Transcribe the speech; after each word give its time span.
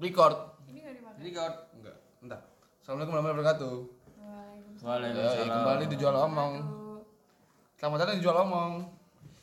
Record. 0.00 0.36
Ini 0.66 0.78
gak 0.80 0.94
dimakan. 0.96 1.20
Record. 1.20 1.54
Enggak. 1.76 1.96
Entar. 2.24 2.40
Assalamualaikum 2.80 3.12
warahmatullahi 3.12 3.36
wabarakatuh. 3.36 3.74
Waalaikumsalam. 4.80 4.80
Ya, 4.80 4.88
Waalaikumsalam. 4.88 5.52
kembali 5.52 5.84
dijual 5.92 6.16
omong. 6.16 6.52
Selamat 7.76 7.96
datang 8.00 8.14
di 8.16 8.20
dijual 8.20 8.38
omong. 8.40 8.72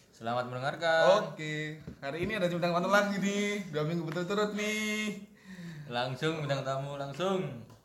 Selamat 0.10 0.44
mendengarkan. 0.50 1.30
Oke, 1.30 1.78
hari 2.02 2.18
ini 2.26 2.42
ada 2.42 2.50
bintang 2.50 2.74
tamu 2.74 2.90
lagi 2.90 3.22
nih. 3.22 3.70
Dua 3.70 3.86
minggu 3.86 4.02
berturut-turut 4.02 4.58
nih. 4.58 5.22
Langsung 5.94 6.42
bintang 6.42 6.66
tamu 6.66 6.98
langsung. 6.98 7.38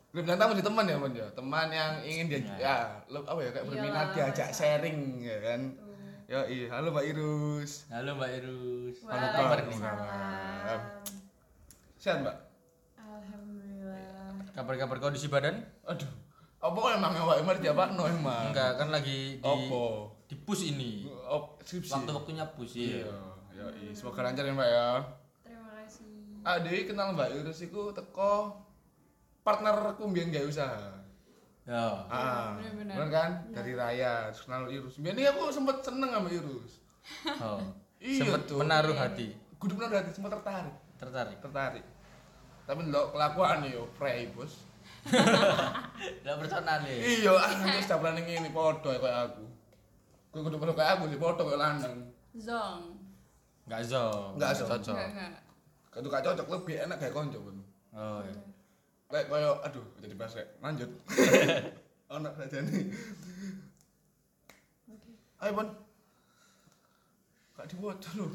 Bintang 0.09 0.41
tamu 0.41 0.57
di 0.57 0.65
teman 0.65 0.89
ya, 0.89 0.97
Mon 0.97 1.13
ya. 1.13 1.29
Teman 1.29 1.69
yang 1.69 2.01
ingin 2.01 2.25
dia 2.29 2.39
Ya. 2.41 2.57
ya, 2.57 2.77
lo 3.09 3.21
apa 3.21 3.37
ya 3.41 3.49
kayak 3.53 3.65
berminat 3.69 3.93
Iyalah, 3.93 4.33
diajak 4.33 4.49
sharing 4.49 5.21
ya 5.21 5.37
kan. 5.45 5.61
Yo, 6.25 6.41
iya. 6.49 6.73
Halo 6.73 6.89
Mbak 6.89 7.05
Irus. 7.13 7.85
Halo 7.93 8.17
Mbak 8.17 8.29
Irus. 8.41 8.95
Kabar 9.05 9.61
nih? 9.61 9.77
Waalaikumsalam. 9.77 10.81
Sehat, 12.01 12.17
Mbak? 12.25 12.37
Kabar-kabar 14.53 14.97
kondisi 14.99 15.27
badan? 15.27 15.57
Aduh. 15.83 16.09
Apa 16.57 16.77
kok 16.77 16.93
emang 16.95 17.13
awak 17.17 17.35
emang 17.37 17.57
dia 17.59 17.73
Pak 17.73 17.91
no 17.91 18.05
emang? 18.05 18.53
Enggak, 18.53 18.79
kan 18.79 18.87
lagi 18.87 19.35
di 19.35 19.43
Apa? 19.43 19.83
di 20.23 20.35
push 20.37 20.63
ini. 20.65 21.09
Skripsi. 21.59 21.91
Waktu-waktunya 21.91 22.45
push 22.53 22.77
Iya, 22.77 23.03
iya. 23.03 23.17
ya, 23.51 23.65
iya. 23.75 23.91
Semoga 23.91 24.23
lancar 24.23 24.45
ya 24.45 24.53
Mbak 24.53 24.69
ya. 24.69 24.87
Terima 25.43 25.69
kasih. 25.75 26.13
Ah, 26.41 26.57
Dewi 26.57 26.85
kenal 26.85 27.11
Mbak 27.11 27.29
Irus 27.35 27.59
iku 27.59 27.91
teko 27.91 28.55
partnerku 29.41 30.07
mbiyen 30.07 30.31
gawe 30.31 30.47
usaha. 30.47 31.03
Ya. 31.63 31.83
Ah, 32.07 32.55
bener-bener. 32.55 32.95
bener 32.95 33.09
kan? 33.09 33.31
Dari 33.51 33.73
Raya, 33.73 34.13
terus 34.29 34.43
kenal 34.43 34.63
Irus. 34.67 34.95
Biyen 34.97 35.15
iki 35.15 35.27
aku 35.27 35.49
sempet 35.49 35.81
seneng 35.81 36.11
sama 36.11 36.29
Irus. 36.29 36.79
Oh. 37.41 37.59
Iya, 37.99 38.19
Sempat 38.23 38.41
tuh. 38.45 38.59
menaruh 38.59 38.95
hati. 38.95 39.31
Kudu 39.55 39.75
bener 39.75 39.95
hati 39.97 40.11
sempet 40.11 40.31
tertarik, 40.31 40.75
Tertarik. 40.95 41.37
tertarik. 41.39 41.83
Tapi 42.63 42.79
ndelok 42.87 43.11
kelakuan 43.11 43.67
yo 43.67 43.83
prei, 43.99 44.31
Bos. 44.31 44.63
Enggak 46.23 46.35
personal 46.39 46.79
nih. 46.87 47.23
Iya, 47.23 47.35
ah 47.35 47.51
nanti 47.59 47.83
sudah 47.83 47.97
berani 47.99 48.21
ngene 48.23 48.49
padha 48.55 48.95
kayak 48.95 49.17
aku. 49.31 49.45
Kowe 50.31 50.39
kudu 50.47 50.57
padha 50.59 50.73
kayak 50.75 50.91
aku 50.95 51.03
sih 51.11 51.19
padha 51.19 51.43
kayak 51.43 51.59
lanang. 51.59 51.95
Zong. 52.39 52.81
Enggak 53.67 53.81
zo. 53.83 54.03
Nggak 54.39 54.51
zo. 54.55 54.65
Cocok. 54.71 54.97
Kudu 55.93 56.07
gak 56.09 56.25
cocok 56.25 56.47
lebih 56.49 56.75
enak 56.89 56.97
kayak 56.97 57.13
konco 57.13 57.37
pun. 57.37 57.57
Oh. 57.93 58.25
iya. 58.25 58.33
Kayak 59.13 59.29
koyo 59.29 59.51
aduh, 59.61 59.85
jadi 60.01 60.15
bahas 60.17 60.33
kayak 60.33 60.49
lanjut. 60.57 60.89
Ono 62.17 62.29
saja 62.33 62.57
nih. 62.65 62.89
Oke. 64.89 65.09
Ayo, 65.37 65.51
Bon. 65.53 65.69
Gak 67.53 67.67
diwoco 67.69 68.09
lho. 68.17 68.25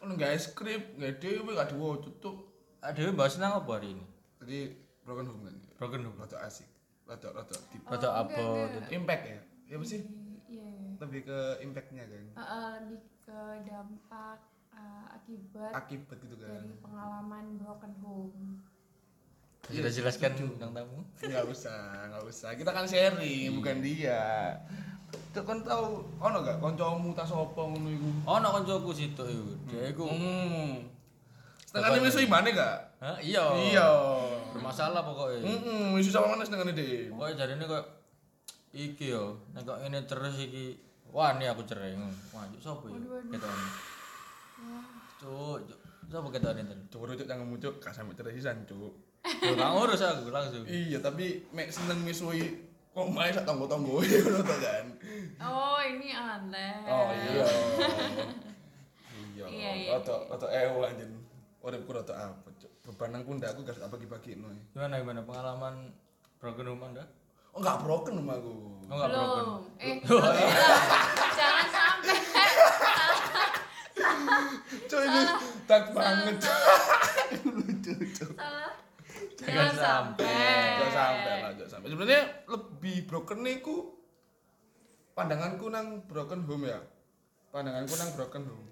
Ono 0.00 0.12
gawe 0.16 0.36
skrip, 0.40 0.96
gawe 0.96 1.12
dhewe 1.20 1.52
gak 1.52 1.76
diwoco 1.76 2.08
tuh. 2.16 2.51
Aduh, 2.82 3.14
bahas 3.14 3.38
nang 3.38 3.62
apa 3.62 3.70
hari 3.78 3.94
ini? 3.94 4.04
Jadi 4.42 4.58
broken 5.06 5.26
home 5.30 5.42
kan. 5.46 5.54
Broken 5.78 6.00
home. 6.02 6.18
Rada 6.18 6.38
asik. 6.42 6.66
Rada 7.06 7.28
rada 7.30 7.56
deep. 7.70 7.82
Rada 7.86 8.08
Oh, 8.10 8.20
apa? 8.26 8.42
Impact 8.90 9.22
ya? 9.24 9.38
Ya 9.70 9.74
apa 9.78 9.84
sih? 9.86 10.00
Iya, 10.50 10.66
iya. 10.66 10.90
Lebih 10.98 11.20
ke 11.22 11.38
impactnya 11.62 12.04
kan. 12.04 12.24
Eh, 12.34 12.72
lebih 12.82 13.00
ke 13.22 13.38
dampak 13.64 14.38
eh, 14.74 15.04
akibat 15.14 15.72
Akibat 15.72 16.18
gitu 16.20 16.36
kan. 16.36 16.50
dari 16.50 16.70
pengalaman 16.82 17.44
broken 17.56 17.92
home. 18.02 18.42
Sudah 19.62 19.94
jelaskan 19.94 20.34
bintang 20.34 20.74
tamu? 20.74 21.06
Enggak 21.22 21.46
usah, 21.46 22.10
enggak 22.10 22.24
usah. 22.26 22.50
Kita 22.58 22.74
kan 22.74 22.82
sharing, 22.82 23.62
bukan 23.62 23.78
dia. 23.78 24.58
Itu 25.30 25.46
kan 25.46 25.62
tahu 25.62 26.02
ono 26.18 26.36
gak 26.42 26.58
kancamu 26.58 27.14
tas 27.14 27.30
apa 27.30 27.60
ngono 27.62 27.88
iku? 27.88 28.10
Oh, 28.26 28.42
no 28.42 28.48
koncoku 28.50 28.90
situ 28.90 29.22
iku. 29.22 29.54
Dia 29.70 29.94
iku. 29.94 30.10
Hmm. 30.10 30.90
Setengah 31.72 31.88
ini 31.90 32.04
misu 32.04 32.18
imane 32.20 32.48
gak? 32.52 32.76
Hah? 33.00 33.16
Iya. 33.16 33.44
Iya. 33.72 33.88
Bermasalah 34.52 35.00
pokoknya. 35.00 35.40
Heeh, 35.40 35.96
misu 35.96 36.12
sama 36.12 36.36
mana 36.36 36.44
setengah 36.44 36.68
ini 36.68 37.08
Pokoknya 37.08 37.34
jadi 37.34 37.52
ini 37.56 37.64
kok 37.64 37.84
iki 38.72 39.08
yo, 39.08 39.40
nek 39.52 39.64
kok 39.64 39.80
ini 39.80 39.98
terus 40.04 40.36
iki 40.36 40.76
wah 41.08 41.32
ini 41.32 41.48
aku 41.48 41.64
cerai. 41.64 41.96
Wah, 41.96 42.44
yuk 42.52 42.60
sapa 42.60 42.84
ya? 42.86 42.92
Waduh, 42.92 43.08
waduh. 43.08 43.32
Ketone. 43.32 43.66
Cuk, 45.16 45.58
cuk. 45.64 45.78
Sapa 46.08 46.28
ketone 46.28 46.60
ten? 46.60 46.80
Coba 46.92 47.04
rujuk 47.08 47.24
jangan 47.24 47.48
muncul, 47.48 47.72
gak 47.80 47.96
sampai 47.96 48.12
terisisan 48.12 48.68
cuk. 48.68 48.92
Yo 49.40 49.52
gak 49.56 49.70
ngurus 49.72 50.04
aku 50.04 50.28
langsung. 50.28 50.68
Iya, 50.68 51.00
tapi 51.00 51.40
mek 51.50 51.72
seneng 51.72 52.04
misui 52.04 52.68
kok 52.92 53.08
main 53.08 53.32
sak 53.32 53.48
tonggo-tonggo 53.48 53.96
ngono 54.04 54.40
to 54.44 54.56
kan. 54.60 54.84
Oh, 55.40 55.80
ini 55.80 56.12
aneh. 56.12 56.84
Oh 56.84 57.08
iya. 57.08 57.44
Iya, 59.32 59.48
Iya. 59.48 59.70
iya. 59.74 59.90
Rada 59.96 60.28
rada 60.28 60.46
ewo 60.52 60.84
anjen. 60.84 61.08
Uripku 61.62 61.94
rada 61.94 62.34
apa. 62.34 62.50
Beban 62.82 63.14
nang 63.14 63.22
pundakku 63.22 63.62
gak 63.62 63.78
tak 63.78 63.86
bagi-bagi 63.86 64.34
no. 64.34 64.50
Gimana 64.74 64.98
gimana 64.98 65.22
pengalaman 65.22 65.94
broken 66.42 66.74
home 66.74 66.90
Anda? 66.90 67.06
Oh 67.54 67.62
enggak 67.62 67.86
broken 67.86 68.18
rumahku. 68.18 68.50
Oh 68.90 68.94
enggak 68.98 69.10
broken. 69.14 69.44
Belum. 70.02 70.26
Eh, 70.34 70.50
jangan 71.38 71.66
sampai. 71.70 72.18
Cuk 74.90 75.00
ini 75.06 75.22
dark 75.70 75.86
banget. 75.94 76.42
Lucu. 77.46 77.94
Salah. 78.34 78.74
Jangan 79.38 79.74
sampai. 79.78 80.82
Jangan 80.82 80.94
sampai 80.98 81.34
lah, 81.46 81.52
jangan 81.54 81.70
sampai. 81.78 81.94
Sebenarnya 81.94 82.22
lebih 82.50 83.06
broken 83.06 83.46
niku 83.46 84.02
pandanganku 85.14 85.70
nang 85.70 86.02
broken 86.10 86.42
home 86.42 86.66
ya. 86.66 86.82
Pandanganku 87.54 87.94
nang 87.94 88.10
broken 88.18 88.50
home. 88.50 88.71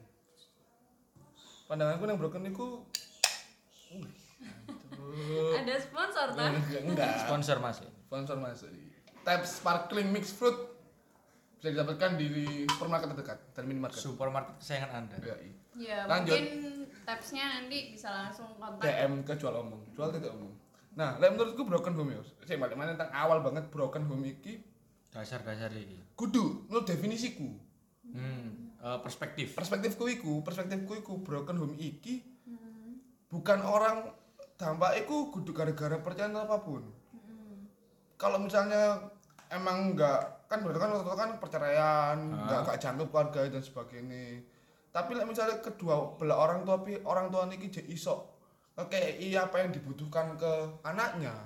Pandanganku 1.71 2.03
nang 2.03 2.19
broken 2.19 2.43
niku 2.43 2.83
Wih, 3.91 4.07
aduh. 4.91 5.59
Ada 5.63 5.75
sponsor 5.79 6.27
tak? 6.35 6.51
Enggak, 6.51 6.83
enggak. 6.83 7.15
Sponsor 7.27 7.57
masih. 7.63 7.87
Sponsor 8.07 8.37
masuk. 8.39 8.71
Tap 9.23 9.43
sparkling 9.47 10.11
mixed 10.11 10.35
fruit 10.35 10.55
bisa 11.61 11.77
didapatkan 11.77 12.17
di 12.17 12.65
supermarket 12.67 13.13
terdekat 13.13 13.39
dan 13.53 13.65
minimarket. 13.69 14.01
Supermarket 14.01 14.55
kesayangan 14.59 14.91
Anda. 15.05 15.17
Ya, 15.21 15.37
iya. 15.37 15.55
Ya, 15.77 15.99
Lanjut. 16.09 16.35
mungkin 16.35 16.47
tapsnya 17.05 17.45
nanti 17.61 17.95
bisa 17.95 18.09
langsung 18.11 18.49
kontak. 18.57 18.83
DM 18.83 19.23
ke 19.23 19.33
jual 19.37 19.55
omong, 19.55 19.83
jual 19.93 20.09
tidak 20.11 20.33
omong. 20.35 20.55
Nah, 20.97 21.21
lek 21.21 21.37
menurutku 21.37 21.63
broken 21.63 21.95
home 21.95 22.17
ya. 22.17 22.21
Saya 22.43 22.59
balik 22.59 22.75
mana 22.75 22.97
tentang 22.97 23.13
awal 23.15 23.45
banget 23.45 23.71
broken 23.71 24.09
home 24.09 24.27
iki 24.27 24.65
Dasar-dasar 25.11 25.71
iki. 25.75 26.01
kudu 26.17 26.67
menurut 26.71 26.87
definisiku. 26.87 27.51
Hmm, 28.09 28.70
eh, 28.81 28.99
perspektif. 29.05 29.55
Perspektifku 29.55 30.05
iku, 30.09 30.41
perspektifku 30.41 30.93
iku 30.99 31.21
broken 31.21 31.57
home 31.61 31.77
iki 31.77 32.25
bukan 33.31 33.63
orang 33.63 34.11
dampak 34.59 35.07
iku 35.07 35.31
kudu 35.31 35.55
gara-gara 35.55 35.97
percaya 36.03 36.29
apa 36.35 36.59
pun. 36.61 36.83
Kalau 38.21 38.37
misalnya 38.37 39.01
emang 39.49 39.95
enggak 39.95 40.45
kan 40.51 40.61
berarti 40.61 40.83
kan 40.83 40.91
waktu 40.93 41.15
kan 41.15 41.31
perceraian, 41.39 42.19
enggak 42.19 42.59
enggak 42.67 42.79
jangkep 42.83 43.09
keluarga 43.09 43.41
dan 43.49 43.63
sebagainya. 43.63 44.45
Tapi 44.91 45.11
lek 45.15 45.31
misalnya 45.31 45.63
kedua 45.63 46.19
belah 46.19 46.37
orang 46.37 46.67
tua 46.67 46.83
pi 46.83 46.99
orang 47.07 47.31
tua 47.31 47.47
niki 47.47 47.71
jadi 47.71 47.89
iso 47.95 48.37
kayak 48.81 49.21
iya 49.21 49.45
apa 49.45 49.61
yang 49.61 49.77
dibutuhkan 49.77 50.41
ke 50.41 50.53
anaknya, 50.89 51.37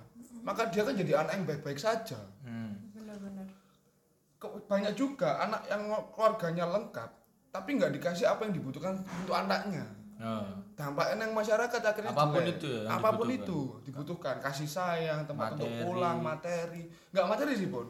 maka 0.47 0.71
dia 0.71 0.87
kan 0.87 0.95
jadi 0.95 1.19
anak 1.19 1.35
yang 1.35 1.47
baik-baik 1.51 1.83
saja. 1.83 2.19
Hmm. 2.47 2.79
Bener-bener. 2.95 3.51
Ke- 4.39 4.63
banyak 4.71 4.95
juga 4.95 5.43
anak 5.43 5.67
yang 5.67 5.91
keluarganya 6.15 6.71
lengkap 6.71 7.11
tapi 7.55 7.71
nggak 7.73 7.93
dikasih 7.93 8.27
apa 8.27 8.43
yang 8.43 8.53
dibutuhkan 8.53 8.99
untuk 8.99 9.37
anaknya 9.37 9.87
Oh. 10.17 10.47
dampaknya 10.73 11.21
yang 11.21 11.35
masyarakat 11.35 11.81
akhirnya 11.85 12.09
Apa 12.09 12.25
pun 12.29 12.39
jelek. 12.41 12.57
itu 12.57 12.69
ya, 12.73 12.87
apa 12.89 13.09
pun 13.13 13.27
dibutuhkan. 13.27 13.45
itu 13.45 13.59
dibutuhkan 13.85 14.35
kasih 14.41 14.69
sayang 14.69 15.21
tempat 15.23 15.53
untuk 15.53 15.67
Materi. 15.69 15.85
pulang 15.85 16.19
materi 16.21 16.83
nggak 17.11 17.27
materi 17.27 17.53
sih 17.55 17.69
pun 17.69 17.87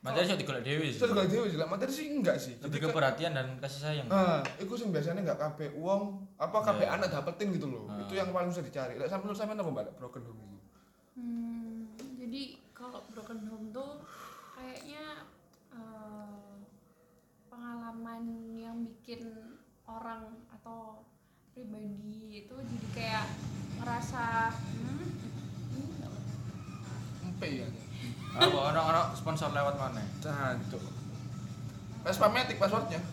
Materi 0.00 0.24
iso 0.24 0.34
digolek 0.34 0.60
dhewe 0.60 0.82
sih. 0.84 0.98
itu 0.98 1.06
juga 1.06 1.22
dewi 1.24 1.46
sih 1.46 1.58
materi 1.64 1.92
sih 1.92 2.06
enggak 2.12 2.34
sih 2.36 2.54
Lebih 2.58 2.66
Jadi 2.76 2.82
ke 2.82 2.88
perhatian 2.92 3.32
dan 3.32 3.46
kasih 3.56 3.80
sayang. 3.80 4.06
ah 4.08 4.42
itu 4.56 4.72
sih 4.72 4.86
biasanya 4.86 5.22
nggak 5.22 5.38
kabeh 5.40 5.68
uang 5.72 6.02
apa 6.36 6.58
kabeh 6.60 6.84
Iya. 6.84 6.92
anak 6.92 7.08
dapetin 7.08 7.48
gitu 7.52 7.66
loh 7.68 7.86
Ah. 7.86 7.98
itu 8.00 8.12
yang 8.12 8.28
paling 8.28 8.50
susah 8.50 8.62
dicari 8.62 8.94
lah 8.94 9.06
sampai 9.06 9.30
sampai 9.30 9.54
apa 9.54 9.70
mbak 9.72 9.86
broken 9.96 10.22
home 10.24 10.58
Hmm, 11.12 11.86
jadi 12.16 12.42
kalau 12.72 12.98
broken 13.06 13.38
home 13.44 13.70
tuh 13.70 14.02
kayaknya 14.52 15.22
eh, 15.70 16.58
pengalaman 18.02 18.58
yang 18.58 18.82
bikin 18.82 19.22
orang 19.86 20.34
atau 20.50 21.06
pribadi 21.54 22.42
itu 22.42 22.50
jadi 22.50 22.86
kayak 22.90 23.30
ngerasa 23.78 24.50
hmm, 24.50 25.06
empe 27.30 27.62
ya 27.62 27.66
Apa 28.42 28.74
orang-orang 28.74 29.14
sponsor 29.14 29.54
lewat 29.54 29.78
mana? 29.78 30.02
Cancuk. 30.18 30.82
Vespa 32.02 32.26
Matic 32.26 32.58
passwordnya. 32.58 32.98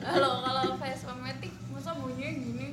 Kalau 0.00 0.40
kalau 0.40 0.80
Vespa 0.80 1.12
Matic 1.20 1.52
masa 1.68 1.92
bunyinya 2.00 2.30
gini? 2.40 2.68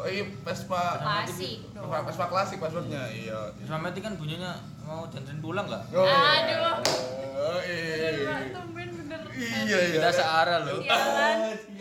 Oh 0.00 0.08
iya 0.08 0.24
Vespa 0.40 1.04
Klasik 1.04 1.68
dong. 1.76 1.84
Vespa, 1.84 2.08
Vespa 2.08 2.26
klasik 2.32 2.64
passwordnya. 2.64 3.12
Iya. 3.12 3.52
Selama 3.68 3.92
itu 3.92 4.00
kan 4.00 4.16
bunyinya 4.16 4.56
mau 4.88 5.04
janjian 5.12 5.44
pulang 5.44 5.68
nggak? 5.68 5.84
Oh, 5.92 6.08
iya. 6.08 6.48
Aduh. 6.48 6.80
Oh, 7.36 7.60
iya. 7.60 8.56
Iya 9.40 9.78
iya. 9.80 9.96
Kita 9.96 10.10
searah 10.12 10.58
loh. 10.62 10.78
Iya 10.78 10.96
kan? 10.96 11.38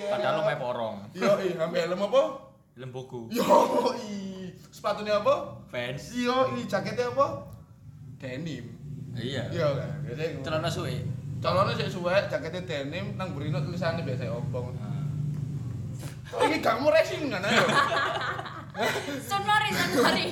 Padahal 0.09 0.33
lu 0.33 0.41
main 0.43 0.57
porong. 0.57 0.95
Iya 1.11 1.31
iya. 1.39 1.53
Sampai 1.57 1.79
helm 1.83 2.01
apa? 2.01 2.23
lemboku 2.79 3.27
Yo, 3.27 3.43
i. 3.99 4.47
sepatunya 4.71 5.19
apa? 5.19 5.59
fans 5.67 6.15
Yo, 6.15 6.55
i. 6.55 6.63
jaketnya 6.63 7.11
apa? 7.11 7.43
Denim. 8.15 8.71
iya 9.13 9.43
Iya 9.49 9.67
kan. 9.75 9.91
Celana 10.39 10.71
suwe 10.71 11.03
Calonnya 11.39 11.71
sih 11.73 11.87
suwe, 11.89 12.11
jaketnya 12.25 12.63
denim, 12.63 13.15
nang 13.15 13.31
burino 13.31 13.59
tulisannya 13.59 14.03
biasa 14.03 14.27
obong. 14.29 14.75
Nah, 14.75 14.87
Oh, 16.29 16.45
ini 16.45 16.59
kamu 16.59 16.87
racing 16.87 17.25
kan 17.27 17.41
ayo? 17.41 17.63
Januari 19.25 19.69
Januari 19.73 20.25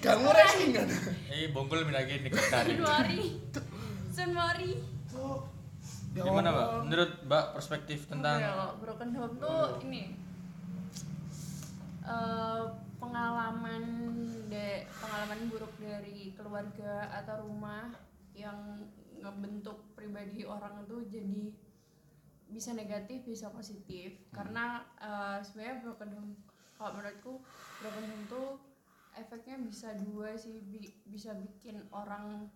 Kamu 0.00 0.28
racing 0.30 0.70
kan? 0.72 0.88
eh 1.28 1.52
bongkol 1.52 1.84
minagi 1.84 2.16
Januari 2.26 3.38
Januari 4.10 4.70
Tuh. 5.06 5.38
Ya 5.38 5.63
gimana 6.22 6.48
mbak? 6.54 6.68
Menurut 6.86 7.10
mbak 7.26 7.44
perspektif 7.58 8.06
tentang 8.06 8.38
ya, 8.38 8.54
kalau 8.54 8.70
broken 8.78 9.10
home 9.18 9.34
tuh 9.42 9.62
ini 9.82 10.14
eh, 12.06 12.64
pengalaman 13.02 13.82
de 14.46 14.86
pengalaman 15.02 15.40
buruk 15.50 15.74
dari 15.82 16.30
keluarga 16.38 17.10
atau 17.10 17.42
rumah 17.48 17.90
yang 18.34 18.86
ngebentuk 19.18 19.94
pribadi 19.96 20.44
orang 20.44 20.84
itu 20.84 21.02
jadi 21.10 21.42
bisa 22.46 22.70
negatif 22.76 23.26
bisa 23.26 23.50
positif. 23.50 24.14
Karena 24.30 24.86
eh, 25.02 25.38
sebenarnya 25.42 25.82
broken 25.82 26.10
home 26.14 26.32
kalau 26.78 26.90
menurutku 26.94 27.32
broken 27.82 28.04
home 28.06 28.26
tuh 28.30 28.48
efeknya 29.14 29.58
bisa 29.62 29.94
dua 29.94 30.34
sih 30.34 30.58
bi- 30.62 30.94
bisa 31.06 31.34
bikin 31.38 31.78
orang 31.94 32.50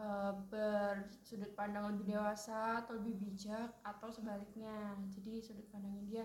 eh, 0.00 0.32
bersudut 0.48 1.52
pandang 1.52 1.92
lebih 1.92 2.10
dewasa 2.10 2.80
atau 2.80 2.96
lebih 2.96 3.20
bijak 3.20 3.68
atau 3.82 4.08
sebaliknya 4.08 4.72
jadi 5.06 5.32
sudut 5.38 5.68
pandangnya 5.68 6.02
dia 6.06 6.24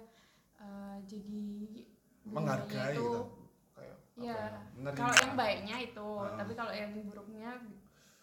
eh, 0.57 0.97
jadi 1.03 1.43
menghargai 2.25 2.95
gitu. 2.95 3.03
itu 3.03 3.11
Kayak 3.75 3.97
apa 3.99 4.23
ya 4.23 4.39
menerima. 4.73 4.95
kalau 4.95 5.15
yang 5.19 5.33
baiknya 5.35 5.75
itu 5.83 6.09
Ah. 6.17 6.35
tapi 6.35 6.53
kalau 6.53 6.71
yang 6.71 6.91
buruknya 7.03 7.51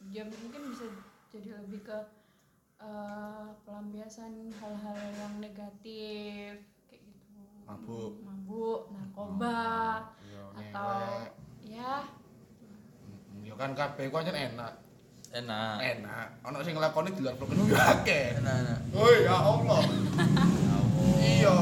dia 0.09 0.23
mungkin 0.25 0.63
bisa 0.69 0.87
jadi 1.29 1.49
lebih 1.61 1.85
ke 1.85 1.99
eh, 2.79 3.47
pelampiasan 3.63 4.33
hal-hal 4.51 4.97
yang 5.15 5.35
negatif 5.39 6.57
kayak 6.83 7.03
gitu 7.05 7.39
Mabuk. 7.63 8.13
mabuk 8.23 8.81
narkoba 8.91 9.61
Iya, 10.19 10.45
atau 10.51 10.99
ya 11.63 11.93
Ya 13.43 13.55
kan 13.55 13.75
kabeh 13.75 14.07
ku 14.07 14.17
aja 14.17 14.31
enak. 14.31 14.73
Enak 15.33 15.77
Enak. 15.81 16.27
Ono 16.45 16.61
sing 16.61 16.77
nglakoni 16.77 17.11
di 17.11 17.21
luar 17.21 17.35
program 17.35 17.65
yo 17.65 17.75
akeh. 17.75 18.37
enak 18.37 18.55
enak 18.63 18.79
Woi, 18.93 19.25
ya 19.25 19.33
Allah. 19.35 19.81
Awo. 19.81 21.05
Iya. 21.19 21.57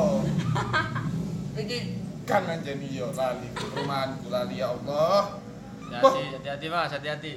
Iki 1.60 1.78
kan 2.24 2.46
anjeni 2.46 2.94
yo 2.94 3.10
lali 3.10 3.46
perumahan 3.52 4.14
ku 4.18 4.28
lali 4.28 4.58
ya 4.58 4.70
Allah. 4.70 5.38
hati-hati 5.86 6.22
hati-hati 6.38 6.66
mas 6.68 6.90
hati-hati 6.90 7.34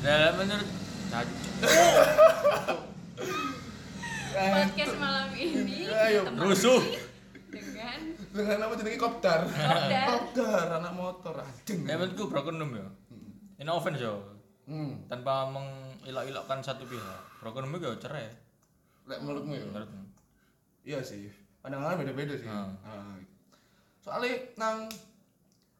dalam 0.00 0.32
menurut 0.36 0.68
Cacuk. 1.10 1.40
podcast 4.30 4.94
malam 4.96 5.28
ini 5.34 5.88
Ayo, 5.90 6.22
ditemani 6.22 6.44
rusuh. 6.46 6.80
dengan 7.50 7.98
Dengan 8.30 8.58
apa 8.62 8.72
jenenge 8.78 8.96
kopdar? 8.96 9.40
Kopdar. 10.06 10.66
Anak 10.78 10.92
motor 10.94 11.34
anjing. 11.36 11.82
ya 11.82 11.98
menurutku 11.98 12.30
broken 12.30 12.62
ya 12.62 12.86
ini 13.60 13.68
offense 13.68 14.00
yo 14.00 14.16
Hmm. 14.64 15.02
tanpa 15.04 15.50
mengilak-ilakkan 15.50 16.62
satu 16.62 16.86
pihak 16.86 17.20
broken 17.38 17.66
home 17.66 17.76
ya 17.76 17.90
cerai 17.98 18.30
Lek 19.04 19.18
menurutmu 19.18 19.52
ya? 19.52 19.66
menurutmu 19.66 20.02
Iya 20.80 21.02
sih. 21.02 21.26
Pandangan 21.58 21.98
beda-beda 21.98 22.32
sih. 22.32 22.46
Hmm. 22.46 22.72
Ah. 22.80 23.18
Soalnya 24.00 24.32
nang 24.56 24.86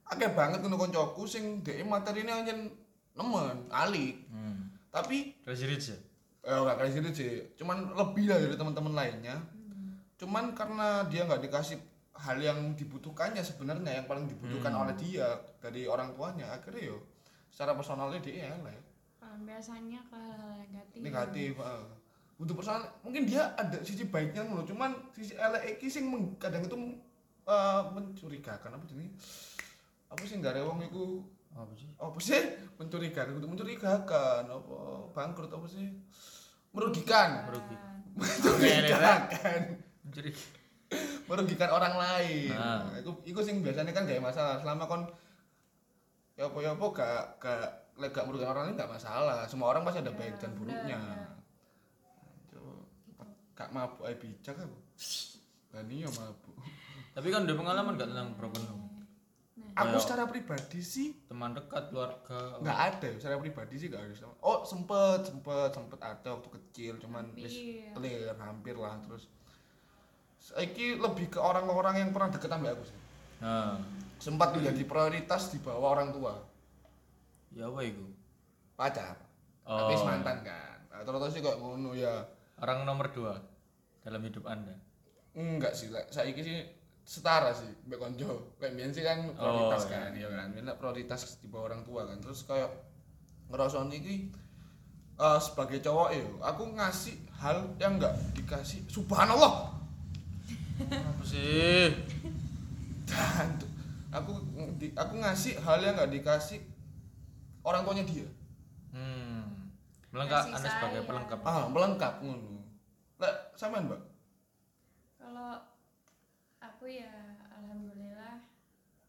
akeh 0.04 0.28
banget 0.34 0.60
ngono 0.60 0.76
koncoku 0.76 1.24
sing 1.24 1.62
dhek 1.62 1.80
materine 1.82 2.28
anjen 2.34 2.68
nemen, 3.14 3.64
alik. 3.70 4.26
hmm. 4.26 4.58
Tapi 4.90 5.38
crazy 5.40 5.64
rich 5.64 5.88
ya 5.88 5.98
eh 6.40 6.56
enggak 6.56 6.76
kayak 6.78 6.92
gitu 6.98 7.08
sih. 7.14 7.32
Cuman 7.56 7.94
lebih 7.94 8.26
lah 8.26 8.36
dari 8.36 8.56
teman-teman 8.56 8.92
lainnya. 8.92 9.36
Cuman 10.16 10.52
karena 10.52 11.06
dia 11.06 11.24
nggak 11.24 11.46
dikasih 11.46 11.78
hal 12.16 12.36
yang 12.36 12.74
dibutuhkannya 12.74 13.40
sebenarnya 13.40 14.02
yang 14.02 14.06
paling 14.06 14.26
dibutuhkan 14.26 14.72
Hmm. 14.74 14.82
oleh 14.84 14.94
dia 14.98 15.30
dari 15.62 15.86
orang 15.86 16.12
tuanya 16.12 16.52
akhirnya 16.52 16.90
yo 16.90 16.98
secara 17.50 17.76
personalnya 17.76 18.18
dia 18.22 18.54
elek. 18.54 18.80
Biasanya 19.40 20.00
ke 20.10 20.22
negatif. 20.58 20.98
Negatif 21.00 21.52
ah. 21.62 21.84
untuk 22.40 22.56
personal 22.56 22.88
mungkin 23.04 23.28
dia 23.28 23.52
ada 23.52 23.78
sisi 23.84 24.08
baiknya 24.08 24.48
loh 24.48 24.64
cuman 24.64 24.96
sisi 25.12 25.36
elek 25.36 25.76
iki 25.76 25.92
sing 25.92 26.08
meng- 26.08 26.40
kadang 26.40 26.64
itu 26.64 26.76
eh, 27.44 27.82
mencurigakan 27.92 28.80
apa 28.80 28.84
jadi 28.88 29.06
apa 30.10 30.22
sih 30.24 30.36
nggak 30.40 30.64
wong 30.64 30.80
iku? 30.88 31.22
Apa 31.54 31.72
sih? 31.76 31.88
Apa 32.00 32.18
sih? 32.18 32.42
Mencurigakan 32.80 33.38
untuk 33.38 33.50
mencurigakan 33.52 34.42
apa? 34.48 34.76
Bangkrut 35.14 35.52
apa 35.52 35.66
sih? 35.68 35.86
Merugikan. 36.72 37.46
Merugi 37.46 37.76
mencurigakan 38.18 39.60
mencuri 40.02 40.30
merugikan 41.30 41.70
orang 41.70 41.94
lain. 41.94 42.50
Ah. 42.50 42.82
nah, 42.90 42.98
itu 42.98 43.10
itu 43.22 43.40
sing 43.46 43.62
biasanya 43.62 43.94
kan 43.94 44.02
gak 44.08 44.18
masalah. 44.18 44.58
Selama 44.58 44.90
kon 44.90 45.06
ya 46.40 46.48
apa 46.48 46.58
ya 46.58 46.72
apa 46.72 46.86
gak 46.88 47.20
gak 47.36 47.60
lek 48.00 48.16
gak 48.16 48.24
merugikan 48.24 48.56
orang 48.56 48.72
lain 48.72 48.80
gak 48.80 48.88
masalah. 48.88 49.44
Semua 49.44 49.76
orang 49.76 49.84
pasti 49.84 50.00
ada 50.00 50.08
Ya, 50.08 50.16
baik 50.16 50.34
dan 50.40 50.56
buruknya. 50.56 50.96
gak 53.52 53.68
mabuk 53.76 54.08
ae 54.08 54.16
bijak 54.16 54.56
aku. 54.56 54.78
Bani 55.68 56.00
ya 56.00 56.08
mabuk. 56.08 56.56
Tapi 57.12 57.28
kan 57.28 57.44
udah 57.44 57.56
pengalaman 57.60 58.00
gak 58.00 58.08
tentang 58.08 58.32
broken 58.40 58.64
home? 58.72 58.88
Nah. 59.60 59.84
Aku 59.84 59.92
Kayak- 59.92 60.00
secara 60.00 60.24
pribadi 60.24 60.80
sih. 60.80 61.12
Teman 61.28 61.52
dekat 61.52 61.92
keluarga. 61.92 62.56
Nggak 62.56 62.78
ada 62.88 63.08
secara 63.20 63.36
pribadi 63.36 63.74
sih 63.76 63.92
gak 63.92 64.00
ada 64.00 64.32
oh 64.40 64.64
sempet 64.64 65.28
sempet 65.28 65.70
sempet 65.70 66.00
ada 66.00 66.28
waktu 66.32 66.48
kecil 66.50 66.96
cuman 66.98 67.28
wis 67.36 67.52
Hampir. 67.52 67.92
clear 67.92 68.32
hampir 68.40 68.74
lah 68.74 68.96
terus. 69.04 69.28
Saiki 70.40 70.96
lebih 70.96 71.28
ke 71.28 71.36
orang-orang 71.36 72.00
yang 72.00 72.10
pernah 72.16 72.32
deket 72.32 72.48
sama 72.48 72.72
aku 72.72 72.88
sih 72.88 72.96
nah. 73.40 73.76
Sempat 74.20 74.52
menjadi 74.52 74.84
prioritas 74.84 75.48
di 75.48 75.58
bawah 75.64 75.96
orang 75.96 76.12
tua. 76.12 76.36
Ya 77.56 77.66
apa 77.72 77.80
itu? 77.82 78.04
Pacar. 78.76 79.16
Oh. 79.64 79.86
tapi 79.86 79.94
mantan 80.02 80.42
kan. 80.42 80.78
Nah, 80.90 81.00
terus 81.06 81.32
sih 81.32 81.40
kok 81.40 81.56
ngono 81.60 81.94
ya. 81.96 82.26
Orang 82.60 82.84
nomor 82.84 83.08
dua 83.08 83.40
dalam 84.04 84.20
hidup 84.20 84.44
anda? 84.44 84.76
Enggak 85.32 85.72
sih 85.72 85.88
lek 85.88 86.12
saiki 86.12 86.44
sih 86.44 86.58
setara 87.00 87.56
sih 87.56 87.66
mbak 87.88 87.96
konjo 87.96 88.52
kayak 88.60 88.76
biyen 88.76 88.92
sih 88.92 89.00
kan 89.00 89.32
prioritas 89.32 89.88
Oh, 89.88 89.90
kan 89.90 90.10
iya 90.12 90.28
kan? 90.28 90.52
Biyen 90.52 90.68
lek 90.68 90.76
prioritas 90.76 91.40
di 91.40 91.48
bawah 91.48 91.72
orang 91.72 91.82
tua 91.88 92.04
kan. 92.04 92.20
Terus 92.20 92.44
kayak 92.44 92.68
ngerasa 93.48 93.80
iki 93.96 94.28
eh, 95.16 95.38
sebagai 95.40 95.80
cowok 95.80 96.08
ya 96.12 96.24
aku 96.44 96.62
ngasih 96.76 97.16
hal 97.40 97.72
yang 97.80 97.96
enggak 97.96 98.12
dikasih. 98.36 98.84
Subhanallah! 98.92 99.72
Apa 100.80 101.22
sih 101.24 101.92
dan 103.10 103.48
tuh, 103.56 103.70
aku 104.10 104.32
di- 104.76 104.94
aku 104.94 105.14
ngasih 105.16 105.58
hal 105.58 105.78
yang 105.78 105.94
enggak 105.94 106.12
dikasih 106.12 106.60
orang 107.60 107.82
tuanya 107.82 108.04
dia. 108.04 108.26
Hmm. 108.90 109.70
Melengkap 110.10 110.50
anda 110.50 110.68
sebagai 110.68 111.02
pelengkap. 111.04 111.38
Ah 111.40 111.66
melengkap 111.66 112.14
ngono. 112.20 112.66
Lek 113.16 113.34
sampean 113.54 113.86
mbak? 113.86 114.00
Kalau 115.14 115.62
aku 116.58 116.84
ya 116.86 117.12
alhamdulillah 117.52 118.42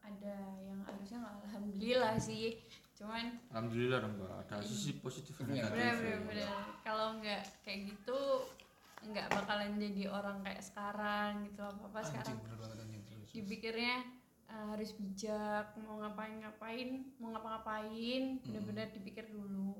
ada 0.00 0.34
yang 0.60 0.78
harusnya 0.82 1.18
nggak 1.18 1.34
alhamdulillah 1.42 2.14
sih. 2.16 2.60
Cuman 2.94 3.42
alhamdulillah 3.50 3.98
dong 3.98 4.14
mbak. 4.16 4.30
Ada 4.46 4.62
sisi 4.62 4.98
positif 4.98 5.34
dan 5.36 5.50
Iya. 5.50 5.66
negatif. 5.66 5.74
bener 5.74 5.94
bener 5.96 6.20
bener. 6.28 6.48
Kalau 6.82 7.08
nggak 7.18 7.42
kayak 7.62 7.80
gitu 7.88 8.20
nggak 9.02 9.26
bakalan 9.34 9.74
jadi 9.74 10.06
orang 10.06 10.38
kayak 10.40 10.62
sekarang 10.62 11.42
gitu. 11.42 11.58
Apa 11.60 11.82
apa 11.82 11.98
sekarang. 12.00 12.38
anjing. 12.38 12.46
bener 12.46 12.58
dipikirnya 13.32 14.04
eh, 14.46 14.64
harus 14.72 14.92
bijak 14.94 15.72
mau 15.82 15.98
ngapain 16.00 16.38
ngapain 16.44 16.88
mau 17.16 17.32
ngapa-ngapain 17.32 18.38
bener-bener 18.44 18.92
dipikir 18.92 19.26
dulu 19.32 19.72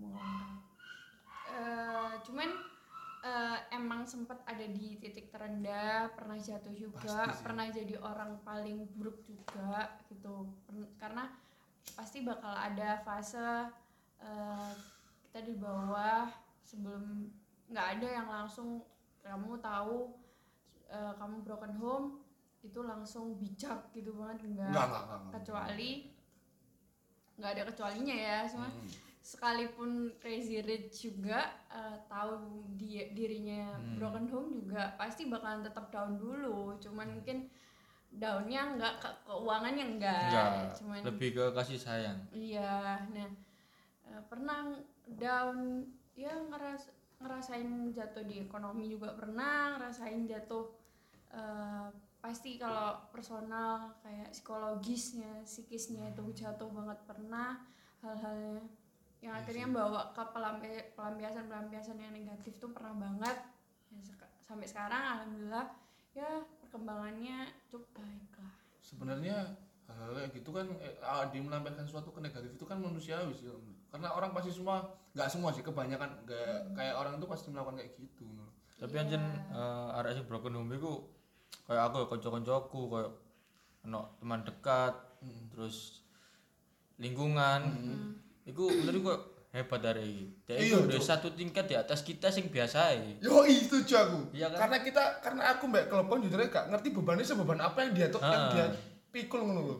mau 0.00 0.16
Eh, 1.48 2.12
cuman 2.28 2.50
eh, 3.24 3.58
emang 3.74 4.04
sempat 4.06 4.38
ada 4.46 4.62
di 4.62 5.00
titik 5.00 5.32
terendah 5.32 6.12
pernah 6.14 6.38
jatuh 6.38 6.70
juga 6.76 7.02
Pasti 7.02 7.34
sih. 7.34 7.42
pernah 7.42 7.66
jadi 7.66 7.94
orang 7.98 8.38
paling 8.44 8.84
buruk 8.94 9.24
juga 9.26 9.98
gitu. 10.12 10.52
Karena 11.00 11.26
pasti 11.96 12.20
bakal 12.22 12.52
ada 12.52 13.00
fase 13.02 13.72
eh, 14.20 14.70
kita 15.28 15.40
di 15.42 15.54
bawah 15.56 16.28
sebelum 16.62 17.32
nggak 17.72 17.88
ada 17.98 18.08
yang 18.22 18.28
langsung 18.28 18.84
kamu 19.24 19.56
tahu 19.58 20.14
eh, 20.92 21.12
kamu 21.16 21.36
broken 21.42 21.74
home 21.80 22.06
itu 22.60 22.80
langsung 22.82 23.38
bijak 23.38 23.90
gitu 23.92 24.12
banget 24.14 24.44
enggak 24.44 24.66
enggak 24.66 24.84
enggak 24.84 25.02
enggak, 25.02 25.18
enggak. 25.18 25.32
kecuali 25.38 25.90
nggak 27.38 27.50
ada 27.54 27.62
kecualinya 27.70 28.16
ya 28.18 28.38
cuma 28.50 28.66
Hmm. 28.66 28.88
sekalipun 29.22 29.90
crazy 30.18 30.58
rich 30.64 31.06
juga 31.06 31.52
eh, 31.68 31.96
tahu 32.08 32.64
dia 32.74 33.12
dirinya 33.12 33.76
Hmm. 33.76 33.94
broken 33.94 34.26
home 34.26 34.50
juga 34.58 34.96
pasti 34.96 35.28
bakalan 35.28 35.62
tetap 35.62 35.92
down 35.92 36.16
dulu 36.16 36.74
cuman 36.80 37.14
mungkin 37.14 37.46
downnya 38.08 38.72
enggak 38.74 38.94
ke 38.98 39.10
keuangannya 39.22 39.84
enggak, 40.00 40.32
enggak 40.32 40.74
cuman 40.80 41.00
lebih 41.04 41.30
ke 41.36 41.44
kasih 41.54 41.78
sayang 41.78 42.18
iya 42.32 43.04
nah 43.12 43.30
eh, 44.08 44.22
pernah 44.26 44.74
down 45.06 45.84
ya 46.16 46.32
ngeras 46.48 46.90
ngerasain 47.20 47.92
jatuh 47.92 48.24
di 48.24 48.42
ekonomi 48.42 48.90
juga 48.90 49.14
pernah 49.14 49.76
ngerasain 49.76 50.26
jatuh 50.26 50.66
eh, 51.30 51.86
pasti 52.18 52.58
kalau 52.58 52.98
personal 53.08 53.94
kayak 54.02 54.34
psikologisnya 54.34 55.42
psikisnya 55.42 56.10
itu 56.12 56.22
jatuh 56.34 56.68
banget. 56.68 56.98
Pernah 57.06 57.62
hal-halnya 58.02 58.62
yang 59.18 59.34
akhirnya 59.34 59.66
bawa 59.66 60.14
ke 60.14 60.22
pelampi- 60.30 60.88
pelampiasan-pelampiasan 60.94 61.98
yang 61.98 62.14
negatif 62.14 62.58
tuh 62.58 62.70
pernah 62.70 62.94
banget. 62.94 63.38
Ya, 63.90 64.00
sampai 64.42 64.66
sekarang 64.68 65.02
alhamdulillah 65.02 65.66
ya 66.14 66.30
perkembangannya 66.62 67.50
cukup 67.70 68.02
baik 68.02 68.32
lah. 68.38 68.52
Sebenarnya 68.82 69.36
hal 69.88 70.12
kayak 70.12 70.36
gitu 70.36 70.52
kan 70.52 70.68
eh, 70.84 70.94
ah, 71.00 71.24
di 71.32 71.40
melampirkan 71.40 71.82
sesuatu 71.88 72.12
ke 72.12 72.20
negatif 72.20 72.52
itu 72.52 72.64
kan 72.68 72.76
manusiawi 72.76 73.32
sih 73.32 73.48
karena 73.88 74.12
orang 74.12 74.36
pasti 74.36 74.52
semua 74.52 74.84
nggak 75.16 75.28
semua 75.32 75.48
sih 75.48 75.64
kebanyakan 75.64 76.28
nggak 76.28 76.76
kayak 76.76 76.92
orang 76.92 77.16
itu 77.16 77.24
pasti 77.24 77.48
melakukan 77.48 77.80
kayak 77.80 77.96
gitu 77.96 78.28
tapi 78.76 78.92
Iya. 78.94 79.08
anjen 79.08 79.24
eh, 79.48 79.96
arek 79.96 80.12
sing 80.12 80.26
broken 80.28 80.60
home 80.60 80.76
iku 80.76 81.08
kayak 81.64 81.82
aku 81.86 82.08
kanca-kancaku 82.08 82.80
kayak 82.88 83.10
ono 83.82 84.00
teman 84.18 84.40
dekat 84.42 84.94
terus 85.50 86.02
lingkungan. 86.96 87.60
Iku 88.42 88.64
menurutku 88.64 89.06
kok 89.06 89.22
hebat 89.48 89.80
dari 89.80 90.04
iki 90.04 90.24
dia 90.44 90.56
Iya, 90.56 90.76
iku 90.76 90.88
udah 90.88 91.00
satu 91.00 91.28
tingkat 91.32 91.64
di 91.64 91.76
atas 91.76 92.00
kita 92.00 92.28
sing 92.28 92.48
biasa 92.48 92.92
ae. 92.92 93.16
yo 93.18 93.44
setuju 93.44 93.94
aku. 93.96 94.18
Iya 94.32 94.48
kan? 94.50 94.58
karena 94.66 94.76
kita 94.82 95.02
karena 95.20 95.42
aku 95.50 95.64
mbak 95.66 95.84
kelepon 95.88 96.20
jujur 96.20 96.38
aja 96.38 96.48
gak 96.50 96.66
ngerti 96.68 96.88
bebannya 96.92 97.24
sebeban 97.24 97.56
apa 97.58 97.78
yang 97.80 97.92
dia 97.92 98.06
tuh 98.08 98.20
yang 98.20 98.28
Ah. 98.28 98.52
dia 98.52 98.66
pikul 99.08 99.40
ngono 99.40 99.60
loh 99.64 99.78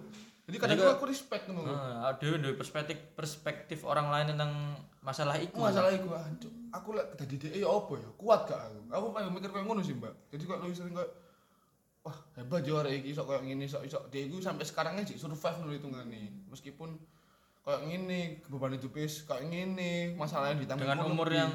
jadi 0.48 0.56
kadang 0.56 0.96
aku 0.96 1.04
respect 1.04 1.44
ngono 1.44 1.68
loh 1.68 1.76
ada 1.76 2.16
dari 2.16 2.56
perspektif 2.56 2.96
perspektif 3.12 3.84
orang 3.84 4.08
lain 4.08 4.32
tentang 4.32 4.52
masalah 5.00 5.36
iku. 5.36 5.60
masalah 5.60 5.92
itu 5.92 6.08
anjuk 6.08 6.52
aku 6.68 6.88
lek 6.92 7.06
dadi 7.16 7.36
DE 7.38 7.60
ya 7.60 7.68
apa 7.68 7.92
ya? 7.96 8.08
Kuat 8.16 8.40
gak 8.44 8.60
aku? 8.62 8.78
Aku 8.88 9.06
kayak 9.12 9.28
mikir 9.30 9.50
kayak 9.50 9.64
ngono 9.64 9.80
sih 9.80 9.94
mbak. 9.94 10.12
Jadi 10.28 10.42
kok 10.44 10.60
lebih 10.60 10.76
sering 10.76 10.94
kayak 10.96 11.10
wah 12.08 12.16
hebat 12.34 12.60
ya 12.60 12.72
orang 12.74 12.94
iki 12.94 13.12
sok 13.12 13.28
kayak 13.28 13.44
gini 13.44 13.64
sok 13.64 13.84
sok 13.84 14.08
dia 14.08 14.24
itu 14.24 14.38
sampai 14.38 14.64
sekarangnya 14.64 15.04
sih 15.04 15.14
survive 15.14 15.56
menurut 15.58 15.76
hitungan 15.76 16.04
nih 16.06 16.26
meskipun 16.48 16.96
kayak 17.60 17.80
gini 17.84 18.20
beban 18.46 18.72
hidupnya 18.72 19.04
kayak 19.04 19.44
gini 19.46 19.92
masalahnya 20.14 20.56
ditambah 20.58 20.80
Dengan 20.82 21.04
umur 21.04 21.28
lebih. 21.28 21.38
yang 21.38 21.52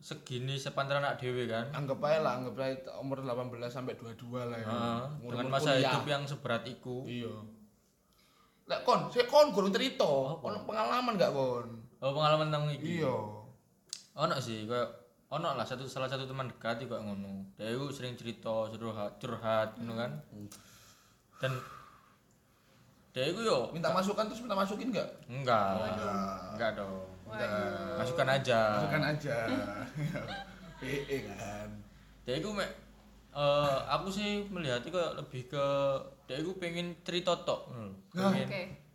segini 0.00 0.56
sepantaran 0.56 1.04
anak 1.04 1.20
dewe 1.20 1.44
kan. 1.44 1.68
anggap 1.70 2.00
aja 2.00 2.18
lah 2.18 2.32
anggap 2.34 2.56
aja 2.56 2.96
umur 2.96 3.20
18 3.20 3.36
sampai 3.68 3.92
22 3.94 4.16
lah 4.42 4.56
ya 4.56 4.64
Heeh, 4.64 5.00
Umur- 5.20 5.30
dengan 5.30 5.48
masa 5.50 5.70
kuliah. 5.70 5.92
hidup 5.92 6.06
yang 6.06 6.22
seberat 6.24 6.64
iku. 6.64 7.04
iya 7.04 7.34
lek 8.64 8.80
kon 8.80 9.00
saya 9.06 9.26
kon 9.26 9.50
gurung 9.50 9.68
cerita 9.68 10.08
kon 10.36 10.56
pengalaman 10.64 11.14
gak 11.14 11.30
kon 11.30 11.68
Oh, 12.00 12.16
pengalaman 12.16 12.48
tentang 12.48 12.64
iki. 12.70 12.96
iya 12.98 13.12
ono 14.14 14.34
sih 14.38 14.64
kayak 14.64 14.88
ono 15.30 15.54
lah 15.54 15.62
satu 15.62 15.86
salah 15.86 16.10
satu 16.10 16.26
teman 16.26 16.50
dekat 16.50 16.82
kayak 16.82 17.02
ngono. 17.06 17.46
Dia 17.54 17.70
itu 17.70 17.86
sering 17.94 18.18
cerita 18.18 18.66
curhat 18.66 19.22
curhat 19.22 19.78
gitu 19.78 19.94
kan. 19.94 20.10
Dan 21.38 21.52
dia 23.14 23.24
itu 23.30 23.40
yo 23.46 23.70
minta 23.70 23.94
masukan 23.94 24.26
terus 24.26 24.42
minta 24.42 24.58
masukin 24.58 24.90
gak 24.90 25.06
enggak. 25.30 25.78
Enggak 26.58 26.70
dong. 26.74 27.06
Waduh. 27.30 27.94
masukkan 28.02 28.26
aja. 28.26 28.60
Masukan 28.82 29.02
aja. 29.06 29.36
PE 30.82 31.18
kan. 31.30 31.68
Dia 32.26 32.34
itu 32.42 32.50
mek 32.50 32.70
eh, 33.30 33.78
aku 33.86 34.10
sih 34.10 34.50
melihat 34.50 34.82
itu 34.82 34.90
kayak 34.90 35.14
lebih 35.14 35.46
ke 35.46 35.66
dia 36.26 36.42
itu 36.42 36.50
pengen 36.58 36.98
cerita 37.06 37.38
tok. 37.46 37.70
Ngono 37.70 37.86
lho. 37.86 37.94
Nah. 38.18 38.34
pengen 38.34 38.50
oke 38.50 38.89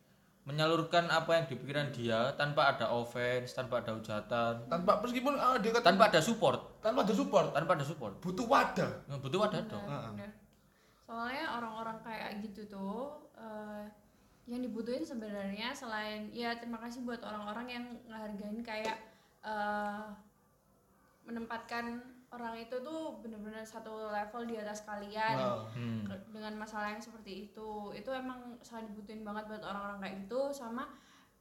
menyalurkan 0.45 1.09
apa 1.09 1.41
yang 1.41 1.45
di 1.49 1.57
pikiran 1.57 1.89
dia 1.89 2.29
tanpa 2.37 2.77
ada 2.77 2.93
offense 2.93 3.57
tanpa 3.57 3.81
ada 3.81 3.97
hujatan. 3.97 4.69
Tanpa 4.69 5.01
meskipun 5.01 5.33
ah, 5.41 5.57
dia 5.57 5.73
kata 5.73 5.89
tanpa 5.89 6.13
ada 6.13 6.21
support. 6.21 6.79
Tanpa 6.85 7.01
ada 7.01 7.13
support. 7.17 7.49
Tanpa 7.49 7.71
ada 7.73 7.85
support. 7.85 8.13
Butuh 8.21 8.45
wadah. 8.45 8.91
Nah, 9.09 9.17
butuh 9.17 9.41
wadah 9.41 9.61
dong. 9.65 9.83
Benar, 9.83 10.13
benar. 10.13 10.31
soalnya 11.05 11.45
orang-orang 11.61 11.97
kayak 12.01 12.41
gitu 12.41 12.65
tuh 12.65 13.29
eh, 13.37 13.85
yang 14.49 14.61
dibutuhin 14.61 15.05
sebenarnya 15.05 15.69
selain 15.73 16.33
ya 16.33 16.57
terima 16.57 16.81
kasih 16.81 17.05
buat 17.05 17.21
orang-orang 17.21 17.65
yang 17.69 17.85
ngehargain 18.09 18.61
kayak 18.65 18.97
eh, 19.45 20.05
menempatkan 21.25 22.14
orang 22.35 22.55
itu 22.57 22.75
tuh 22.77 23.15
bener-bener 23.19 23.63
satu 23.63 24.09
level 24.09 24.43
di 24.43 24.55
atas 24.55 24.83
kalian 24.83 25.35
Wow. 25.35 25.71
hmm. 25.71 26.03
dengan 26.29 26.53
masalah 26.55 26.91
yang 26.91 26.99
seperti 26.99 27.47
itu 27.47 27.71
itu 27.91 28.09
emang 28.09 28.37
sangat 28.59 28.91
dibutuhin 28.91 29.21
banget 29.21 29.47
buat 29.47 29.63
orang-orang 29.63 29.99
kayak 29.99 30.15
gitu 30.21 30.51
sama 30.51 30.83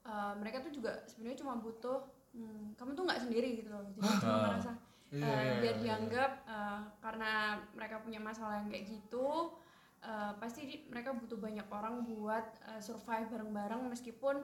eh, 0.03 0.33
mereka 0.35 0.61
tuh 0.61 0.71
juga 0.71 0.95
sebenarnya 1.05 1.39
cuma 1.41 1.55
butuh 1.57 1.99
hmm, 2.33 2.75
kamu 2.75 2.91
tuh 2.93 3.05
nggak 3.05 3.21
sendiri 3.21 3.49
gitu 3.57 3.69
loh 3.69 3.83
jadi 3.91 4.09
cuma 4.19 4.33
Ah. 4.33 4.45
merasa 4.49 4.73
Iya, 5.11 5.23
eh, 5.23 5.31
iya, 5.39 5.55
biar 5.61 5.75
iya. 5.75 5.83
dianggap 5.85 6.31
eh, 6.45 6.81
karena 6.99 7.31
mereka 7.71 7.97
punya 7.99 8.19
masalah 8.19 8.59
yang 8.59 8.69
kayak 8.69 8.87
gitu 8.89 9.55
eh, 10.01 10.33
pasti 10.37 10.61
di- 10.65 10.85
mereka 10.87 11.11
butuh 11.13 11.39
banyak 11.39 11.67
orang 11.69 12.03
buat 12.05 12.47
eh, 12.67 12.79
survive 12.79 13.29
bareng-bareng 13.29 13.87
meskipun 13.87 14.43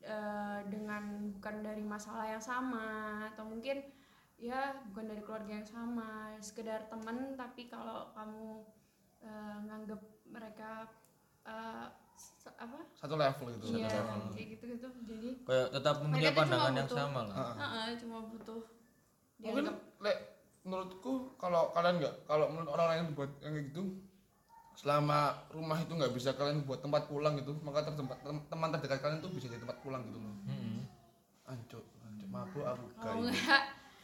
eh, 0.00 0.60
dengan 0.66 1.02
bukan 1.30 1.56
dari 1.60 1.82
masalah 1.82 2.26
yang 2.28 2.40
sama 2.40 2.86
atau 3.28 3.44
mungkin 3.44 3.82
ya 4.42 4.74
bukan 4.90 5.06
dari 5.06 5.22
keluarga 5.22 5.52
yang 5.54 5.64
sama 5.64 6.34
sekedar 6.42 6.90
temen 6.90 7.38
tapi 7.38 7.70
kalau 7.70 8.10
kamu 8.10 8.66
eh, 9.22 9.56
nganggep 9.70 10.02
mereka 10.26 10.90
se- 12.12 12.54
apa? 12.58 12.78
Satu 12.94 13.14
level 13.14 13.46
gitu 13.58 13.78
iya 13.78 13.86
satu 13.86 14.02
level. 14.02 14.30
kayak 14.34 14.48
gitu 14.58 14.64
gitu 14.66 14.86
jadi 15.06 15.28
kayak 15.46 15.66
tetap 15.74 15.94
mempunyai 16.02 16.26
cuma 16.26 16.38
pandangan 16.42 16.74
yang 16.74 16.90
sama 16.90 17.20
lah. 17.30 17.36
Ah. 17.38 17.54
eh, 17.54 17.62
eh, 17.62 17.90
cuma 17.98 18.16
butuh 18.26 18.62
mungkin 19.38 19.64
lek 19.98 20.18
menurutku 20.62 21.34
kalau 21.34 21.74
kalian 21.74 21.98
nggak 21.98 22.14
kalau 22.26 22.46
menurut 22.50 22.70
orang 22.70 22.86
lain 22.94 23.04
buat 23.14 23.30
yang 23.42 23.54
kayak 23.54 23.66
gitu 23.74 23.82
selama 24.72 25.34
rumah 25.50 25.78
itu 25.78 25.92
nggak 25.92 26.14
bisa 26.14 26.30
kalian 26.32 26.62
buat 26.62 26.78
tempat 26.78 27.06
pulang 27.06 27.34
gitu 27.38 27.54
maka 27.62 27.82
tempat 27.86 28.18
teman 28.22 28.70
terdekat 28.70 29.02
kalian 29.02 29.18
tuh 29.18 29.30
bisa 29.34 29.50
jadi 29.50 29.62
tempat 29.62 29.78
pulang 29.82 30.02
gitu 30.06 30.18
loh. 30.22 30.34
Mm-mm. 30.46 30.86
ancuk 31.44 31.82
ancuk 32.06 32.28
mabuk 32.30 32.62
aku 32.64 32.86
guys 32.96 33.18
enggak 33.18 33.62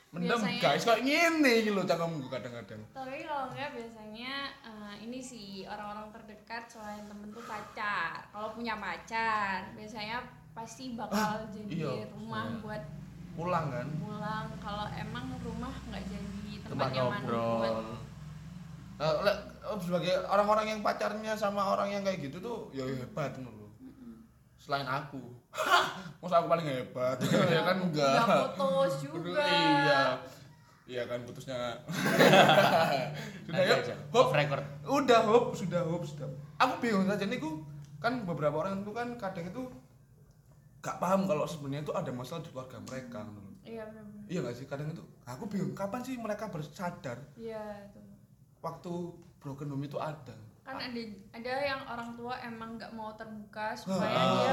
mendem 0.08 0.34
biasanya- 0.34 0.62
guys 0.62 0.82
kayak 0.82 1.02
gini 1.02 1.52
gitu 1.60 1.72
loh 1.72 1.84
cangkemku 1.84 2.26
kadang-kadang. 2.26 2.80
Tapi 2.90 3.16
kalau 3.22 3.44
enggak 3.48 3.70
biasanya 3.70 4.32
eh, 4.62 4.94
ini 5.02 5.18
sih 5.20 5.46
orang-orang 5.64 6.08
terdekat 6.10 6.64
selain 6.66 7.04
temen 7.04 7.28
tuh 7.28 7.44
pacar. 7.44 8.24
Kalau 8.28 8.48
punya 8.52 8.74
pacar 8.74 9.68
biasanya 9.72 10.24
pasti 10.50 10.92
bakal 10.92 11.44
jadi 11.48 11.70
iya. 11.70 12.08
rumah 12.10 12.48
Iya. 12.48 12.58
buat 12.58 12.82
pulang 13.34 13.66
kan? 13.68 13.86
pulang. 13.94 14.44
Kalau 14.58 14.86
emang 14.90 15.30
rumah 15.38 15.70
nggak 15.86 16.04
jadi 16.04 16.50
tempat 16.58 16.72
tempat 16.72 16.88
nyaman 16.90 17.20
buat 17.22 17.22
ngobrol 17.22 17.86
Nah, 18.98 19.14
lek- 19.22 19.46
oh, 19.62 19.78
sebagai 19.78 20.10
orang-orang 20.26 20.66
yang 20.68 20.80
pacarnya 20.82 21.30
sama 21.32 21.62
orang 21.68 21.86
yang 21.88 22.02
kayak 22.02 22.18
gitu 22.18 22.42
tuh 22.42 22.58
ya 22.72 22.82
hebat 22.82 23.30
menurut 23.38 23.70
selain 24.58 24.82
aku 24.84 25.37
masa 26.20 26.34
aku 26.42 26.48
paling 26.50 26.66
hebat? 26.66 27.16
Ya 27.54 27.62
kan 27.64 27.76
enggak. 27.82 28.14
Putus 28.56 28.94
juga. 29.06 29.42
iya. 29.44 30.02
Iya 30.88 31.02
kan 31.04 31.20
putusnya. 31.28 31.56
Sudah 33.44 33.60
Nanti 33.60 33.92
ya 33.92 33.96
hop. 34.08 34.32
Record. 34.32 34.64
Udah 34.88 35.20
hop. 35.28 35.44
Sudah 35.52 35.84
hop 35.84 36.02
sudah. 36.08 36.28
Aku 36.56 36.80
bingung 36.80 37.04
saja 37.04 37.28
nih 37.28 37.40
kan 38.00 38.24
beberapa 38.24 38.64
orang 38.64 38.80
itu 38.86 38.92
kan 38.94 39.18
kadang 39.20 39.50
itu 39.50 39.62
gak 40.78 41.02
paham 41.02 41.26
kalau 41.26 41.44
sebenarnya 41.44 41.82
itu 41.82 41.92
ada 41.92 42.08
masalah 42.14 42.40
di 42.46 42.50
keluarga 42.54 42.78
mereka 42.86 43.26
menurut. 43.26 43.58
iya 43.66 43.84
benar-benar. 43.84 44.24
Iya 44.30 44.38
gak 44.48 44.56
sih? 44.56 44.64
Kadang 44.70 44.88
itu 44.94 45.02
aku 45.26 45.44
bingung 45.50 45.74
kapan 45.76 46.00
sih 46.00 46.14
mereka 46.16 46.48
bersadar? 46.48 47.18
Iya 47.36 47.90
itu 47.90 48.00
waktu 48.62 48.92
broken 49.38 49.70
home 49.70 49.86
itu 49.86 49.98
ada 49.98 50.34
kan 50.68 50.76
ada 50.78 51.00
ada 51.32 51.52
yang 51.64 51.80
orang 51.82 52.12
tua 52.12 52.36
emang 52.38 52.76
nggak 52.76 52.92
mau 52.92 53.08
terbuka 53.12 53.72
supaya 53.72 54.12
Ah. 54.12 54.28
dia 54.34 54.52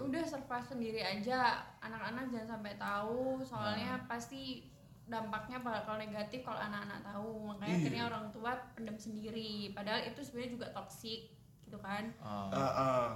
udah 0.00 0.22
survive 0.22 0.62
sendiri 0.64 1.02
aja 1.02 1.38
anak-anak 1.78 2.30
jangan 2.30 2.48
sampai 2.54 2.74
tahu 2.76 3.42
soalnya 3.42 3.98
pasti 4.06 4.62
dampaknya 5.04 5.58
bakal 5.60 5.94
negatif 5.96 6.42
kalau 6.42 6.58
anak-anak 6.60 6.98
tahu 7.00 7.30
makanya 7.44 7.66
Iya. 7.68 7.78
akhirnya 7.80 8.02
orang 8.06 8.26
tua 8.30 8.50
pendam 8.72 8.94
sendiri 8.96 9.52
padahal 9.70 10.02
itu 10.02 10.20
sebenarnya 10.20 10.52
juga 10.54 10.66
toksik 10.72 11.20
gitu 11.62 11.78
kan 11.78 12.14
Ah. 12.18 12.46
Ah, 12.48 12.62
ah. 12.62 13.08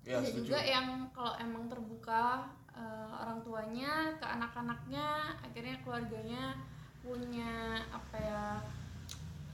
ya 0.00 0.16
ada 0.16 0.24
setuju 0.24 0.46
juga 0.48 0.60
yang 0.62 0.86
kalau 1.10 1.34
emang 1.36 1.66
terbuka 1.66 2.46
eh, 2.70 3.10
orang 3.12 3.42
tuanya 3.42 3.92
ke 4.14 4.24
anak-anaknya 4.24 5.06
akhirnya 5.38 5.74
keluarganya 5.82 6.54
punya 7.00 7.52
apa 7.90 8.16
ya 8.16 8.44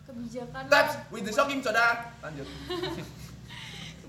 kebijakan 0.07 0.63
Taps 0.71 0.95
with 1.11 1.27
the 1.27 1.33
shocking 1.35 1.61
soda 1.61 2.15
lanjut. 2.23 2.47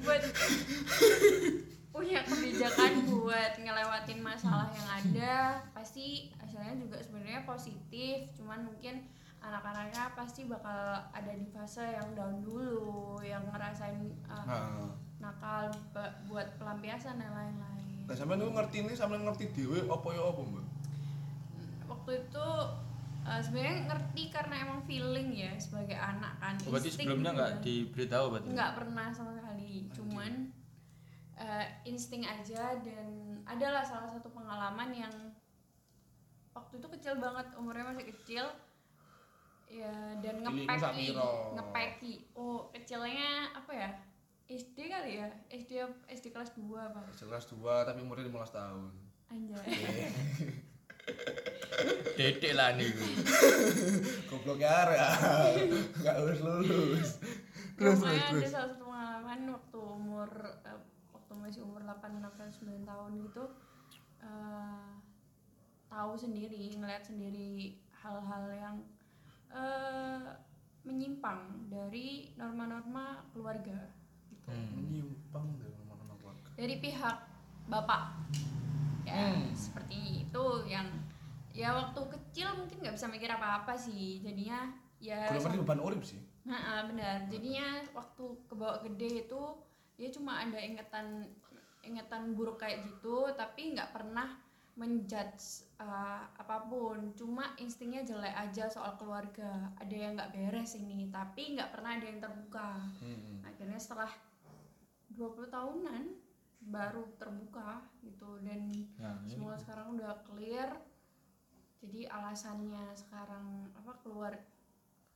Buat 0.06 0.22
punya 1.98 2.22
kebijakan 2.22 3.10
buat 3.10 3.58
ngelewatin 3.58 4.22
masalah 4.22 4.70
yang 4.70 4.90
ada 5.02 5.66
pasti 5.74 6.30
hasilnya 6.38 6.78
juga 6.78 7.02
sebenarnya 7.02 7.42
positif. 7.50 8.30
Cuman 8.38 8.70
mungkin 8.70 9.02
anak-anaknya 9.42 10.14
pasti 10.14 10.46
bakal 10.46 11.02
ada 11.10 11.34
di 11.34 11.50
fase 11.50 11.82
yang 11.82 12.14
down 12.14 12.46
dulu 12.46 13.18
yang 13.26 13.42
ngerasain 13.50 14.14
uh, 14.30 14.46
Nah, 14.46 14.94
nakal 15.18 15.74
buat 16.30 16.46
pelampiasan 16.62 17.18
dan 17.18 17.34
lain-lain. 17.34 18.06
Nah 18.06 18.14
sampean 18.14 18.38
niku 18.38 18.54
ngerti 18.54 18.86
ini 18.86 18.94
sampean 18.94 19.26
ngerti 19.26 19.50
dhewe 19.50 19.90
apa 19.90 20.08
ya 20.14 20.22
apa, 20.22 20.42
Mbak? 20.46 20.66
waktu 21.88 22.24
itu 22.24 22.48
uh, 23.28 23.42
sebenarnya 23.44 23.86
ngerti 23.86 24.24
karena 24.32 24.56
emang 24.64 24.80
feeling 24.82 25.36
ya 25.36 25.52
sebagai 25.58 25.94
anak 25.94 26.40
kan 26.40 26.56
Oh, 26.64 26.72
berarti 26.72 26.90
sebelumnya 26.90 27.30
gitu 27.30 27.38
nggak 27.38 27.52
kan. 27.52 27.62
diberitahu 27.62 28.26
berarti? 28.32 28.48
Nggak 28.56 28.72
pernah 28.74 29.08
sama 29.12 29.32
sekali 29.36 29.72
cuman 29.92 30.32
uh, 31.36 31.66
insting 31.84 32.24
aja 32.24 32.80
dan 32.80 33.08
adalah 33.44 33.84
salah 33.84 34.08
satu 34.08 34.32
pengalaman 34.32 34.90
yang 34.92 35.14
waktu 36.52 36.80
itu 36.80 36.88
kecil 36.90 37.20
banget 37.20 37.48
umurnya 37.54 37.86
masih 37.86 38.08
kecil. 38.08 38.46
Ya 39.68 39.92
dan 40.24 40.48
ngepeki 40.48 41.12
ngepeki 41.54 42.14
oh 42.34 42.72
kecilnya 42.72 43.52
apa 43.52 43.72
ya? 43.76 43.92
SD 44.48 44.88
kali 44.88 45.20
ya? 45.20 45.28
SD 45.52 45.76
SD 46.08 46.32
kelas 46.32 46.56
2 46.56 46.64
apa 46.72 47.04
Kelas 47.12 47.52
2 47.52 47.60
tapi 47.84 48.00
umurnya 48.00 48.32
15 48.32 48.48
tahun. 48.56 48.92
anjay 49.28 49.60
dedek 52.18 52.54
lah 52.58 52.74
nih 52.74 52.90
gue 52.90 53.12
Goblok 54.28 54.60
ya. 54.60 54.90
Enggak 55.94 56.16
lulus 56.20 56.40
lulus. 56.42 56.70
Terus 56.74 57.12
terus 57.78 57.98
Pokoknya 58.02 58.26
ada 58.26 58.34
terus. 58.34 58.50
salah 58.50 58.70
satu 58.74 58.84
pengalaman 58.90 59.40
waktu 59.54 59.78
umur 59.78 60.30
eh, 60.66 60.80
waktu 61.14 61.34
masih 61.38 61.62
umur 61.62 61.82
8 61.86 62.18
sampai 62.18 62.50
9 62.50 62.90
tahun 62.90 63.12
gitu 63.22 63.44
eh, 64.26 64.90
tahu 65.88 66.12
sendiri, 66.18 66.74
ngeliat 66.74 67.04
sendiri 67.06 67.78
hal-hal 68.02 68.44
yang 68.50 68.76
eh, 69.54 70.26
menyimpang 70.88 71.70
dari 71.70 72.32
norma-norma 72.40 73.22
keluarga 73.36 73.92
gitu. 74.32 74.50
Menyimpang 74.74 75.46
dari 75.60 75.76
mana-mana 75.86 76.14
keluarga. 76.18 76.50
Dari 76.58 76.76
pihak 76.82 77.18
bapak. 77.70 78.04
Ya, 79.08 79.32
Hmm. 79.32 79.56
seperti 79.56 80.28
itu 80.28 80.46
yang 80.68 80.88
ya 81.56 81.72
waktu 81.72 82.02
kecil 82.12 82.60
mungkin 82.60 82.84
nggak 82.84 82.96
bisa 83.00 83.08
mikir 83.08 83.32
apa-apa 83.32 83.74
sih. 83.80 84.20
Jadinya 84.20 84.68
ya 85.00 85.32
Belum 85.32 85.48
ngerti 85.48 85.60
beban 85.64 85.82
urip 85.82 86.04
sih. 86.04 86.20
Nah, 86.44 86.84
benar. 86.88 87.28
Jadinya 87.32 87.84
waktu 87.96 88.24
kebawa 88.52 88.84
gede 88.84 89.28
itu 89.28 89.42
dia 89.96 90.10
cuma 90.12 90.44
ada 90.44 90.60
ingatan 90.60 91.26
ingatan 91.88 92.36
buruk 92.36 92.60
kayak 92.60 92.84
gitu, 92.84 93.32
tapi 93.40 93.72
nggak 93.72 93.96
pernah 93.96 94.28
menjudge 94.78 95.66
uh, 95.82 96.28
apa 96.38 96.68
pun. 96.70 97.16
Cuma 97.18 97.56
instingnya 97.58 98.04
jelek 98.06 98.36
aja 98.36 98.70
soal 98.70 98.94
keluarga. 99.00 99.72
Ada 99.80 99.96
yang 99.96 100.12
nggak 100.20 100.32
beres 100.36 100.76
ini, 100.78 101.10
tapi 101.10 101.56
nggak 101.58 101.72
pernah 101.74 101.98
ada 101.98 102.06
yang 102.06 102.20
terbuka. 102.22 102.86
Hmm. 103.02 103.42
Akhirnya 103.42 103.80
setelah 103.80 104.12
20 105.16 105.50
tahunan 105.50 106.04
baru 106.68 107.08
terbuka 107.16 107.84
gitu. 108.04 108.40
Dan 108.44 108.72
nah 109.00 109.18
ini 109.24 109.36
semua 109.36 109.56
sekarang 109.56 109.96
udah 109.96 110.24
clear. 110.28 110.70
Jadi 111.82 112.10
alasannya 112.10 112.94
sekarang 112.98 113.72
apa 113.74 113.94
keluar. 114.04 114.34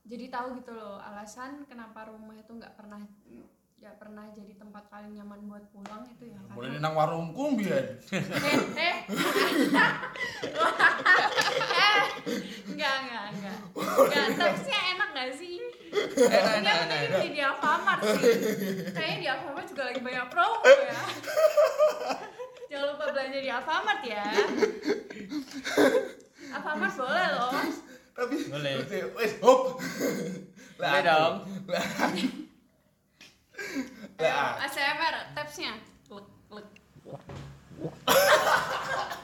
Jadi 0.02 0.34
tahu 0.34 0.58
gitu 0.58 0.74
loh 0.74 0.98
alasan 0.98 1.68
kenapa 1.70 2.10
rumah 2.10 2.34
itu 2.34 2.50
nggak 2.58 2.74
pernah 2.74 3.02
nggak 3.82 3.98
pernah 3.98 4.30
jadi 4.38 4.54
tempat 4.62 4.84
paling 4.94 5.18
nyaman 5.18 5.42
buat 5.50 5.66
pulang 5.74 6.06
itu 6.06 6.30
ya 6.30 6.38
Mulai 6.54 6.70
karena 6.70 6.86
nang 6.86 6.94
warungku 6.94 7.44
mbiyen. 7.58 7.98
eh 8.14 8.22
eh 8.78 8.96
eh 11.58 11.98
enggak 12.70 12.96
enggak 13.02 13.26
enggak 13.34 13.58
enggak 13.82 14.26
tipsnya 14.38 14.80
enak 14.94 15.10
gak 15.18 15.30
sih? 15.34 15.58
Enak 16.14 16.54
ini 16.62 16.70
enak 16.70 16.78
enak. 16.86 17.10
beli 17.10 17.30
di 17.34 17.42
Alfamart 17.42 18.02
sih. 18.06 18.34
Kayaknya 18.94 19.18
di 19.18 19.28
Alfamart 19.34 19.66
juga 19.66 19.84
lagi 19.90 20.02
banyak 20.06 20.28
promo 20.30 20.62
ya. 20.62 21.02
Jangan 22.70 22.86
lupa 22.86 23.06
belanja 23.10 23.40
di 23.42 23.50
Alfamart 23.50 24.02
ya. 24.06 24.26
Alfamart 26.54 26.94
boleh 26.94 27.28
loh. 27.34 27.52
Tapi 28.14 28.36
Boleh. 28.46 28.74
Wes, 29.18 29.34
hop. 29.42 29.82
Boleh 30.78 31.02
dong. 31.02 31.34
ASMR 34.62 35.16
tipsnya 35.34 35.74
Lek, 36.12 36.26
lek. 36.52 36.68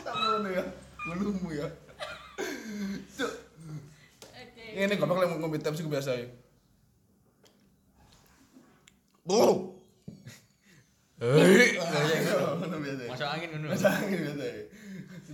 Sama 0.01 0.25
ngono 0.33 0.49
ya. 0.49 0.63
Ngonomu 1.07 1.49
ya. 1.51 1.67
Oke. 4.23 4.63
ini 4.73 4.93
goblok 4.95 5.19
lek 5.19 5.29
ngombe 5.35 5.59
tips 5.59 5.81
iku 5.81 5.89
biasa 5.91 6.11
ya. 6.15 6.27
Oh. 9.27 9.75
Hei, 11.17 11.75
ngono 11.75 12.77
biasa. 12.79 13.01
ya. 13.03 13.09
masuk 13.11 13.27
angin 13.27 13.49
dulu 13.57 13.65
Biasa 13.73 13.87
angin 13.99 14.19
biasa. 14.23 14.45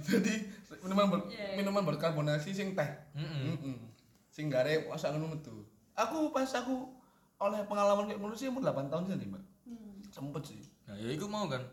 Jadi 0.04 0.34
minuman 0.84 1.06
ber, 1.08 1.20
Iya. 1.30 1.56
minuman 1.56 1.84
berkarbonasi 1.86 2.50
sing 2.52 2.74
teh. 2.74 2.90
Heeh. 3.16 3.78
Sing 4.34 4.50
gare 4.50 4.90
masa 4.90 5.14
ngono 5.14 5.38
metu. 5.38 5.54
Aku 5.94 6.34
pas 6.34 6.50
aku 6.58 6.90
oleh 7.44 7.60
pengalaman 7.68 8.08
kayak 8.08 8.20
ngono 8.20 8.34
sih 8.34 8.48
umur 8.48 8.64
8 8.64 8.88
tahun 8.88 9.04
sih, 9.12 9.28
Mbak. 9.28 9.44
Hmm. 9.68 9.94
Sempet 10.10 10.44
sih. 10.48 10.62
nah 10.84 10.96
ya 11.00 11.10
itu 11.12 11.26
mau 11.26 11.48
kan 11.48 11.64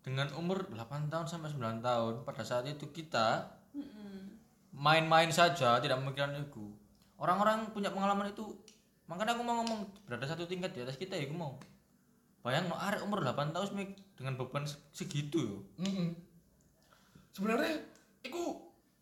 dengan 0.00 0.28
umur 0.36 0.68
8 0.68 1.08
tahun 1.08 1.24
sampai 1.24 1.48
9 1.48 1.80
tahun 1.80 2.14
pada 2.24 2.44
saat 2.44 2.64
itu 2.64 2.88
kita 2.88 3.44
Mm-mm. 3.72 4.36
main-main 4.72 5.28
saja 5.28 5.80
tidak 5.80 6.00
memikirkan 6.00 6.36
itu 6.36 6.72
orang-orang 7.16 7.72
punya 7.72 7.88
pengalaman 7.88 8.28
itu 8.28 8.56
makanya 9.04 9.36
aku 9.36 9.44
mau 9.44 9.60
ngomong 9.60 9.84
berada 10.04 10.24
satu 10.24 10.44
tingkat 10.44 10.72
di 10.72 10.80
atas 10.80 10.96
kita 10.96 11.12
ya 11.12 11.28
aku 11.28 11.36
mau 11.36 11.60
bayang 12.40 12.68
no 12.68 12.76
arek 12.76 13.04
umur 13.04 13.20
8 13.20 13.52
tahun 13.52 13.96
dengan 14.16 14.36
beban 14.36 14.64
se- 14.64 14.80
segitu 14.92 15.40
yo 15.40 15.56
Mm 15.76 16.12
Sebenarnya 17.34 17.82
iku 18.22 18.60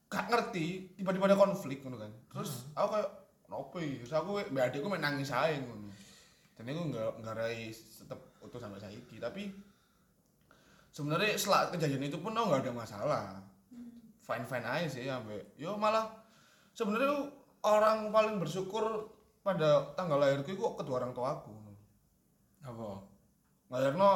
gak 0.08 0.26
ngerti 0.26 0.96
tiba-tiba 0.96 1.28
ada 1.28 1.36
konflik 1.36 1.84
ngono 1.84 2.00
kan. 2.00 2.12
Terus 2.32 2.64
aku 2.72 2.88
kayak 2.96 3.10
nopo 3.46 3.76
ya? 3.76 3.92
Terus 4.00 4.14
aku 4.16 4.30
mbak 4.48 4.64
adikku 4.72 4.88
main 4.88 5.04
nangis 5.04 5.28
aja 5.28 5.52
ngono. 5.60 5.92
Dan 6.62 6.78
aku 6.78 6.82
nggak 6.94 7.10
nggak 7.20 7.34
rai 7.34 7.74
tetep 7.74 8.20
utuh 8.38 8.60
sampai 8.62 8.78
saiki. 8.78 9.18
Tapi 9.18 9.50
sebenarnya 10.94 11.34
setelah 11.34 11.74
kejadian 11.74 12.06
itu 12.06 12.18
pun 12.22 12.32
aku 12.32 12.46
nggak 12.48 12.62
ada 12.62 12.72
masalah. 12.72 13.24
Fine 14.22 14.46
fine 14.46 14.66
aja 14.66 14.86
sih 14.86 15.04
sampai. 15.10 15.42
Yo 15.58 15.74
malah 15.74 16.06
sebenarnya 16.72 17.28
orang 17.66 18.14
paling 18.14 18.38
bersyukur 18.38 19.10
pada 19.42 19.90
tanggal 19.98 20.22
lahirku 20.22 20.54
itu 20.54 20.62
kedua 20.78 21.02
orang 21.02 21.12
tua 21.12 21.34
aku. 21.34 21.50
apa 22.62 22.94
Nglahirno 23.66 24.10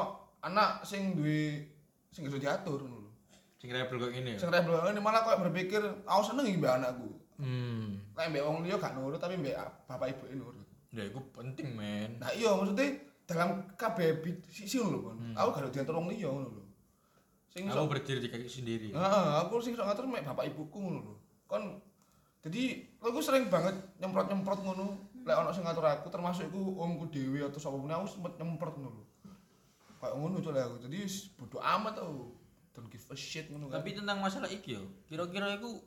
anak 0.46 0.86
sing 0.86 1.18
duwe 1.18 1.66
sing 2.14 2.30
bisa 2.30 2.38
diatur 2.38 2.78
ngono 2.78 3.10
sing 3.58 3.74
rebel 3.74 3.98
kok 3.98 4.12
ini 4.14 4.36
ya 4.36 4.38
Sing 4.38 4.50
rebel 4.54 4.78
ini 4.94 5.02
malah 5.02 5.26
kok 5.26 5.42
berpikir 5.42 5.82
aku 6.06 6.22
seneng 6.22 6.46
mbak 6.60 6.78
anakku. 6.78 7.10
hmm 7.42 8.14
Lek 8.14 8.26
mbek 8.30 8.44
wong 8.46 8.62
liya 8.62 8.78
gak 8.78 8.94
nurut 8.94 9.18
tapi 9.18 9.34
mbek 9.34 9.58
bapak 9.90 10.14
ibu 10.14 10.24
nurut. 10.30 10.65
Ya 10.96 11.04
itu 11.12 11.20
penting 11.36 11.76
men 11.76 12.16
Nah 12.16 12.32
iya 12.32 12.56
maksudnya 12.56 12.96
dalam 13.26 13.66
kabeh 13.74 14.22
sisi 14.46 14.78
lho, 14.78 15.02
Kon. 15.02 15.18
Aku 15.34 15.50
gak 15.50 15.66
ada 15.66 15.70
diatur 15.74 15.98
wong 15.98 16.08
liya 16.14 16.30
ngono 16.30 16.48
lho. 16.48 16.62
Sing 17.50 17.66
iso 17.66 17.84
berdiri 17.90 18.22
di 18.22 18.30
kaki 18.30 18.46
sendiri 18.46 18.88
Heeh, 18.94 19.26
aku 19.42 19.58
sing 19.58 19.74
iso 19.74 19.82
ngatur 19.82 20.06
mek 20.06 20.24
bapak 20.24 20.48
ibuku 20.48 20.78
ngono 20.78 21.00
lho. 21.02 21.14
Kon 21.44 21.82
jadi 22.46 22.86
aku 23.02 23.18
sering 23.18 23.50
banget 23.50 23.74
nyemprot-nyemprot 23.98 24.60
ngono. 24.62 25.10
Lek 25.26 25.36
ono 25.36 25.50
sing 25.50 25.66
ngatur 25.66 25.84
aku 25.84 26.06
termasuk 26.08 26.46
iku 26.48 26.78
omku 26.78 27.10
dhewe 27.10 27.42
atau 27.42 27.58
sapa 27.58 27.74
pun 27.74 27.90
aku 27.90 28.06
sempet 28.06 28.32
nyemprot 28.38 28.74
ngono 28.78 29.02
lho. 29.02 29.04
Kayak 29.98 30.14
ngono 30.14 30.36
coba 30.38 30.60
aku. 30.70 30.76
Jadi 30.86 30.96
wis 31.02 31.34
bodo 31.34 31.58
amat 31.58 31.98
aku. 31.98 32.30
Don't 32.78 32.86
give 32.92 33.08
a 33.10 33.16
shit 33.18 33.50
ngono 33.50 33.72
kan. 33.72 33.82
tapi 33.82 33.96
tentang 33.96 34.20
masalah 34.22 34.46
iki 34.52 34.76
yo 34.78 34.84
kira-kira 35.10 35.58
itu 35.58 35.80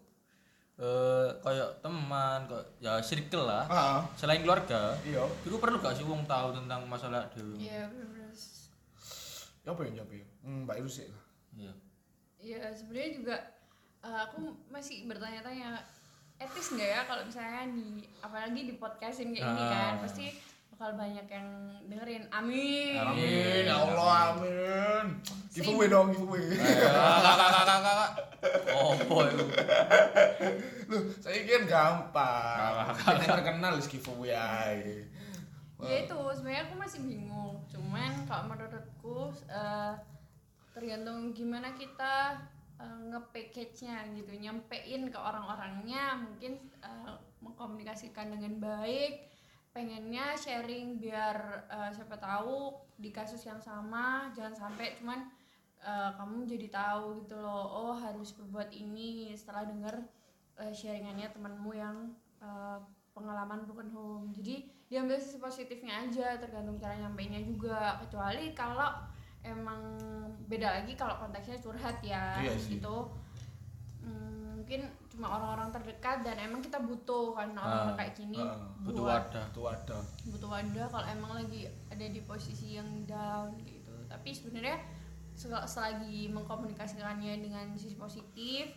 eh 0.80 1.28
kayak 1.40 1.70
teman 1.80 2.40
kayak 2.46 2.66
ya 2.80 2.94
circle 3.00 3.44
lah 3.44 3.68
Ah, 3.68 4.00
selain 4.16 4.40
keluarga 4.40 4.96
iya. 5.02 5.20
itu 5.44 5.54
perlu 5.54 5.76
gak 5.78 5.92
sih 5.92 6.04
wong 6.04 6.24
tahu 6.24 6.56
tentang 6.56 6.82
masalah 6.86 7.28
dewi 7.30 7.60
Iya 7.62 7.84
benar-benar. 7.86 8.32
Ya 9.60 9.70
apa 9.70 9.82
ya 9.84 9.92
jawab 9.94 10.10
ya? 10.10 10.26
Hmm, 10.40 10.64
Mbak 10.64 10.76
Iru 10.78 10.90
sih 10.90 11.06
lah. 11.06 11.24
iya 11.54 11.74
Iya 12.40 12.62
sebenarnya 12.72 13.12
juga 13.14 13.36
eh, 14.00 14.20
aku 14.24 14.40
masih 14.68 15.04
bertanya-tanya 15.06 15.84
etis 16.38 16.72
nggak 16.72 16.88
ya 16.90 17.02
kalau 17.04 17.24
misalnya 17.24 17.68
di 17.68 17.88
apalagi 18.18 18.62
di 18.64 18.74
podcastin 18.74 19.36
kayak 19.36 19.44
ini 19.46 19.64
kan 19.66 19.94
Ah. 19.94 20.00
pasti 20.00 20.32
bakal 20.80 20.96
banyak 20.96 21.28
yang 21.28 21.48
dengerin. 21.92 22.24
Amin. 22.32 22.96
Amin, 22.96 23.68
ya 23.68 23.84
Allah, 23.84 24.32
amin. 24.32 25.20
Giveaway 25.52 25.92
dong, 25.92 26.16
giveaway. 26.16 26.56
kakak 26.56 27.36
kakak 27.36 27.52
kakak 27.52 27.82
kakak 27.84 28.12
opo 28.80 29.16
itu 29.28 29.46
Loh, 30.88 31.04
saya 31.20 31.44
kira 31.44 31.68
gampang. 31.68 32.96
Yang 32.96 33.28
terkenal 33.28 33.74
is 33.76 33.92
giveaway 33.92 34.32
aja. 34.32 35.04
Ya 35.84 35.96
itu 36.08 36.16
sebenarnya 36.16 36.72
aku 36.72 36.76
masih 36.80 37.00
bingung. 37.04 37.60
Cuman 37.68 38.24
kalau 38.24 38.48
menurutku 38.48 39.36
eh, 39.52 39.94
tergantung 40.72 41.36
gimana 41.36 41.76
kita 41.76 42.40
eh, 42.80 43.00
nge-package-nya 43.12 44.16
gitu, 44.16 44.32
nyampein 44.32 45.12
ke 45.12 45.20
orang-orangnya 45.20 46.24
mungkin 46.24 46.56
eh, 46.80 47.16
mengkomunikasikan 47.44 48.32
dengan 48.32 48.64
baik 48.64 49.28
pengennya 49.80 50.36
sharing 50.36 51.00
biar 51.00 51.64
eh, 51.72 51.92
siapa 51.96 52.20
tahu 52.20 52.76
di 53.00 53.16
kasus 53.16 53.40
yang 53.48 53.64
sama 53.64 54.28
jangan 54.36 54.52
sampai 54.68 55.00
cuman 55.00 55.32
eh, 55.80 56.12
kamu 56.20 56.44
jadi 56.44 56.68
tahu 56.68 57.24
gitu 57.24 57.40
loh 57.40 57.64
oh 57.88 57.96
harus 57.96 58.36
berbuat 58.36 58.76
ini 58.76 59.32
setelah 59.40 59.64
dengar 59.64 59.96
eh, 60.60 60.76
sharingannya 60.76 61.32
temanmu 61.32 61.72
yang 61.72 62.12
eh, 62.44 62.80
pengalaman 63.20 63.68
broken 63.68 63.90
home. 63.92 64.26
Jadi 64.32 64.64
diambil 64.88 65.20
sisi 65.20 65.38
positifnya 65.44 66.08
aja 66.08 66.40
tergantung 66.40 66.80
cara 66.80 66.96
nyampeinnya 66.96 67.44
juga. 67.44 68.00
Kecuali 68.00 68.56
kalau 68.56 68.96
emang 69.44 70.00
beda 70.48 70.80
lagi 70.80 70.96
kalau 70.96 71.20
konteksnya 71.20 71.60
curhat 71.60 72.00
ya 72.00 72.40
Iya 72.40 72.56
sih. 72.56 72.80
gitu. 72.80 73.12
Hmm, 74.04 74.64
mungkin 74.64 74.88
cuma 75.20 75.28
orang-orang 75.30 75.68
terdekat 75.70 76.24
dan 76.24 76.40
emang 76.40 76.64
kita 76.64 76.80
butuh 76.80 77.36
kan 77.36 77.52
orang 77.52 77.92
Ah, 77.92 77.94
kayak 77.94 78.16
gini 78.16 78.40
ah, 78.40 78.56
butuh 78.80 79.04
wadah 79.04 79.44
Itu 79.46 79.62
ada. 79.68 79.98
butuh 80.26 80.48
wadah 80.50 80.88
kalau 80.88 81.06
emang 81.06 81.32
lagi 81.36 81.62
ada 81.86 82.06
di 82.08 82.24
posisi 82.24 82.80
yang 82.80 82.88
down 83.04 83.52
gitu 83.60 83.92
tapi 84.08 84.32
sebenarnya 84.32 84.80
sel- 85.34 85.68
selagi 85.68 86.32
mengkomunikasikannya 86.32 87.36
dengan 87.38 87.68
sisi 87.76 87.94
positif 87.94 88.72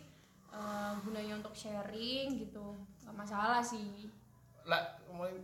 eh, 0.49 0.91
gunanya 0.99 1.39
untuk 1.39 1.55
sharing 1.55 2.35
gitu 2.37 2.75
nggak 3.01 3.15
masalah 3.17 3.63
sih 3.63 4.11
Lah, 4.63 4.79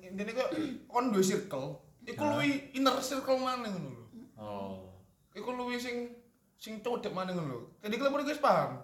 intinya 0.01 0.31
kok 0.33 0.51
kon 0.85 1.11
duwe 1.11 1.19
circle, 1.19 1.75
iku 2.01 2.23
luwi 2.25 2.71
inner 2.71 2.95
circle 2.99 3.35
mana 3.35 3.67
ngono 3.67 3.89
lho. 3.89 4.03
oh 4.35 4.79
Iku 5.29 5.51
luwi 5.51 5.75
sing 5.75 6.07
sing 6.55 6.79
codek 6.79 7.11
mana 7.11 7.31
ngono 7.31 7.47
lho. 7.49 7.59
Jadi 7.79 7.95
kalau 7.95 8.15
wis 8.17 8.39
paham. 8.39 8.79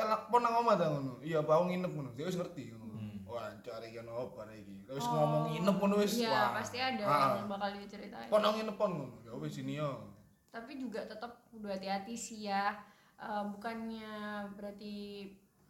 Telak 0.00 0.22
pon 0.26 0.40
nang 0.40 0.56
omah 0.56 0.74
ta 0.74 0.86
ngono. 0.88 1.20
Iya, 1.20 1.38
bau 1.40 1.62
nginep 1.64 1.90
ngono. 1.90 2.10
Dia 2.14 2.24
wis 2.24 2.34
ngerti 2.34 2.72
ngono. 2.72 2.88
Wah, 3.24 3.46
cari 3.60 3.88
kan 3.92 4.04
apa 4.04 4.42
iki. 4.50 4.88
Wis 4.88 5.06
ngomong 5.06 5.42
nginep 5.50 5.76
ngono 5.76 5.94
wis. 5.96 6.12
Iya 6.16 6.30
wah. 6.30 6.50
pasti 6.56 6.76
ada 6.76 7.04
Ah. 7.04 7.36
yang 7.36 7.46
bakal 7.46 7.70
diceritain 7.72 8.26
Pon 8.26 8.40
nang 8.40 8.56
nginep 8.56 8.74
pon 8.74 8.90
ngono. 8.90 9.16
Ya 9.22 9.32
wis 9.34 9.52
sini 9.52 9.76
yo. 9.76 9.90
tapi 10.50 10.74
juga 10.74 10.98
tetap 11.06 11.46
kudu 11.46 11.70
hati-hati 11.70 12.10
sih 12.12 12.48
ya 12.48 12.74
Eh, 13.14 13.44
bukannya 13.46 14.10
berarti 14.50 15.28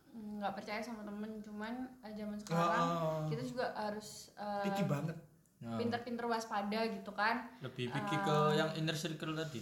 nggak 0.08 0.54
percaya 0.54 0.78
sama 0.78 1.02
temen 1.02 1.36
cuman 1.36 1.74
eh, 2.00 2.14
zaman 2.14 2.38
sekarang 2.38 2.86
Ah. 2.88 3.26
kita 3.26 3.42
juga 3.42 3.74
harus 3.74 4.30
eh, 4.32 4.70
Iki 4.70 4.86
banget. 4.86 5.18
Pinter-pinter 5.60 6.24
waspada 6.24 6.80
gitu 6.86 7.10
kan 7.10 7.44
lebih 7.60 7.90
pikir 7.90 8.18
ke 8.22 8.36
yang 8.54 8.70
inner 8.72 8.94
circle 8.94 9.34
tadi. 9.34 9.60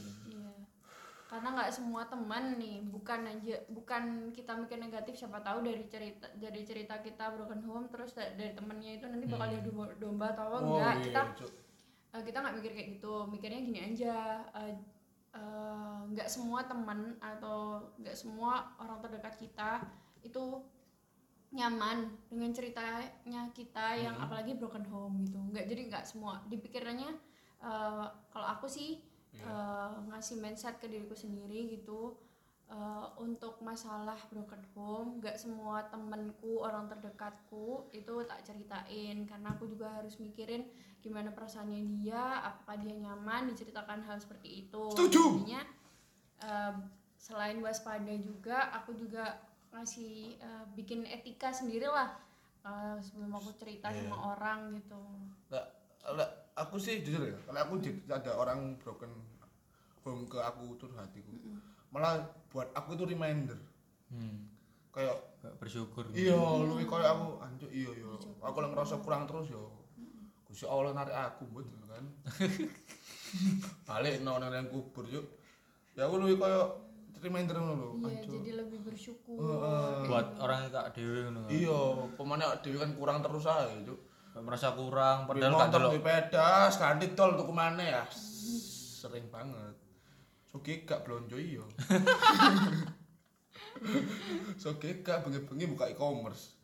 Karena 1.28 1.52
nggak 1.52 1.70
semua 1.76 2.08
teman 2.08 2.56
nih, 2.56 2.80
bukan 2.88 3.20
aja 3.28 3.60
bukan 3.68 4.32
kita 4.32 4.56
mikir 4.56 4.80
negatif 4.80 5.12
siapa 5.12 5.44
tahu 5.44 5.60
dari 5.60 5.84
cerita 5.84 6.24
dari 6.40 6.64
cerita 6.64 7.04
kita 7.04 7.36
broken 7.36 7.60
home 7.68 7.86
terus 7.92 8.16
da- 8.16 8.32
dari 8.32 8.56
temennya 8.56 8.96
itu 8.96 9.04
nanti 9.04 9.28
bakal 9.28 9.52
jadi 9.52 9.62
domba, 9.68 9.84
domba 10.00 10.26
atau 10.32 10.44
apa 10.48 10.58
enggak. 10.64 10.94
iya, 10.96 11.04
Kita 11.04 11.20
Cuk. 11.36 11.52
eh, 12.16 12.22
kita 12.24 12.36
nggak 12.40 12.56
mikir 12.56 12.70
kayak 12.72 12.88
gitu. 12.96 13.14
Mikirnya 13.28 13.60
gini 13.60 13.80
aja 13.92 14.16
eh, 14.56 14.72
eh, 15.36 15.98
nggak 16.16 16.28
semua 16.32 16.64
teman 16.64 17.20
atau 17.20 17.84
nggak 18.00 18.16
semua 18.16 18.72
orang 18.80 18.98
terdekat 19.04 19.36
kita 19.36 19.84
itu 20.24 20.64
nyaman 21.48 22.12
dengan 22.28 22.52
ceritanya 22.52 23.48
kita 23.56 23.96
yang 23.96 24.16
apalagi 24.20 24.52
broken 24.52 24.84
home 24.84 25.24
gitu 25.24 25.40
nggak 25.48 25.64
jadi 25.64 25.80
nggak 25.88 26.04
semua 26.04 26.44
dipikirannya 26.44 27.08
eh, 27.64 28.06
kalau 28.32 28.46
aku 28.48 28.68
sih 28.68 29.00
eh, 29.34 29.90
ngasih 30.08 30.40
mindset 30.40 30.80
ke 30.80 30.86
diriku 30.86 31.14
sendiri 31.14 31.68
gitu. 31.72 32.16
Eh, 32.68 33.06
untuk 33.16 33.64
masalah 33.64 34.20
broken 34.28 34.60
home 34.76 35.24
nggak 35.24 35.40
semua 35.40 35.88
temenku 35.88 36.60
orang 36.60 36.84
terdekatku 36.88 37.88
itu 37.96 38.14
tak 38.28 38.44
ceritain. 38.44 39.24
Karena 39.24 39.56
aku 39.56 39.64
juga 39.68 39.88
harus 39.88 40.20
mikirin 40.20 40.68
gimana 41.00 41.32
perasaannya 41.32 41.80
dia 41.96 42.42
apakah 42.44 42.76
dia 42.82 42.92
nyaman 42.92 43.48
diceritakan 43.48 44.04
hal 44.04 44.20
seperti 44.20 44.68
itu. 44.68 44.92
Setuju. 44.92 45.24
Jadinya, 45.44 45.62
eh, 46.44 46.74
selain 47.16 47.58
waspada 47.64 48.12
juga 48.20 48.68
aku 48.70 48.92
juga 48.94 49.40
ngasih 49.72 50.36
eh, 50.36 50.64
bikin 50.76 51.08
etika 51.08 51.48
sendiri 51.48 51.88
lah 51.88 52.20
eh, 52.68 52.96
sebelum 53.00 53.32
aku 53.32 53.56
cerita 53.56 53.88
Iya. 53.88 54.04
sama 54.12 54.36
orang 54.36 54.76
gitu. 54.76 55.00
Lah, 55.48 55.64
aku 56.58 56.74
sih 56.76 57.00
jujur 57.06 57.22
ya, 57.22 57.38
kalau 57.46 57.60
aku 57.62 57.74
jadi 57.78 58.00
ada 58.10 58.34
orang 58.34 58.74
broken 58.82 59.10
home 60.02 60.26
ke 60.26 60.38
aku 60.42 60.74
curhat 60.80 61.10
iku. 61.14 61.30
Malah 61.94 62.26
buat 62.50 62.68
aku 62.74 62.98
itu 62.98 63.04
reminder. 63.06 63.58
hmm. 64.10 64.50
Kayak 64.90 65.20
bersyukur 65.62 66.10
iya 66.10 66.34
luwi 66.34 66.82
kayak 66.82 67.14
aku 67.14 67.38
anjuk 67.38 67.70
iya 67.70 67.90
iya. 67.94 68.10
Aku 68.42 68.56
lagi 68.58 68.74
ngerasa 68.74 68.98
kurang 69.04 69.30
terus 69.30 69.46
yo. 69.52 69.70
Gusti 70.50 70.66
Allah 70.66 70.96
narik 70.96 71.14
aku 71.14 71.44
betul 71.54 71.78
kan. 71.86 72.04
Balik 73.88 74.24
nang 74.24 74.42
nang 74.42 74.50
nang 74.50 74.66
kubur 74.72 75.06
yuk. 75.06 75.24
Ya 75.94 76.10
aku 76.10 76.18
luwi 76.18 76.34
kayak 76.34 76.88
reminder 77.18 77.56
ngono 77.58 77.74
lho. 77.74 77.90
iya 78.06 78.22
jadi 78.22 78.50
lebih 78.62 78.78
bersyukur 78.86 79.42
Heeh. 79.42 80.06
buat 80.06 80.38
orang 80.38 80.58
yang 80.66 80.72
kak 80.72 80.86
dewi 80.94 81.18
ngono 81.26 81.40
kan. 81.46 81.50
Iya, 81.50 81.78
pemane 82.14 82.44
dhewe 82.62 82.78
kan 82.78 82.90
kurang 82.94 83.18
terus 83.22 83.46
ae, 83.50 83.82
Cuk. 83.82 83.98
Merasa 84.42 84.74
kurang 84.74 85.26
Padahal 85.26 85.52
motor 85.52 85.78
delok 85.78 85.92
di 85.94 86.02
pedas, 86.02 86.78
ganti 86.78 87.12
tol 87.12 87.34
tuku 87.34 87.52
mana 87.52 87.82
ya. 87.82 88.04
Sering 88.10 89.30
banget. 89.30 89.74
Soge 90.48 90.82
gak 90.88 91.04
blonjo 91.04 91.36
iya. 91.36 91.64
Soge 94.62 95.04
gak 95.04 95.22
bengi-bengi 95.26 95.70
buka 95.70 95.90
e-commerce. 95.92 96.56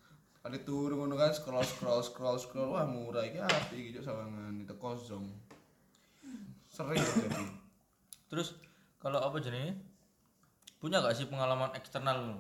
Kali 0.45 0.61
turu 0.61 1.01
ngono 1.01 1.17
kan 1.17 1.33
scroll 1.33 1.65
scroll 1.65 2.05
scroll 2.05 2.37
scroll 2.37 2.77
wah 2.77 2.85
murah 2.85 3.25
iki 3.25 3.41
apik 3.41 3.77
iki 3.81 3.91
Cuk 3.97 4.05
sawangan 4.05 4.61
itu 4.61 4.75
kosong. 4.77 5.25
Sering 6.69 6.99
jadi. 6.99 7.45
terus 8.35 8.59
kalau 8.99 9.23
apa 9.23 9.39
jenis 9.39 9.79
punya 10.83 10.99
gak 10.99 11.15
sih 11.15 11.31
pengalaman 11.31 11.71
eksternal 11.79 12.35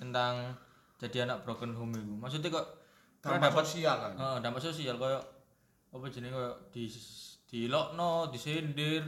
tentang 0.00 0.56
jadi 0.96 1.28
anak 1.28 1.44
broken 1.44 1.76
home 1.76 1.94
itu 1.94 2.14
maksudnya 2.16 2.48
kok 2.48 2.77
Dampak 3.28 3.52
dapat 3.52 3.64
sosial 3.64 3.96
kan. 4.00 4.12
Eh, 4.16 4.36
dampak 4.40 4.60
sosial 4.62 4.96
kayak 4.96 5.22
apa 5.88 6.04
jenis 6.08 6.32
kayak 6.32 6.54
di 6.72 6.84
di 7.48 7.60
lokno 7.66 8.28
disindir 8.28 9.02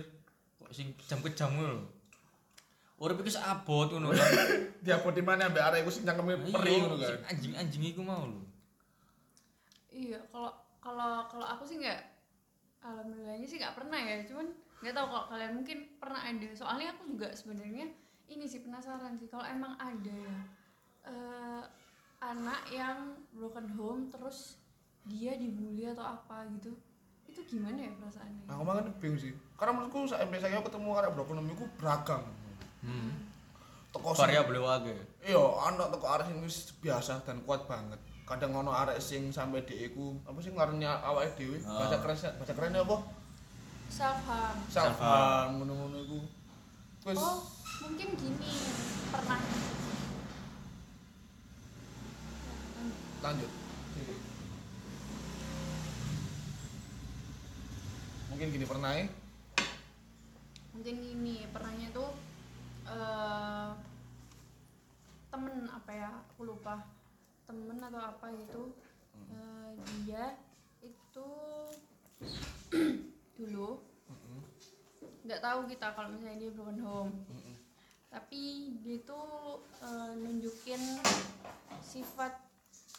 kok 0.56 0.72
sing 0.72 0.92
kejam-kejam 0.96 1.50
ngono 1.52 1.80
Urip 3.00 3.24
sak 3.26 3.44
abot 3.48 3.88
ngono 3.88 4.12
kan. 4.12 4.28
Dia 4.84 5.00
apa 5.00 5.08
di 5.12 5.24
mana 5.24 5.48
ambek 5.48 5.64
arek 5.64 5.78
iku 5.82 5.90
sing 5.90 6.04
cangkeme 6.04 6.36
peri 6.36 6.68
Iya, 6.68 6.80
ngono 6.84 6.96
kan. 6.96 7.16
anjing-anjing 7.32 7.82
iku 7.88 8.00
mau 8.04 8.24
lho. 8.24 8.40
iya 9.90 10.20
kalau 10.30 10.52
kalau 10.78 11.26
kalau 11.26 11.44
aku 11.44 11.66
sih 11.66 11.82
nggak 11.82 12.00
alhamdulillahnya 12.80 13.44
sih 13.44 13.58
nggak 13.58 13.74
pernah 13.76 13.98
ya 13.98 14.22
cuman 14.24 14.46
nggak 14.80 14.94
tahu 14.96 15.06
kalau 15.10 15.26
kalian 15.28 15.52
mungkin 15.58 15.78
pernah 15.98 16.20
ada 16.22 16.48
soalnya 16.56 16.94
aku 16.94 17.02
juga 17.10 17.28
sebenarnya 17.34 17.90
ini 18.24 18.46
sih 18.46 18.62
penasaran 18.62 19.18
sih 19.18 19.26
kalau 19.28 19.44
emang 19.44 19.74
ada 19.76 20.14
ya 20.14 20.36
eh, 21.04 21.62
anak 22.20 22.62
yang 22.68 23.16
broken 23.32 23.66
home 23.76 24.12
terus 24.12 24.60
dia 25.08 25.40
dibully 25.40 25.88
atau 25.88 26.04
apa 26.04 26.44
gitu 26.60 26.76
itu 27.24 27.40
gimana 27.56 27.78
ya 27.80 27.92
perasaannya 27.96 28.42
Aku 28.50 28.62
makan 28.66 28.90
bingung 28.98 29.18
sih. 29.22 29.32
Karena 29.54 29.72
menurutku 29.78 30.02
sampai 30.10 30.42
saya 30.42 30.58
ketemu 30.60 30.88
arek 30.98 31.14
broken 31.14 31.38
home 31.38 31.54
iku 31.54 31.64
beragam. 31.78 32.22
Hmm. 32.82 33.10
Teko 33.94 34.10
Variabel 34.14 34.58
wae. 34.58 34.94
Iya, 35.22 35.42
anak 35.70 35.94
toko 35.94 36.06
arek 36.10 36.26
sing 36.26 36.38
wis 36.42 36.74
biasa 36.82 37.22
dan 37.22 37.38
kuat 37.46 37.70
banget. 37.70 38.02
Kadang 38.26 38.50
ono 38.54 38.74
arek 38.74 38.98
sing 38.98 39.30
sampai 39.30 39.62
dhek 39.62 39.94
iku 39.94 40.18
apa 40.26 40.38
sih 40.42 40.50
ngarani 40.50 40.86
awake 40.86 41.38
dhewe? 41.38 41.58
Ah. 41.62 41.86
Baca 41.86 41.96
keren 42.02 42.18
baca 42.18 42.52
kerennya 42.52 42.82
apa? 42.82 42.96
self 43.90 44.22
harm 44.22 44.56
Self 44.70 44.96
harm 45.02 45.50
ngono-ngono 45.62 45.98
iku. 46.02 46.20
Wis 47.06 47.18
oh 47.18 47.46
mungkin 47.86 48.08
gini 48.18 48.52
pernah 49.10 49.40
lanjut. 53.20 53.50
Mungkin 58.32 58.48
gini 58.56 58.66
pernah 58.66 58.92
ya? 58.96 59.06
mungkin 60.70 60.96
gini 61.02 61.44
pernahnya 61.52 61.92
tuh 61.92 62.08
eh 62.88 63.70
temen 65.28 65.68
apa 65.68 65.90
ya 65.92 66.08
aku 66.08 66.48
lupa. 66.48 66.80
Temen 67.44 67.76
atau 67.84 68.00
apa 68.00 68.26
gitu. 68.40 68.72
Eh, 69.28 69.70
dia 70.06 70.40
itu 70.80 71.28
dulu 73.36 73.84
nggak 75.20 75.44
tahu 75.44 75.68
kita 75.68 75.92
kalau 75.92 76.08
misalnya 76.16 76.48
dia 76.48 76.50
broken 76.56 76.80
home. 76.80 77.12
Tapi 78.08 78.72
dia 78.80 79.04
tuh 79.04 79.60
eh, 79.84 80.12
nunjukin 80.16 80.80
sifat 81.84 82.49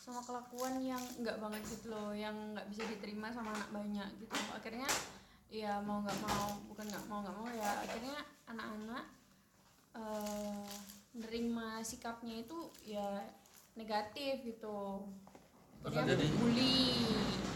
sama 0.01 0.25
kelakuan 0.25 0.81
yang 0.81 0.97
nggak 1.21 1.37
banget 1.37 1.61
gitu 1.69 1.93
loh 1.93 2.09
yang 2.09 2.33
nggak 2.57 2.65
bisa 2.73 2.83
diterima 2.89 3.29
sama 3.29 3.53
anak 3.53 3.69
banyak 3.69 4.09
gitu. 4.17 4.33
Akhirnya 4.49 4.89
ya 5.53 5.77
mau 5.85 6.01
nggak 6.01 6.19
mau 6.25 6.57
bukan 6.65 6.89
nggak 6.89 7.05
mau 7.05 7.21
nggak 7.21 7.37
mau 7.37 7.47
ya 7.53 7.71
akhirnya 7.85 8.17
anak-anak 8.49 9.05
eh 9.91 10.65
nerima 11.13 11.83
sikapnya 11.85 12.41
itu 12.41 12.57
ya 12.81 13.21
negatif 13.77 14.41
gitu. 14.41 15.05
Dia 15.85 16.01
jadi- 16.01 16.33
bully. 16.33 16.81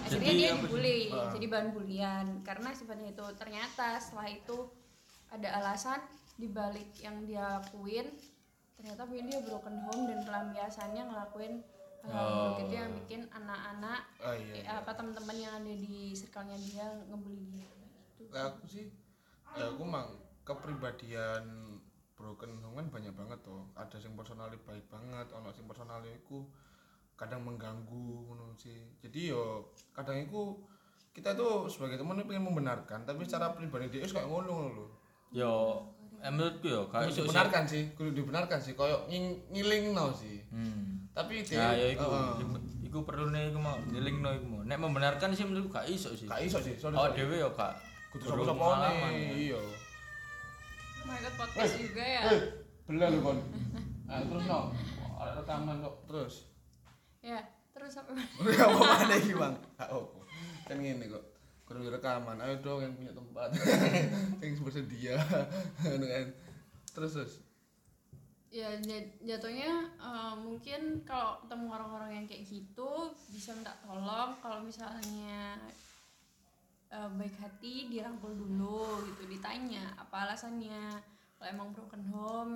Akhirnya 0.05 0.29
jadi 0.29 0.38
dia 0.38 0.51
dibully 0.53 0.99
Ah. 1.10 1.34
jadi 1.34 1.45
bahan 1.49 1.69
bulian. 1.73 2.25
Karena 2.45 2.69
sifatnya 2.77 3.10
itu 3.10 3.25
ternyata 3.41 3.97
setelah 3.97 4.29
itu 4.29 4.69
ada 5.34 5.49
alasan 5.58 5.97
dibalik 6.38 6.93
yang 7.01 7.25
dia 7.25 7.58
lakuin 7.58 8.05
ternyata 8.75 9.08
dia 9.08 9.39
broken 9.39 9.79
home 9.88 10.03
dan 10.12 10.19
pelampiasannya 10.27 11.03
ngelakuin 11.08 11.63
buruk 12.07 12.57
itu 12.65 12.73
yang 12.77 12.91
bikin 13.03 13.21
anak-anak 13.33 14.01
ah 14.21 14.35
iya 14.37 14.53
eh, 14.61 14.75
apa 14.77 14.91
teman-teman 14.93 15.37
yang 15.37 15.53
ada 15.57 15.73
di 15.73 16.13
circle-nya 16.13 16.57
dia 16.61 16.85
ngebully 17.09 17.43
dia. 17.51 17.69
Gitu. 18.17 18.31
Aku 18.31 18.63
sih 18.69 18.85
ya 19.55 19.71
aku 19.71 19.83
mang 19.87 20.11
kepribadian 20.43 21.79
broken 22.15 22.59
home 22.63 22.75
kan 22.79 22.87
banyak 22.91 23.13
banget 23.15 23.39
tuh 23.43 23.67
ada 23.75 23.95
yang 23.99 24.13
personalnya 24.15 24.59
baik 24.63 24.85
banget 24.87 25.27
ono 25.35 25.51
sing 25.51 25.67
personalnya 25.67 26.11
iku 26.15 26.47
kadang 27.15 27.43
mengganggu 27.43 28.27
ngono 28.27 28.55
sih. 28.55 28.75
Jadi 28.99 29.31
yo 29.31 29.71
kadang 29.95 30.19
iku 30.19 30.59
kita 31.15 31.31
tuh 31.31 31.71
sebagai 31.71 31.95
teman 31.95 32.19
pengen 32.27 32.43
membenarkan 32.43 33.07
tapi 33.07 33.23
secara 33.23 33.55
pribadi 33.55 33.87
dia 33.87 34.03
kayak 34.03 34.27
ngono 34.27 34.51
ngono 34.51 34.69
lho. 34.75 34.87
Yo 35.31 35.53
eh, 36.19 36.31
menurutku 36.31 36.67
yo 36.67 36.87
sih 37.11 37.23
dibenarkan 37.23 37.63
sih 37.67 37.83
kudu 37.95 38.11
dibenarkan 38.11 38.59
sih 38.59 38.73
koyo 38.75 39.07
ngiling 39.07 39.95
sih. 40.15 40.43
Hmm. 40.51 41.04
Tapi 41.15 41.39
dia 41.41 41.58
Nah, 41.58 41.71
ya 41.73 41.88
iku, 41.89 42.06
iku, 42.36 42.56
iku 42.84 42.97
perlu 43.01 43.32
nih 43.32 43.49
iku 43.49 43.58
mau 43.58 43.80
ngelingno 43.82 44.30
iku 44.36 44.45
mau. 44.45 44.62
Nek 44.62 44.78
membenarkan 44.78 45.32
sih 45.32 45.47
menurutku 45.47 45.71
gak 45.73 45.88
iso 45.88 46.12
sih. 46.12 46.28
gak 46.28 46.43
iso 46.43 46.60
sih 46.60 46.75
sorry 46.75 46.93
Oh, 46.93 47.08
dhewe 47.10 47.39
yo 47.39 47.49
gak 47.49 47.71
kudu 48.12 48.28
sapa-sapa 48.28 48.51
pengalaman, 48.54 49.12
nih 49.12 49.23
ya. 49.23 49.34
iya 49.34 49.60
Oh 49.60 51.15
god 51.15 51.36
podcast 51.38 51.73
juga 51.75 52.04
ya 52.04 52.21
eh 52.28 52.41
belah 52.86 53.08
lu 53.10 53.19
kon 53.19 53.38
ah 54.06 54.21
terus 54.21 54.43
no 54.45 54.60
ada 55.15 55.32
rekaman 55.36 55.75
kok 55.80 55.95
terus 56.06 56.34
ya 57.19 57.39
terus 57.71 57.93
apa 57.95 58.12
Ya 58.56 58.65
apa 58.65 58.80
mana 58.80 59.15
iki, 59.15 59.34
Bang? 59.36 59.56
Gak 59.75 59.89
apa. 59.89 60.19
Kan 60.63 60.78
ngene 60.80 61.06
kok. 61.08 61.23
Kudu 61.65 61.89
rekaman. 61.89 62.39
Ayo 62.39 62.56
dong 62.62 62.80
yang 62.80 62.93
punya 62.93 63.12
tempat. 63.12 63.49
yang 64.41 64.56
bersedia. 64.62 65.15
Kan. 65.84 66.28
Terus 66.95 67.12
terus. 67.12 67.34
Ya 68.55 68.71
ja- 68.79 69.11
jatuhnya 69.19 69.71
eh, 69.99 70.35
mungkin 70.39 71.03
kalau 71.03 71.43
ketemu 71.43 71.67
orang-orang 71.75 72.11
yang 72.23 72.25
kayak 72.31 72.47
gitu 72.47 73.11
bisa 73.27 73.51
minta 73.51 73.75
tolong. 73.83 74.31
Kalau 74.39 74.63
misalnya 74.63 75.59
eh, 76.87 77.09
baik 77.19 77.35
hati 77.43 77.91
dirangkul 77.91 78.31
dulu 78.31 79.03
gitu 79.11 79.27
ditanya 79.27 79.91
apa 79.99 80.31
alasannya. 80.31 81.03
Kalau 81.35 81.47
emang 81.51 81.69
broken 81.75 82.03
home 82.15 82.55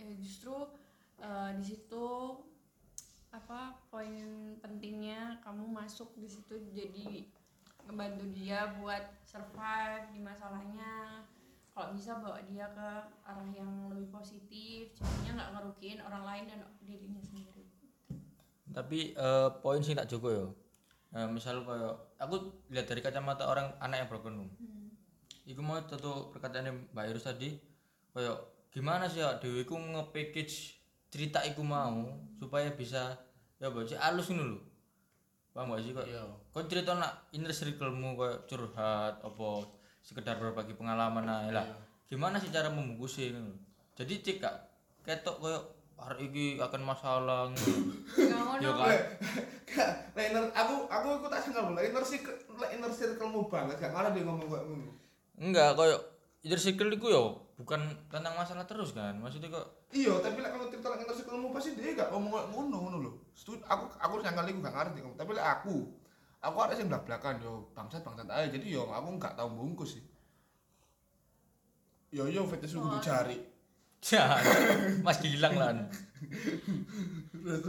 eh, 0.00 0.16
justru 0.16 0.56
eh, 1.20 1.52
di 1.60 1.64
situ 1.68 2.08
apa 3.30 3.76
poin 3.92 4.58
pentingnya 4.58 5.38
kamu 5.46 5.62
masuk 5.70 6.10
di 6.18 6.26
situ 6.26 6.58
jadi 6.74 7.22
ngebantu 7.86 8.26
dia 8.34 8.74
buat 8.82 9.06
survive 9.22 10.10
di 10.10 10.18
masalahnya 10.18 11.22
kalau 11.80 11.96
bisa 11.96 12.12
bawa 12.20 12.36
dia 12.44 12.68
ke 12.76 12.88
arah 13.24 13.48
yang 13.56 13.88
lebih 13.88 14.12
positif 14.12 14.92
jadinya 15.00 15.40
nggak 15.40 15.50
ngerugiin 15.56 16.04
orang 16.04 16.28
lain 16.28 16.44
dan 16.44 16.60
dirinya 16.84 17.24
sendiri 17.24 17.64
Tapi 18.68 19.16
eh, 19.16 19.48
poin 19.64 19.80
sing 19.80 19.96
tak 19.96 20.06
jogo 20.06 20.28
yo. 20.28 20.46
Eh, 21.16 21.26
misal 21.26 21.64
koyo 21.64 21.96
aku 22.20 22.52
lihat 22.68 22.84
dari 22.84 23.00
kacamata 23.00 23.48
orang 23.48 23.72
anak 23.80 24.04
yang 24.04 24.08
broken 24.12 24.44
home. 24.44 24.52
Iku 25.48 25.58
mau 25.64 25.80
tentu 25.88 26.30
perkataan 26.30 26.92
Mbak 26.92 27.06
Irus 27.10 27.24
tadi 27.24 27.56
koyo 28.12 28.36
gimana 28.68 29.08
sih 29.08 29.24
ya 29.24 29.40
Dewi 29.40 29.64
ku 29.64 29.74
nge-package 29.74 30.78
cerita 31.08 31.42
iku 31.48 31.64
mau 31.64 32.12
supaya 32.36 32.70
bisa 32.76 33.16
ya 33.56 33.72
sih 33.88 33.96
halus 33.96 34.28
ngono 34.28 34.44
lho. 34.54 34.58
Paham 35.50 35.74
gak 35.74 35.82
sih 35.82 35.96
kok? 35.96 36.06
Iya. 36.06 36.28
Kau 36.52 36.62
cerita 36.68 36.92
nak 36.94 37.32
inner 37.32 37.50
circle-mu 37.50 38.20
koyo 38.20 38.44
curhat 38.44 39.16
apa 39.24 39.79
sekedar 40.00 40.36
berbagi 40.40 40.74
pengalaman 40.74 41.28
ae 41.28 41.50
lah. 41.54 41.66
Gimana 42.10 42.40
sih 42.42 42.50
cara 42.50 42.72
membungkusnya? 42.72 43.38
Jadi 43.94 44.24
cek 44.24 44.36
gak 44.42 44.56
ketok 45.06 45.36
koyo 45.38 45.60
hari 46.00 46.32
ini 46.32 46.56
akan 46.56 46.82
masalah 46.82 47.52
Yo 48.60 48.72
kan. 48.72 48.88
Lah 50.16 50.22
inner 50.24 50.44
aku 50.50 50.88
aku 50.88 51.08
aku 51.20 51.26
tak 51.28 51.40
sangkal 51.44 51.76
lah 51.76 51.84
inner 51.84 52.02
circle 52.02 52.34
inner 52.72 52.90
circle-mu 52.90 53.46
banget 53.46 53.76
gak 53.78 53.92
ngarep 53.92 54.12
dia 54.16 54.24
ngomong 54.24 54.48
kayak 54.48 54.64
ngono. 54.66 54.90
Enggak, 55.36 55.76
koyo 55.76 55.96
inner 56.40 56.60
circle 56.60 56.90
iku 56.96 57.06
yo 57.12 57.24
bukan 57.60 57.92
tentang 58.08 58.34
masalah 58.34 58.64
terus 58.64 58.96
kan. 58.96 59.14
Maksudnya 59.20 59.52
kok 59.52 59.66
Iya, 59.90 60.22
tapi 60.22 60.38
lah 60.38 60.54
kalau 60.54 60.70
cerita 60.70 60.86
lah 60.88 60.98
inner 61.02 61.14
circle-mu 61.14 61.52
pasti 61.52 61.76
dia 61.76 61.92
gak 61.92 62.10
ngomong 62.10 62.30
kayak 62.32 62.48
ngono 62.56 62.76
ngono 62.80 62.96
lho. 63.04 63.12
Aku 63.68 63.84
aku 64.00 64.14
sangkal 64.24 64.48
iku 64.48 64.58
gak 64.64 64.74
ngerti 64.74 64.98
ngomong. 65.04 65.18
Tapi 65.20 65.30
lah 65.36 65.60
aku 65.60 65.99
aku 66.40 66.58
ada 66.64 66.72
sing 66.72 66.88
belak-belakan 66.88 67.40
yo 67.44 67.68
bangsat 67.76 68.00
bangsat 68.04 68.28
aja. 68.28 68.48
Jadi 68.48 68.72
yo 68.72 68.88
aku 68.88 69.20
gak 69.20 69.36
tau 69.36 69.52
bungkus 69.52 70.00
sih. 70.00 70.04
Yo 72.10 72.26
yo 72.26 72.48
fetish 72.48 72.74
kudu 72.74 72.98
cari. 73.00 73.38
ya 74.00 74.32
Mas 75.04 75.20
Gilang 75.20 75.60
lah. 75.60 75.76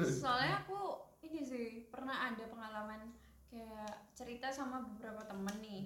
soalnya 0.07 0.63
aku 0.63 1.11
ini 1.27 1.43
sih 1.43 1.91
pernah 1.91 2.31
ada 2.31 2.47
pengalaman 2.47 3.11
kayak 3.51 4.15
cerita 4.15 4.47
sama 4.47 4.79
beberapa 4.79 5.27
temen 5.27 5.55
nih. 5.59 5.83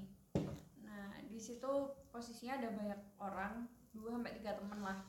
Nah 0.86 1.18
di 1.26 1.42
situ 1.42 1.90
posisinya 2.14 2.62
ada 2.62 2.70
banyak 2.78 3.02
orang 3.18 3.66
dua 3.90 4.14
sampai 4.14 4.38
tiga 4.38 4.54
temen 4.54 4.86
lah. 4.86 5.02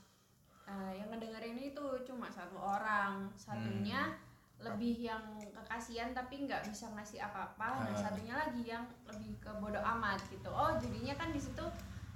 Nah, 0.66 0.90
yang 0.90 1.14
ngedengerin 1.14 1.58
itu 1.62 1.86
cuma 2.02 2.26
satu 2.26 2.58
orang. 2.58 3.30
Satunya 3.38 4.18
lebih 4.56 5.04
yang 5.04 5.20
kekasian 5.52 6.10
tapi 6.10 6.44
nggak 6.44 6.64
bisa 6.64 6.88
ngasih 6.90 7.20
apa-apa 7.20 7.84
nah 7.84 7.92
Ah. 7.92 7.98
satunya 7.98 8.34
lagi 8.34 8.64
yang 8.64 8.82
lebih 9.04 9.36
ke 9.36 9.50
bodoh 9.56 9.84
amat 9.96 10.16
gitu 10.26 10.48
oh 10.48 10.72
jadinya 10.76 11.12
kan 11.14 11.28
di 11.28 11.38
situ 11.38 11.64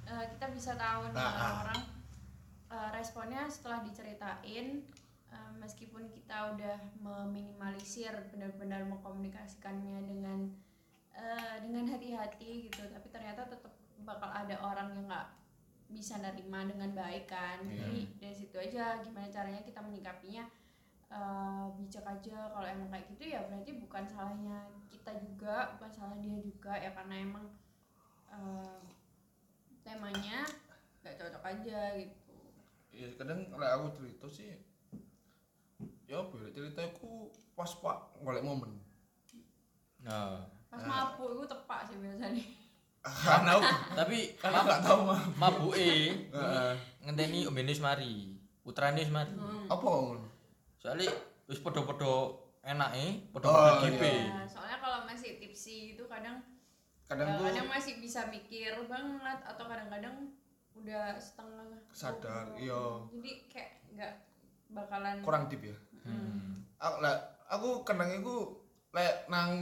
eh, 0.05 0.24
kita 0.31 0.48
bisa 0.48 0.72
tahu 0.74 1.11
nih 1.11 1.16
Ah, 1.16 1.29
ah. 1.29 1.37
orang-orang 1.37 1.81
eh, 2.70 2.88
responnya 2.92 3.44
setelah 3.46 3.85
diceritain 3.85 4.66
eh, 5.29 5.50
meskipun 5.57 6.09
kita 6.09 6.57
udah 6.57 6.76
meminimalisir 6.98 8.11
benar-benar 8.29 8.83
mengkomunikasikannya 8.85 10.00
dengan 10.03 10.48
eh, 11.12 11.57
dengan 11.61 11.87
hati-hati 11.87 12.66
gitu 12.66 12.83
tapi 12.88 13.07
ternyata 13.09 13.44
tetap 13.44 13.70
bakal 14.00 14.33
ada 14.33 14.57
orang 14.59 14.90
yang 14.90 15.05
nggak 15.07 15.29
bisa 15.90 16.16
nerima 16.16 16.64
dengan 16.64 16.94
baik 16.94 17.26
kan 17.26 17.61
Iya. 17.62 17.76
jadi 17.76 18.00
dari 18.16 18.35
situ 18.35 18.57
aja 18.57 18.96
gimana 18.98 19.29
caranya 19.29 19.61
kita 19.61 19.83
menyikapinya 19.83 20.46
eh, 21.11 21.64
bijak 21.77 22.07
aja. 22.07 22.38
Kalau 22.55 22.66
emang 22.66 22.88
kayak 22.90 23.07
gitu 23.14 23.25
ya 23.35 23.42
berarti 23.51 23.70
bukan 23.83 24.05
salahnya 24.07 24.59
kita 24.90 25.12
juga 25.18 25.75
bukan 25.77 25.90
salah 25.90 26.16
dia 26.23 26.38
juga 26.38 26.73
ya 26.79 26.90
karena 26.94 27.14
emang 27.18 27.46
eh, 28.31 28.79
temanya 29.83 30.46
nggak 31.03 31.16
cocok 31.18 31.44
aja 31.44 31.81
gitu. 31.99 32.37
Iya, 32.90 33.09
kadang 33.18 33.46
lah 33.55 33.79
aku 33.79 33.87
cerita 33.99 34.27
sih 34.31 34.51
ya 34.51 34.59
ya 36.11 36.18
cerita 36.51 36.83
aku 36.90 37.31
pas 37.55 37.70
pak 37.70 37.99
golek 38.23 38.42
momen. 38.42 38.75
Nah, 40.03 40.42
pas 40.66 40.83
mabuk 40.83 41.38
itu 41.38 41.44
tepak 41.46 41.81
sih 41.87 41.96
biasanya. 42.03 42.44
Kan 43.27 43.46
aku 43.49 43.62
tapi 43.96 44.18
karena 44.37 44.61
nggak 44.61 44.83
tahu 44.85 44.99
mah 45.09 45.23
mabuke 45.40 45.90
ngenteni 47.07 47.46
ombene 47.49 47.73
wis 47.73 47.81
mari. 47.81 48.37
Putrane 48.61 49.07
mari. 49.09 49.33
apa 49.70 49.87
ngono 49.87 50.30
Soalnya 50.81 51.12
wis 51.45 51.61
padha-padha 51.61 52.12
enake, 52.62 53.07
Oh, 53.29 53.37
padha-padha 53.37 53.85
gipe. 53.87 54.09
Ya, 54.09 54.45
soalnya 54.45 54.79
kalau 54.79 55.05
masih 55.05 55.37
tipsi 55.37 55.93
itu 55.93 56.05
kadang 56.07 56.40
kadang 57.05 57.37
tuh 57.37 57.45
kadang 57.45 57.69
masih 57.69 57.99
bisa 57.99 58.25
mikir 58.27 58.71
banget 58.87 59.38
atau 59.43 59.64
kadang-kadang 59.66 60.31
udah 60.73 61.19
setengah 61.19 61.66
Sadar, 61.90 62.47
goblok. 62.49 62.57
iya. 62.57 62.83
jadi 63.11 63.31
kayak 63.51 63.71
nggak 63.90 64.12
bakalan 64.71 65.16
kurang 65.21 65.45
deep 65.47 65.62
ya 65.64 65.77
Hmm. 66.01 66.64
aku 66.81 66.97
lah 66.99 67.12
aku 67.45 67.85
kenang 67.85 68.09
iku 68.16 68.57
lek 68.90 69.29
nang 69.29 69.53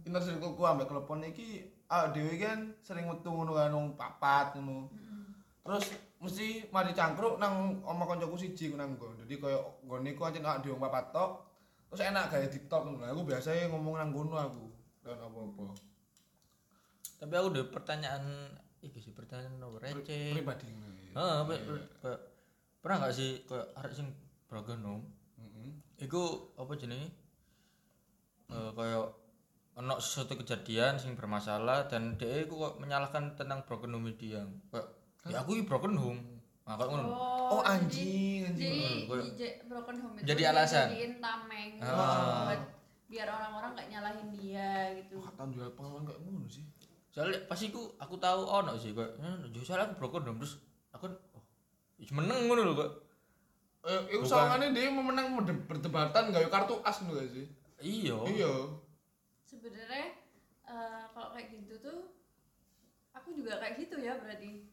inner 0.00 0.22
circle 0.22 0.54
ku 0.54 0.62
ambek 0.62 0.86
telepon 0.86 1.26
iki 1.26 1.66
ah 1.88 2.06
dhewe 2.08 2.38
kan 2.38 2.70
sering 2.78 3.10
metu 3.10 3.26
ngono 3.26 3.50
kan 3.50 3.66
nang 3.68 3.98
papat 3.98 4.54
ngono 4.54 4.86
terus 5.58 5.90
mesti 6.18 6.70
mari 6.70 6.94
cangkruk 6.94 7.42
nang 7.42 7.82
oma 7.82 8.06
koncoku 8.06 8.38
siji 8.38 8.70
ku 8.70 8.78
nang 8.78 8.94
nggon 8.94 9.17
dadi 9.28 9.44
koyo 9.44 9.84
nggone 9.84 10.16
ku 10.16 10.24
ancen 10.24 10.40
awak 10.40 10.64
dhewe 10.64 10.80
papat 10.80 11.12
tok 11.12 11.44
terus 11.92 12.00
enak 12.00 12.32
gawe 12.32 12.48
TikTok. 12.48 12.80
Ngono 12.80 13.04
aku 13.04 13.22
biasanya 13.28 13.68
ngomong 13.68 14.00
nang 14.00 14.08
ngono 14.08 14.40
aku. 14.40 14.64
Dan 15.04 15.20
apa-apa. 15.20 15.76
Tapi 17.20 17.32
aku 17.36 17.46
udah 17.52 17.64
pertanyaan 17.68 18.24
iki 18.80 19.04
sih 19.04 19.12
pertanyaan 19.12 19.60
nomor 19.60 19.84
receh. 19.84 20.32
pribadi. 20.32 20.72
Heeh, 21.12 21.38
kayak 22.00 22.20
pernah 22.80 22.96
gak 23.04 23.12
sih 23.12 23.44
kayak 23.44 23.68
arek 23.76 23.92
sing 23.92 24.08
broken 24.48 24.80
home? 24.80 25.04
Heeh. 25.36 25.76
iku 26.08 26.48
apa 26.56 26.72
jenenge? 26.80 27.12
Eh 28.48 28.70
kayak 28.72 29.12
ono 29.76 29.94
sesuatu 30.00 30.40
kejadian 30.40 30.96
sing 30.96 31.20
bermasalah 31.20 31.84
dan 31.84 32.16
dia 32.16 32.48
kok 32.48 32.80
menyalahkan 32.80 33.36
tentang 33.36 33.60
broken 33.68 33.92
home 33.92 34.08
dia 34.16 34.40
kayak 34.72 34.88
ya 35.28 35.44
aku 35.44 35.60
ini 35.60 35.68
broken 35.68 35.94
home 36.00 36.37
nah 36.68 36.76
kayak 36.76 36.90
ngono 36.90 37.08
Oh, 37.48 37.64
anjing, 37.64 38.44
anjing. 38.44 38.60
jadi, 38.60 38.76
Hmm, 38.76 39.08
kayak- 39.08 39.32
jadi 39.32 39.48
broken 39.64 39.96
home 39.98 40.14
itu 40.14 40.24
Jadi 40.26 40.42
alasan. 40.44 40.86
jadiin 40.86 41.12
tameng 41.16 41.70
Ah. 41.80 42.44
buat 42.44 42.60
biar 43.08 43.24
orang-orang 43.26 43.70
nggak 43.72 43.88
nyalahin 43.88 44.28
dia 44.30 44.70
gitu 44.94 45.16
Wah, 45.16 45.32
tahun 45.32 45.50
dua 45.50 45.72
pengalaman 45.72 46.04
kayak 46.04 46.20
ngono 46.20 46.44
sih. 46.46 46.64
soalnya 47.08 47.40
pas 47.42 47.56
iku 47.58 47.96
aku 47.96 48.14
tahu 48.16 48.44
ono 48.44 48.76
sih 48.76 48.92
kayak 48.92 49.16
eh 49.16 49.48
yo 49.48 49.64
soalnya 49.64 49.88
aku 49.88 49.96
broken 49.98 50.28
home 50.28 50.38
terus 50.38 50.60
aku 50.90 51.08
oh 51.08 51.42
ya 51.96 52.04
meneng 52.12 52.46
ngono 52.46 52.62
lho 52.62 52.74
kok 52.76 52.90
Eh, 53.80 54.00
itu 54.12 54.22
soalnya 54.22 54.68
dia 54.68 54.92
memenang 54.92 55.32
perdebatan 55.64 56.28
gak 56.28 56.46
kartu 56.46 56.76
as 56.82 57.00
ngono 57.00 57.16
gak 57.16 57.32
sih? 57.32 57.46
iya 57.80 58.12
Iya. 58.28 58.52
sebenarnya 59.42 60.12
eh, 60.62 61.02
kalau 61.08 61.32
kayak 61.32 61.48
gitu 61.50 61.80
tuh 61.80 62.12
aku 63.10 63.32
juga 63.32 63.56
kayak 63.56 63.80
gitu 63.80 63.96
ya 63.98 64.20
berarti 64.20 64.68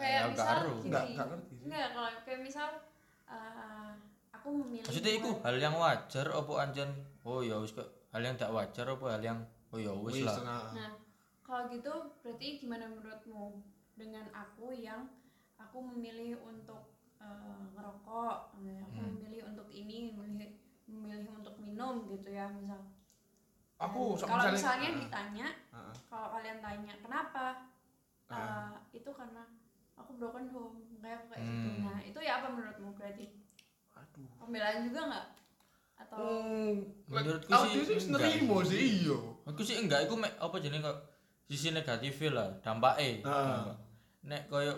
kayak 0.00 0.18
Ya, 0.18 0.30
misal 0.30 0.48
garu. 0.56 0.72
gini 0.74 0.88
Nggak- 0.88 1.06
nggak 1.10 1.26
ngerti 1.28 1.52
sih. 1.52 1.66
nggak 1.66 1.86
kalau 1.90 2.10
kayak 2.22 2.40
misal 2.40 2.68
eh, 3.28 3.90
aku 4.32 4.48
memilih 4.56 4.82
maksudnya 4.82 5.12
itu 5.14 5.30
hal 5.38 5.56
yang 5.58 5.74
wajar 5.76 6.26
apa 6.26 6.52
anjen 6.58 6.90
oh 7.22 7.40
ya 7.40 7.56
wis 7.56 7.70
kok 7.70 7.84
hal 8.08 8.22
yang 8.22 8.34
tak 8.34 8.50
wajar 8.50 8.86
apa 8.88 9.04
hal 9.08 9.22
yang 9.22 9.38
oh 9.68 9.78
ya 9.78 9.92
wis 9.94 10.20
lah 10.20 10.36
nah. 10.42 10.92
Kalau 11.42 11.66
gitu 11.68 11.90
berarti 12.20 12.46
gimana 12.56 12.86
menurutmu 12.86 13.58
dengan 13.92 14.22
aku 14.32 14.70
yang 14.72 15.10
aku 15.56 15.78
memilih 15.84 16.38
untuk 16.40 16.78
eh, 17.18 17.36
ngerokok, 17.70 18.36
eh, 18.60 18.80
aku 18.80 18.96
Hmm. 18.96 19.12
memilih 19.12 19.44
untuk 19.46 19.68
ini, 19.68 20.08
memilih 20.10 20.56
memilih 20.86 21.28
untuk 21.28 21.52
minum 21.58 22.08
gitu 22.08 22.24
ya 22.26 22.48
misal. 22.48 22.80
Aku 23.76 24.14
so- 24.14 24.24
kalau 24.24 24.46
misalnya- 24.46 24.54
misalnya 24.54 24.88
Ah. 24.88 24.96
ditanya, 24.96 25.46
Heeh. 25.70 25.94
kalau 26.06 26.28
kalian 26.32 26.58
tanya 26.60 26.94
kenapa, 26.96 27.46
Ah. 28.26 28.72
Eh, 28.86 28.96
itu 28.96 29.10
karena 29.10 29.42
aku 30.00 30.10
broken 30.16 30.46
home, 30.48 30.76
kayak 30.96 31.16
aku 31.18 31.26
kayak 31.28 31.42
gitu. 31.42 31.68
Hmm. 31.68 31.80
Nah, 31.82 31.98
itu 32.00 32.18
ya 32.18 32.32
apa 32.36 32.48
menurutmu 32.48 32.88
berarti? 32.92 33.26
Aduh. 33.92 34.28
Pembelaan 34.36 34.78
juga 34.82 35.00
nggak? 35.06 35.26
Atau 35.98 36.16
Hmm, 36.18 36.74
Menurutku 37.06 37.50
aku 37.50 37.64
sih 37.68 37.82
sih 37.84 38.08
enggak 38.08 38.20
nerimo 38.24 38.56
sih. 38.62 38.72
sih 38.72 38.88
iya. 39.04 39.18
aku 39.44 39.60
sih 39.60 39.76
enggak 39.76 40.00
aku 40.04 40.14
apa 40.16 40.56
jenenge 40.56 40.80
kok 40.82 40.98
sisi 41.44 41.68
negatifnya 41.70 42.28
lah 42.32 42.48
dampaknya 42.60 43.20
Ah. 43.22 43.68
nek 44.22 44.48
koyo 44.48 44.72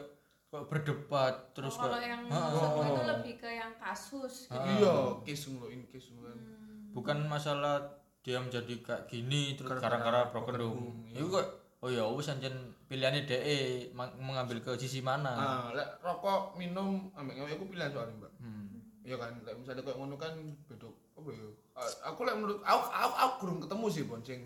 koyo 0.48 0.66
berdebat 0.66 1.52
terus 1.52 1.76
Oh, 1.76 1.86
kalau 1.86 1.96
yang 1.96 2.26
maksudku 2.26 2.74
oh. 2.74 2.86
itu 2.90 3.02
lebih 3.06 3.34
ke 3.38 3.48
yang 3.48 3.72
kasus 3.76 4.50
gitu. 4.50 4.58
Iya, 4.74 4.94
case 5.22 5.44
ngono 5.46 5.66
in 5.68 5.86
case 5.86 6.10
kan. 6.12 6.34
Hmm. 6.34 6.90
bukan 6.90 7.18
masalah 7.24 7.78
dia 8.20 8.38
menjadi 8.38 8.74
kayak 8.80 9.02
gini 9.06 9.54
terus 9.54 9.70
Gara-gara 9.72 9.98
gara-gara 10.02 10.20
broken 10.28 10.54
home 10.56 10.74
home, 10.74 11.00
iya. 11.06 11.18
itu 11.18 11.26
kok 11.28 11.46
oh 11.82 11.90
ya 11.90 12.06
wis 12.08 12.30
anjen 12.30 12.54
pilihannya 12.86 13.22
DE 13.22 13.90
mengambil 14.16 14.58
ke 14.58 14.70
sisi 14.76 15.00
mana 15.00 15.32
Ah, 15.32 15.66
lek 15.72 15.98
rokok, 15.98 16.54
minum, 16.54 17.10
ambek 17.12 17.34
ngewe 17.34 17.52
aku 17.52 17.66
pilihan 17.66 17.90
soalnya, 17.90 18.14
Mbak. 18.16 18.32
hmm. 18.38 18.66
Iya 19.02 19.16
kan, 19.16 19.34
lek 19.42 19.54
misalnya 19.56 19.82
kayak 19.82 19.98
ngono 19.98 20.14
kan 20.14 20.30
beda 20.64 20.86
apa 21.12 21.28
ya? 21.28 21.46
Ah, 21.74 21.90
Aku 22.08 22.22
lek 22.22 22.34
menurut 22.34 22.62
aku 22.62 22.80
aku, 22.86 23.12
aku 23.16 23.34
kurang 23.40 23.58
ketemu 23.58 23.86
sih 23.88 24.04
bonceng. 24.04 24.42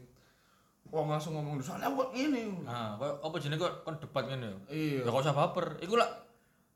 Wong 0.87 1.07
langsung 1.07 1.35
ngomong 1.35 1.59
soalnya 1.59 1.91
aku 1.91 2.09
ini. 2.15 2.63
nah 2.63 2.95
kok 2.95 3.19
apa 3.21 3.37
jenenge 3.37 3.61
kok 3.61 3.83
kon 3.83 3.99
debat 3.99 4.25
ngene 4.25 4.47
ya 4.47 4.59
Iya. 4.71 5.01
ya 5.03 5.11
kok 5.11 5.21
usah 5.21 5.35
baper 5.35 5.67
iku 5.79 5.95
lah 5.95 6.09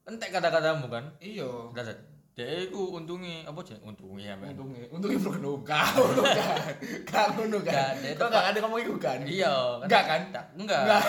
entek 0.02 0.28
kata-katamu 0.28 0.86
kan 0.86 1.04
Iya. 1.16 1.46
Enggak, 1.70 1.94
DE 2.30 2.44
iku 2.66 2.94
untungi 2.94 3.42
apa 3.42 3.58
jenenge 3.60 3.84
untungi 3.84 4.22
ya 4.22 4.34
men 4.38 4.54
Untungnya, 4.54 4.86
untungnya 4.88 5.18
broken 5.18 5.44
home. 5.44 5.62
Kau 5.62 5.92
ngono 5.98 6.22
kan. 6.22 6.72
Kau 7.04 7.26
ngono 7.34 7.58
kan. 7.60 7.92
Enggak, 7.92 7.92
dia 8.00 8.14
Kau 8.14 8.26
enggak 8.30 8.44
ada 8.46 8.58
ngomong 8.60 8.80
itu 8.80 8.94
kan? 8.96 9.18
iya 9.26 9.52
Enggak 9.82 10.02
kan? 10.04 10.20
Tak, 10.30 10.44
enggak 10.54 10.80
Enggak. 10.86 11.02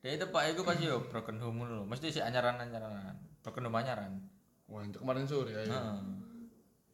DE 0.00 0.16
tepak 0.16 0.42
iku 0.50 0.62
pasti 0.62 0.84
yo 0.84 0.98
broken 1.04 1.36
home 1.36 1.56
ngono 1.58 1.72
lho 1.78 1.84
mesti 1.84 2.08
si 2.08 2.18
anyaran-anyaran 2.18 3.14
broken 3.40 3.66
home 3.66 3.76
anyaran 3.76 4.12
Wah, 4.66 4.82
itu 4.82 4.96
kemarin 4.96 5.26
sore 5.26 5.52
ya. 5.52 5.62
heeh 5.62 5.98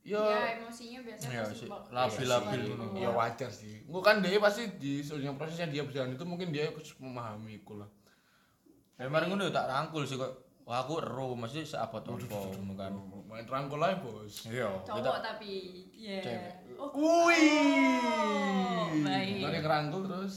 Ya, 0.03 0.25
ya 0.25 0.41
emosinya 0.57 1.05
biasanya 1.05 1.29
Iya, 1.31 1.43
pasti 1.45 1.57
sih. 1.61 1.69
Labil-labil 1.93 2.61
ngono. 2.73 2.97
ya 2.97 3.11
wajar 3.13 3.51
sih. 3.53 3.85
Enggak 3.85 4.01
kan 4.01 4.17
dia 4.19 4.41
pasti 4.41 4.65
di 4.75 4.99
seluruh 4.99 5.37
prosesnya 5.37 5.69
dia 5.69 5.85
berjalan 5.85 6.17
itu 6.17 6.25
mungkin 6.25 6.49
dia 6.49 6.65
harus 6.67 6.97
memahami 6.97 7.61
iku 7.61 7.77
lah. 7.77 7.89
kemarin 8.99 9.29
ngono 9.29 9.53
tak 9.53 9.69
rangkul 9.69 10.03
sih 10.03 10.17
kok 10.17 10.48
wah 10.69 10.79
aku 10.79 11.01
ero 11.01 11.33
mesti 11.33 11.65
seabot 11.65 11.99
apa 11.99 12.21
ngono 12.21 12.75
kan 12.75 12.93
Main 13.25 13.45
rangkul 13.45 13.79
aja, 13.79 13.95
Bos. 13.99 14.47
iya 14.47 14.67
cowok 14.83 15.19
tapi 15.21 15.51
ya 15.95 16.19
oh 16.77 16.91
Wih. 17.25 19.01
baik. 19.01 19.39
Bukan 19.39 19.51
yang 19.51 19.63
ngerangkul 19.63 20.01
terus. 20.05 20.35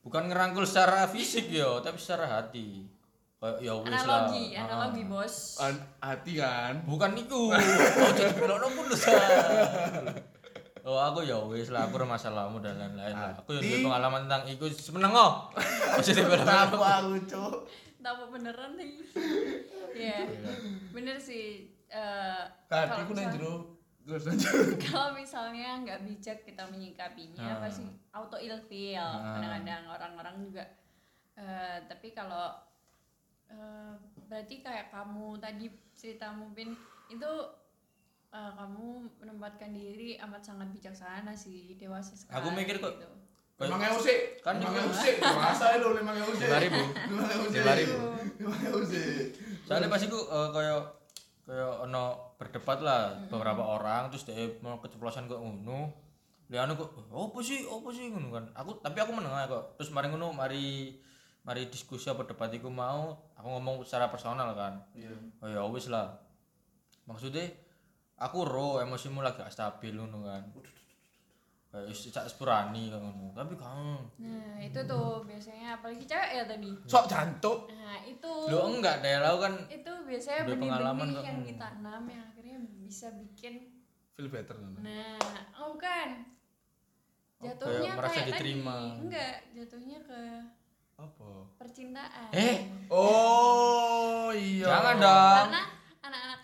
bukan 0.00 0.22
ngerangkul 0.26 0.62
secara 0.62 1.06
fisik 1.06 1.46
yo 1.48 1.78
tapi 1.78 1.94
secara 1.94 2.26
hati 2.28 2.88
kayak 3.36 3.56
ya 3.58 3.72
wis 3.76 3.88
lah 4.04 4.26
analogi 4.26 4.44
analogi 4.52 5.00
Ah. 5.00 5.08
bos 5.08 5.34
An- 5.58 5.86
hati 6.00 6.32
kan. 6.36 6.72
bukan 6.84 7.10
iku 7.16 7.40
oh 7.50 8.10
jadi 8.12 8.32
belokno 8.32 8.66
pun 8.72 8.84
dosa 8.86 9.12
Oh 10.82 10.98
aku 10.98 11.22
ya 11.22 11.38
wis 11.40 11.70
lah 11.70 11.86
aku 11.86 11.94
masalahmu 12.02 12.58
dan 12.58 12.74
lain-lain. 12.74 13.14
Aku 13.38 13.54
yang 13.54 13.62
Hati. 13.62 13.80
pengalaman 13.80 14.26
tentang 14.26 14.42
iku 14.50 14.66
semeneng 14.66 15.14
oh. 15.14 15.46
Jadi 15.96 16.26
Kenapa 16.26 16.74
aku, 16.98 17.14
Cuk? 17.22 17.54
Tahu 18.02 18.30
beneran 18.30 18.74
nih 18.74 18.98
ya 20.04 20.18
bener 20.90 21.16
sih 21.16 21.46
eh, 21.86 22.42
Hati 22.66 22.88
kalau 22.90 23.04
ku 23.04 23.12
nang 23.12 23.26
misal- 23.26 23.34
jero. 23.34 23.54
Terus 24.02 24.22
jero. 24.34 24.74
kalau 24.84 25.08
misalnya 25.12 25.78
nggak 25.78 26.00
bijak 26.02 26.38
kita 26.42 26.66
menyikapinya 26.66 27.56
Ah. 27.56 27.60
pasti 27.60 27.84
auto 28.10 28.34
ilfeel 28.36 28.98
Ah. 28.98 29.38
kadang-kadang 29.38 29.84
orang-orang 29.88 30.36
juga 30.42 30.64
eh, 31.34 31.78
tapi 31.82 32.10
kalau 32.10 32.50
eh, 33.46 33.94
berarti 34.24 34.58
kayak 34.58 34.88
kamu 34.88 35.38
tadi 35.38 35.66
ceritamu 35.92 36.50
Pin 36.50 36.74
itu 37.08 37.32
eh, 38.28 38.52
kamu 38.52 38.86
menempatkan 39.18 39.70
diri 39.70 40.16
amat 40.18 40.42
sangat 40.42 40.68
bijaksana 40.70 41.30
sih 41.32 41.76
dewasa 41.76 42.12
sekali 42.12 42.36
Aku 42.36 42.48
mikir 42.50 42.76
kok- 42.78 42.96
gitu. 42.96 43.08
Emang 43.64 43.80
ewu 43.84 43.98
sih. 43.98 44.16
Kan 44.38 44.54
iku- 44.56 44.74
ewu 44.74 44.92
sih. 44.92 45.12
Masa 45.18 45.76
lu 45.76 45.94
emang 45.94 46.14
ewu 46.14 46.32
sih. 46.32 46.44
Lima 46.44 46.58
ribu. 46.58 46.80
Emang 47.08 47.28
ewu 47.28 47.44
sih. 47.46 47.58
Lima 47.58 47.74
ribu. 47.74 47.96
Ewu 48.42 48.80
sih. 48.82 49.06
Soalnya 49.62 49.86
pas 49.86 50.00
iku 50.00 50.18
eh, 50.18 50.48
kaya 50.50 50.74
kaya 51.42 51.66
ono 51.80 52.04
berdebat 52.34 52.78
lah 52.80 53.02
beberapa 53.26 53.60
orang 53.60 54.06
terus 54.08 54.24
dia 54.24 54.34
mau 54.58 54.78
keceplosan 54.78 55.26
kok 55.26 55.38
ngono. 55.38 55.90
Liane 56.46 56.74
kok 56.74 56.92
"Oh, 57.08 57.26
apa 57.26 57.38
sih? 57.40 57.64
Apa 57.64 57.88
sih 57.88 58.08
ngono 58.08 58.28
kan. 58.30 58.44
Aku 58.54 58.76
tapi 58.78 58.98
aku 58.98 59.10
meneng 59.10 59.32
ae 59.32 59.46
kok. 59.46 59.74
Terus 59.74 59.90
mari 59.90 60.06
ngono 60.06 60.30
mari 60.30 60.92
mari 61.42 61.66
diskusi 61.66 62.06
apa 62.06 62.22
debat 62.22 62.46
iku 62.48 62.68
mau 62.68 63.14
aku 63.32 63.48
ngomong 63.48 63.82
secara 63.82 64.06
personal 64.06 64.52
kan. 64.52 64.78
Iya. 64.92 65.10
Oh 65.38 65.48
ya 65.48 65.62
wis 65.66 65.86
lah. 65.86 66.12
Maksudnya 67.02 67.46
aku 68.16 68.44
ro 68.44 68.78
emosimu 68.78 69.18
lagi 69.20 69.42
stabil 69.48 69.92
ngono 69.92 70.22
kan. 70.22 70.42
Kayak 70.52 70.81
wis 71.82 72.08
cak 72.08 72.24
sepurani 72.24 72.88
kan 72.88 73.00
ngono. 73.00 73.32
Tapi 73.32 73.54
kamu 73.54 73.96
nah 74.18 74.56
itu 74.58 74.80
tuh 74.82 75.24
biasanya 75.24 75.74
apalagi 75.74 76.04
cewek 76.04 76.30
ya 76.30 76.44
tadi 76.44 76.70
Sok 76.84 77.04
jantuk. 77.06 77.58
nah 77.68 77.96
itu 77.98 78.28
lo 78.46 78.60
enggak 78.70 79.00
deh 79.00 79.16
lo 79.18 79.36
kan 79.38 79.54
itu 79.66 79.92
biasanya 80.04 80.40
benih-benih 80.44 80.78
yang 81.18 81.38
Hmm. 81.38 81.46
ditanam 81.46 82.02
yang 82.06 82.22
akhirnya 82.22 82.56
bisa 82.78 83.08
bikin 83.14 83.54
Feel 84.12 84.28
better 84.28 84.54
Nana. 84.54 84.78
nah 84.78 85.16
oh 85.58 85.74
kan 85.74 86.28
jatuhnya 87.38 87.80
kayak 87.82 87.96
merasa 87.96 88.14
kayak 88.14 88.28
diterima. 88.30 88.74
tadi 88.76 89.00
enggak 89.00 89.34
jatuhnya 89.52 89.98
ke 90.00 90.20
Apa? 90.94 91.30
percintaan 91.56 92.30
Eh? 92.30 92.56
Oh, 92.86 94.28
iya. 94.30 94.68
Jangan 94.68 94.96
dong. 94.96 95.36
karena 95.40 95.62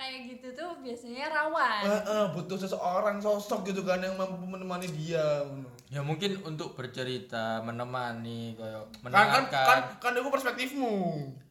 kayak 0.09 0.21
gitu 0.25 0.49
tuh 0.57 0.71
biasanya 0.81 1.29
rawan 1.29 1.85
Eh, 1.85 2.01
eh, 2.01 2.25
butuh 2.33 2.57
seseorang 2.57 3.21
sosok 3.21 3.69
gitu 3.69 3.85
kan 3.85 4.01
yang 4.01 4.17
mampu 4.17 4.41
menemani 4.41 4.89
dia 4.89 5.45
ya 5.89 6.01
mungkin 6.01 6.41
untuk 6.43 6.73
bercerita 6.73 7.61
menemani 7.61 8.57
kayak 8.57 8.89
Kan 8.89 8.89
kan 8.89 9.01
mendengarkan 9.05 9.45
kan 9.53 9.81
kan 10.01 10.13
itu 10.17 10.31
perspektifmu. 10.33 10.97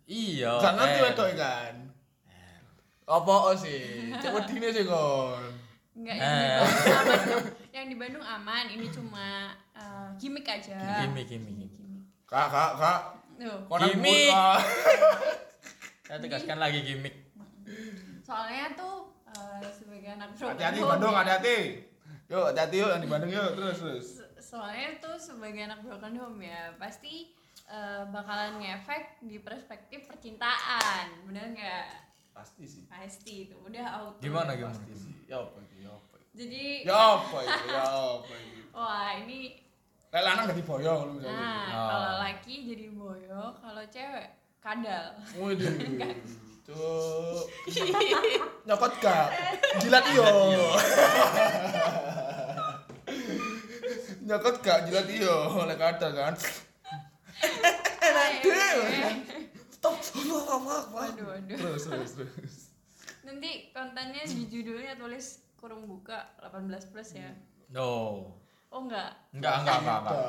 iya 0.05 0.57
Jangan 0.57 0.85
eh. 0.85 0.91
tuh 0.91 1.01
wedok 1.05 1.29
kan. 1.37 1.73
Apa 3.07 3.53
sih? 3.55 4.11
Cek 4.13 4.33
wedine 4.33 4.67
sih 4.67 4.83
kon. 4.83 5.53
enggak 5.97 6.17
yang 6.17 6.29
di 6.29 6.37
Bandung 6.45 6.85
aman 6.85 7.05
yang 7.71 7.85
di 7.87 7.95
Bandung 7.95 8.21
aman 8.21 8.65
ini 8.69 8.85
cuma 8.87 9.27
eh, 9.73 10.09
gimmick 10.17 10.45
aja 10.45 10.77
gimmick 11.01 11.25
gimmick 11.25 11.69
gimmick 11.69 12.01
Kak, 12.25 12.49
kak, 12.49 12.71
kak. 12.75 13.01
Tuh. 13.37 13.57
Murah? 13.97 14.57
saya 16.03 16.17
tegaskan 16.19 16.57
lagi 16.57 16.81
gimmick 16.83 17.26
soalnya 18.27 18.75
tuh 18.75 18.95
eh, 19.25 19.63
sebagai 19.71 20.09
anak 20.11 20.29
broken 20.33 20.51
Hati-hati 20.51 20.79
Bandung, 20.81 21.13
ya, 21.13 21.19
hati-hati. 21.21 21.57
Yuk, 22.27 22.43
hati-hati 22.45 22.75
yuk 22.75 22.89
yang 22.89 23.01
di 23.01 23.09
Bandung 23.09 23.31
yuk, 23.31 23.49
terus 23.53 23.77
terus. 23.79 24.07
soalnya 24.37 24.89
tuh 24.97 25.15
sebagai 25.17 25.61
anak 25.61 25.79
broken 25.81 26.13
home 26.13 26.39
ya 26.41 26.75
pasti 26.75 27.31
eh, 27.65 28.03
bakalan 28.05 28.59
ngefek 28.59 29.03
di 29.21 29.39
perspektif 29.39 30.05
percintaan 30.05 31.23
bener 31.23 31.51
nggak 31.53 31.87
Pasti 32.29 32.63
sih. 32.63 32.83
pasti 32.85 33.33
itu 33.43 33.55
udah 33.57 33.85
auto 33.97 34.19
gimana 34.19 34.53
gimana 34.53 34.69
Pasti 34.71 34.93
sih. 34.93 35.13
Ya 35.25 35.39
apa 35.39 35.57
itu? 35.57 35.75
Ya 35.79 35.89
apa? 35.89 36.13
itu? 36.13 36.27
jadi 36.35 36.63
Ya 36.83 36.97
apa 37.15 37.37
itu? 37.41 37.65
Ya 37.67 37.83
apa 38.13 38.33
itu? 38.35 38.59
wah 38.69 39.09
ini 39.17 39.39
Lek 40.07 40.23
lanang 40.23 40.45
jadi 40.47 40.63
boyo 40.63 40.91
kalau 40.93 41.13
misalnya. 41.13 41.33
nah 41.33 41.63
Oh. 41.67 41.87
kalau 41.89 42.13
laki 42.21 42.55
jadi 42.65 42.87
boyo 42.89 43.41
kalau 43.57 43.83
cewek 43.85 44.27
kadal 44.59 45.05
Waduh. 45.33 45.73
Cuk. 46.67 47.45
Nyokot 48.67 48.93
gak? 48.99 49.27
Jilat 49.79 50.05
yo. 50.11 50.27
nyokot 54.27 54.59
gak 54.59 54.83
jilat 54.91 55.07
iya 55.07 55.35
oleh 55.47 55.79
kadang 55.79 56.11
kan 56.11 56.35
enak 58.07 58.43
stop 59.71 59.95
Waduh, 60.91 61.25
waduh. 61.31 61.55
terus 61.55 61.87
terus 61.87 62.11
terus 62.19 62.55
Nanti 63.23 63.71
kontennya 63.71 64.23
di 64.27 64.51
judulnya 64.51 64.99
tulis 64.99 65.43
kurung 65.59 65.83
buka 65.83 66.31
18 66.39 66.91
plus 66.95 67.11
ya. 67.11 67.27
No. 67.75 68.23
Oh 68.71 68.79
enggak, 68.83 69.15
Enggak, 69.35 69.63
enggak, 69.63 69.77
enggak, 69.83 69.99
enggak. 69.99 70.23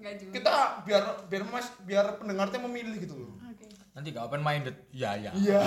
Enggak 0.00 0.14
juga. 0.16 0.32
kita 0.32 0.54
biar 0.88 1.02
biar 1.28 1.42
mas 1.48 1.68
biar 1.84 2.06
pendengarnya 2.16 2.60
memilih 2.64 2.96
gitu 3.04 3.14
loh. 3.20 3.32
Nanti 3.98 4.14
gak 4.14 4.30
open 4.30 4.38
minded. 4.40 4.78
Ya, 4.94 5.18
ya. 5.18 5.34
iya 5.34 5.58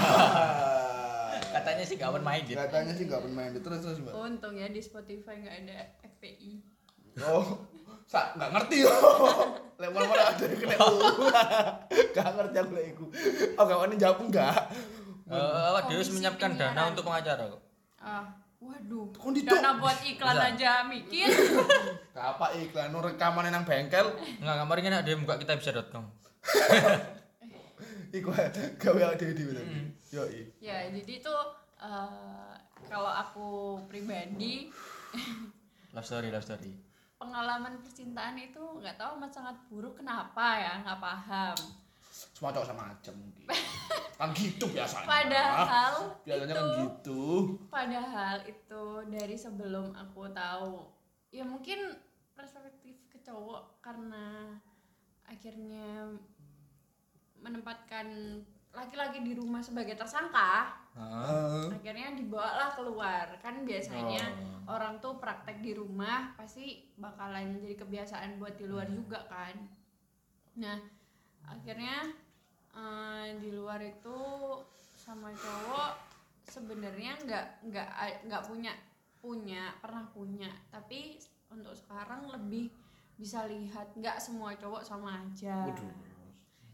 Katanya 1.59 1.83
sih 1.83 1.99
gak 1.99 2.15
open 2.15 2.23
minded. 2.23 2.55
katanya 2.55 2.93
sih 2.95 3.03
gak 3.03 3.19
bermain 3.19 3.51
terus 3.51 3.83
terus 3.83 3.99
mbak 3.99 4.15
Untung 4.15 4.55
ya 4.55 4.71
di 4.71 4.79
Spotify 4.79 5.35
nggak 5.35 5.55
ada 5.67 5.77
FPI. 6.07 6.63
oh 7.27 7.67
sa 8.07 8.31
nggak 8.35 8.55
ngerti 8.55 8.87
yo 8.87 8.91
lewat 9.83 9.99
mana 10.03 10.23
ada 10.31 10.43
yang 10.43 10.59
kena 10.59 10.75
u 10.79 10.95
gak 12.15 12.29
ngerti 12.39 12.55
aku 12.55 12.71
lek 12.71 12.85
iku 12.91 13.05
oh 13.55 13.63
gak 13.67 13.79
wani 13.83 13.95
jawab 13.99 14.17
enggak 14.23 14.55
Eh, 15.27 15.37
awak 15.71 15.87
Deus 15.87 16.11
menyiapkan 16.11 16.59
dana 16.59 16.91
untuk 16.91 17.07
pengacara 17.07 17.47
kok. 17.47 17.63
Ah, 18.03 18.35
waduh. 18.59 19.07
Di 19.31 19.47
Dana 19.47 19.79
buat 19.79 20.03
iklan 20.03 20.35
Bisa. 20.35 20.47
aja 20.51 20.71
mikir. 20.83 21.23
gak 22.11 22.25
apa 22.35 22.51
iklan 22.59 22.91
nu 22.91 22.99
rekaman 22.99 23.47
nang 23.47 23.63
bengkel 23.63 24.11
Enggak, 24.43 24.55
kemarin 24.59 24.81
kan 24.83 24.95
ada 24.99 25.07
yang 25.07 25.23
buka 25.23 25.39
kitabisa.com. 25.39 26.03
iku 28.11 28.29
gawe 28.81 28.99
awake 29.07 29.31
dhewe 29.31 29.51
tadi 29.55 29.79
yo 30.11 30.23
i 30.27 30.41
ya, 30.59 30.91
jadi 30.91 31.23
tuh 31.23 31.41
eh, 31.79 32.53
kalau 32.85 33.07
aku 33.07 33.47
pribadi 33.87 34.67
Love 35.91 36.07
story, 36.07 36.31
love 36.31 36.39
story. 36.43 36.71
pengalaman 37.19 37.83
percintaan 37.83 38.39
itu 38.39 38.63
nggak 38.79 38.95
tahu 38.95 39.19
amat 39.19 39.31
sangat 39.35 39.55
buruk. 39.67 39.99
Kenapa 39.99 40.55
ya? 40.55 40.79
Nggak 40.81 41.03
paham. 41.03 41.57
Semua 42.09 42.55
cowok 42.55 42.67
sama 42.71 42.95
aja 42.95 43.11
mungkin. 43.11 43.45
Kan 44.19 44.31
gitu 44.31 44.71
biasanya. 44.71 45.03
Padahal 45.03 45.93
biasanya 46.23 46.53
itu 46.53 46.55
kan 46.55 46.79
gitu. 46.79 47.23
padahal 47.67 48.37
itu 48.47 48.83
dari 49.11 49.35
sebelum 49.35 49.91
aku 49.91 50.31
tahu 50.31 50.87
ya 51.33 51.43
mungkin 51.43 51.91
perspektif 52.37 53.01
ke 53.11 53.17
cowok 53.19 53.81
karena 53.81 54.55
akhirnya 55.25 56.13
menempatkan 57.41 58.07
laki-laki 58.71 59.19
di 59.19 59.35
rumah 59.35 59.59
sebagai 59.59 59.99
tersangka. 59.99 60.71
Eh, 60.95 61.67
akhirnya 61.71 62.15
dibawalah 62.15 62.71
keluar. 62.71 63.27
Kan 63.43 63.67
biasanya 63.67 64.23
Oh. 64.63 64.79
orang 64.79 64.99
tuh 65.03 65.19
praktek 65.19 65.59
di 65.59 65.75
rumah 65.75 66.31
pasti 66.39 66.87
bakalan 66.95 67.59
jadi 67.59 67.75
kebiasaan 67.75 68.39
buat 68.39 68.55
di 68.55 68.65
luar 68.71 68.87
juga 68.87 69.19
kan. 69.27 69.55
Nah 70.55 70.79
akhirnya 71.47 72.15
eh, 72.71 73.27
di 73.43 73.51
luar 73.51 73.83
itu 73.83 74.19
sama 74.95 75.35
cowok 75.35 75.91
sebenarnya 76.47 77.19
nggak 77.27 77.45
nggak 77.67 77.89
nggak 78.31 78.43
punya 78.47 78.71
punya 79.19 79.75
pernah 79.83 80.07
punya. 80.15 80.47
Tapi 80.71 81.19
untuk 81.51 81.75
sekarang 81.75 82.31
lebih 82.31 82.71
bisa 83.19 83.43
lihat 83.51 83.91
nggak 83.99 84.15
semua 84.15 84.55
cowok 84.55 84.79
sama 84.87 85.19
aja. 85.27 85.67
Waduh 85.67 86.10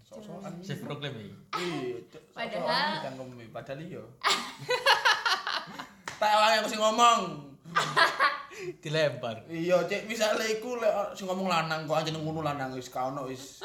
sok-sokan. 0.07 0.51
Safe 0.63 0.79
proclaim 0.79 1.13
ini. 1.13 1.31
iya 1.53 1.99
Padahal- 2.31 3.03
kan 3.03 3.13
padahal 3.51 3.79
iya. 3.81 3.99
Tak 6.17 6.29
awalnya 6.31 6.57
aku 6.61 6.67
sing 6.67 6.79
ngomong. 6.79 7.19
Dilempar. 8.81 9.43
iya 9.45 9.75
cek 9.83 10.07
misalnya 10.07 10.43
iku 10.47 10.79
lek 10.79 10.89
sing 11.13 11.23
ngomong 11.23 11.45
lanang 11.45 11.85
kok 11.85 11.99
aja 11.99 12.09
ngono 12.09 12.41
lanang 12.41 12.73
wis 12.73 12.87
ka 12.87 13.07
ono 13.07 13.27
wis 13.27 13.61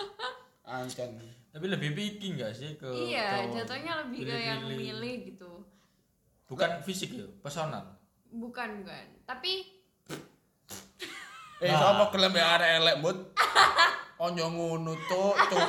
ancen 0.63 1.17
Tapi 1.49 1.65
lebih 1.65 1.93
picky 1.93 2.33
enggak 2.33 2.51
sih 2.51 2.75
ke 2.75 2.89
iya 3.09 3.45
jatuhnya 3.47 4.05
lebih 4.05 4.25
ke 4.25 4.37
yang 4.37 4.61
milih 4.67 5.15
gitu. 5.27 5.49
Bukan 6.45 6.81
fisik 6.83 7.13
ya, 7.13 7.25
personal. 7.41 7.97
bukan 8.29 8.83
bukan. 8.83 9.05
Tapi 9.23 9.53
eh 11.59 11.69
Nah. 11.69 11.79
sapa 11.79 12.05
gelem 12.11 12.33
ya 12.35 12.45
arek 12.57 12.71
elek 12.81 12.97
mut 12.99 13.19
onyo 14.19 14.47
ngono 14.51 14.93
tuh 15.07 15.31
tuh 15.47 15.67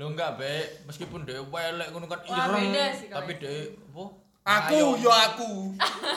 Lo 0.00 0.08
enggak 0.08 0.32
be, 0.34 0.54
meskipun 0.82 1.22
dia 1.22 1.44
welek 1.44 1.92
ngono 1.92 2.08
kan 2.08 2.24
Wah, 2.24 2.48
ireng, 2.48 2.72
beda 2.72 2.84
sih 2.90 3.06
kalau 3.06 3.18
tapi 3.20 3.32
itu. 3.34 3.42
dia 3.42 3.56
apa? 3.68 4.04
aku 4.40 4.76
yo 4.96 5.10
aku. 5.12 5.50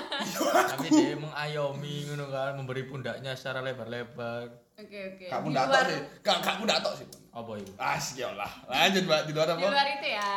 Tapi 0.71 0.87
dia 0.87 1.19
mengayomi 1.19 2.07
ngono 2.07 2.25
kan, 2.27 2.55
memberi 2.55 2.87
pundaknya 2.87 3.35
secara 3.35 3.59
lebar-lebar. 3.59 4.47
oke 4.73 4.87
oke. 5.11 5.25
Kamu 5.27 5.45
Di 5.45 5.53
ndak 5.53 5.65
luar- 5.67 5.85
sih. 5.85 5.99
Gak 6.23 6.37
kamu 6.39 6.61
ndak 6.63 6.79
tok 6.79 6.95
sih. 6.95 7.07
Apa 7.29 7.51
itu? 7.57 7.71
as 7.75 8.05
ya 8.13 8.29
lah 8.31 8.51
lanjut 8.63 9.03
mbak 9.03 9.21
di 9.25 9.31
luar 9.33 9.47
di 9.47 9.53
apa 9.53 9.67
luar 9.67 9.87
itu 9.91 10.07
ya. 10.07 10.29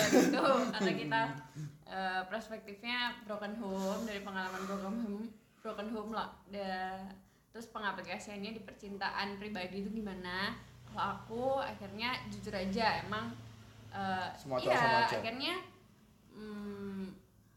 Itu. 0.00 0.44
Kata 0.72 0.90
kita 0.94 1.20
eh, 1.84 2.22
perspektifnya 2.24 2.98
broken 3.22 3.54
home 3.54 4.02
dari 4.02 4.22
pengalaman 4.22 4.62
broken 4.64 4.94
home 4.96 5.26
broken 5.60 5.88
home 5.90 6.10
lah. 6.10 6.32
Da- 6.48 7.12
terus 7.50 7.68
pengaplikasiannya 7.68 8.50
di 8.50 8.60
percintaan 8.60 9.36
pribadi 9.36 9.78
itu 9.78 9.92
gimana 9.92 10.56
kalau 10.94 11.10
aku 11.12 11.42
akhirnya 11.58 12.14
jujur 12.28 12.54
aja 12.54 13.02
emang 13.02 13.34
eh, 13.90 14.28
Semua 14.38 14.58
iya 14.58 14.72
sama 14.72 14.98
aja. 15.02 15.16
akhirnya 15.18 15.54
mm, 16.30 17.04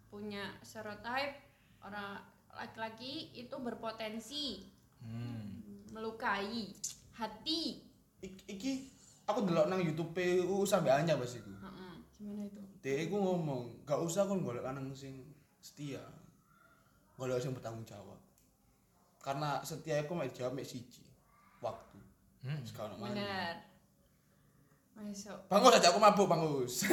punya 0.07 0.43
stereotype 0.59 1.37
orang 1.79 2.17
laki-laki 2.51 3.13
itu 3.31 3.55
berpotensi 3.55 4.65
Hmm. 4.97 5.61
melukai 5.93 6.73
hati. 7.13 7.85
Ik- 8.17 8.45
iki 8.49 8.89
aku 9.23 9.45
delok 9.45 9.69
nang 9.69 9.77
YouTube 9.77 10.17
u 10.43 10.65
sampe 10.65 10.89
anya 10.89 11.13
bas 11.13 11.31
iku. 11.31 11.53
Heeh, 11.53 11.93
gimana 12.11 12.41
itu? 12.43 12.61
Dia 12.81 13.05
iku 13.05 13.15
ngomong 13.15 13.85
gak 13.85 14.01
usah 14.01 14.25
kon 14.25 14.41
golek 14.41 14.65
lanang 14.65 14.89
sing 14.91 15.21
setia 15.61 16.01
golek 17.13 17.37
sing 17.37 17.53
bertanggung 17.53 17.85
jawab. 17.85 18.17
Karena 19.21 19.61
setia 19.61 20.01
iku 20.01 20.11
mek 20.11 20.33
jawab 20.33 20.53
mek 20.53 20.65
siji 20.65 21.05
Hmm. 22.47 22.63
sekarang 22.63 22.95
mana 22.95 23.11
benar 23.11 23.55
masuk. 24.97 25.39
Bangus 25.45 25.77
aja 25.77 25.87
aku 25.93 25.99
mabuk 26.01 26.27
bangus. 26.27 26.73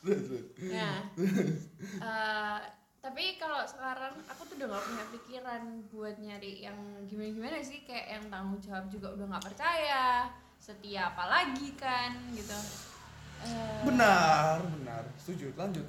Nah, 0.00 1.12
eh, 2.08 2.58
tapi 3.04 3.36
kalau 3.36 3.60
sekarang 3.68 4.16
aku 4.32 4.48
tuh 4.48 4.56
udah 4.56 4.72
gak 4.72 4.86
punya 4.88 5.04
pikiran 5.12 5.62
buat 5.92 6.16
nyari 6.16 6.64
yang 6.64 7.04
gimana-gimana 7.04 7.60
sih. 7.60 7.84
Kayak 7.84 8.16
yang 8.16 8.24
tanggung 8.32 8.64
jawab 8.64 8.88
juga 8.88 9.12
udah 9.12 9.28
nggak 9.28 9.46
percaya. 9.52 10.32
Setia 10.56 11.12
apalagi 11.12 11.76
kan 11.76 12.16
gitu. 12.32 12.56
Eh, 13.44 13.84
benar 13.84 14.64
benar. 14.64 15.04
Setuju. 15.20 15.52
Lanjut. 15.52 15.84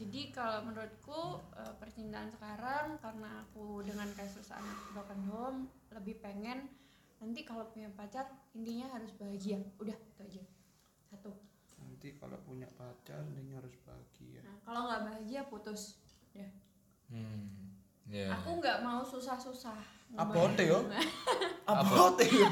Jadi 0.00 0.32
kalau 0.32 0.64
menurutku 0.64 1.44
eh, 1.60 1.76
percintaan 1.76 2.32
sekarang 2.32 2.96
karena 3.04 3.44
aku 3.44 3.84
dengan 3.84 4.08
kasus 4.16 4.48
anak 4.48 4.80
broken 4.96 5.20
home 5.28 5.58
lebih 5.92 6.24
pengen 6.24 6.72
nanti 7.20 7.44
kalau 7.44 7.68
punya 7.68 7.86
pacar 7.92 8.24
intinya 8.50 8.88
harus 8.90 9.12
bahagia. 9.14 9.60
Udah 9.76 9.94
itu 9.94 10.20
aja. 10.20 10.42
Satu. 11.06 11.30
nanti 11.76 12.16
kalau 12.16 12.38
punya 12.40 12.64
pacar 12.72 13.20
ini 13.34 13.52
harus 13.52 13.72
bahagia 13.82 14.40
Nah, 14.40 14.56
kalau 14.62 14.88
nggak 14.88 15.02
bahagia 15.04 15.40
putus. 15.46 16.00
Ya. 16.32 16.48
Hmm. 17.08 17.76
Ya. 18.06 18.32
Aku 18.32 18.56
nggak 18.56 18.80
mau 18.80 19.02
susah-susah. 19.02 19.76
Abote 20.12 20.64
yo. 20.72 20.80
Apa? 21.68 21.86
apa 21.86 22.22
yo 22.26 22.48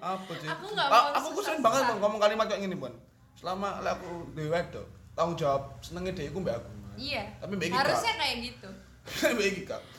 apa 0.00 0.32
sih 0.32 0.48
Aku 0.48 0.66
nggak 0.72 0.88
mau 0.88 1.12
aku 1.12 1.28
ku 1.28 1.36
susah-susah. 1.36 1.44
sering 1.44 1.60
banget 1.60 1.82
Bang, 1.84 1.98
ngomong 2.00 2.20
kalimat 2.22 2.46
kayak 2.48 2.62
gini 2.64 2.72
bon 2.72 2.94
selama 3.36 3.84
lek 3.84 4.00
aku 4.00 4.32
dewe 4.32 4.48
wedok 4.48 4.86
tanggung 5.12 5.36
jawab 5.36 5.76
senenge 5.84 6.16
dhek 6.16 6.32
iku 6.32 6.40
mbak 6.40 6.56
aku 6.56 6.70
Iya. 6.96 7.36
Tapi 7.36 7.52
mbak 7.52 7.68
Harusnya 7.68 8.14
kayak 8.16 8.36
gitu. 8.40 8.68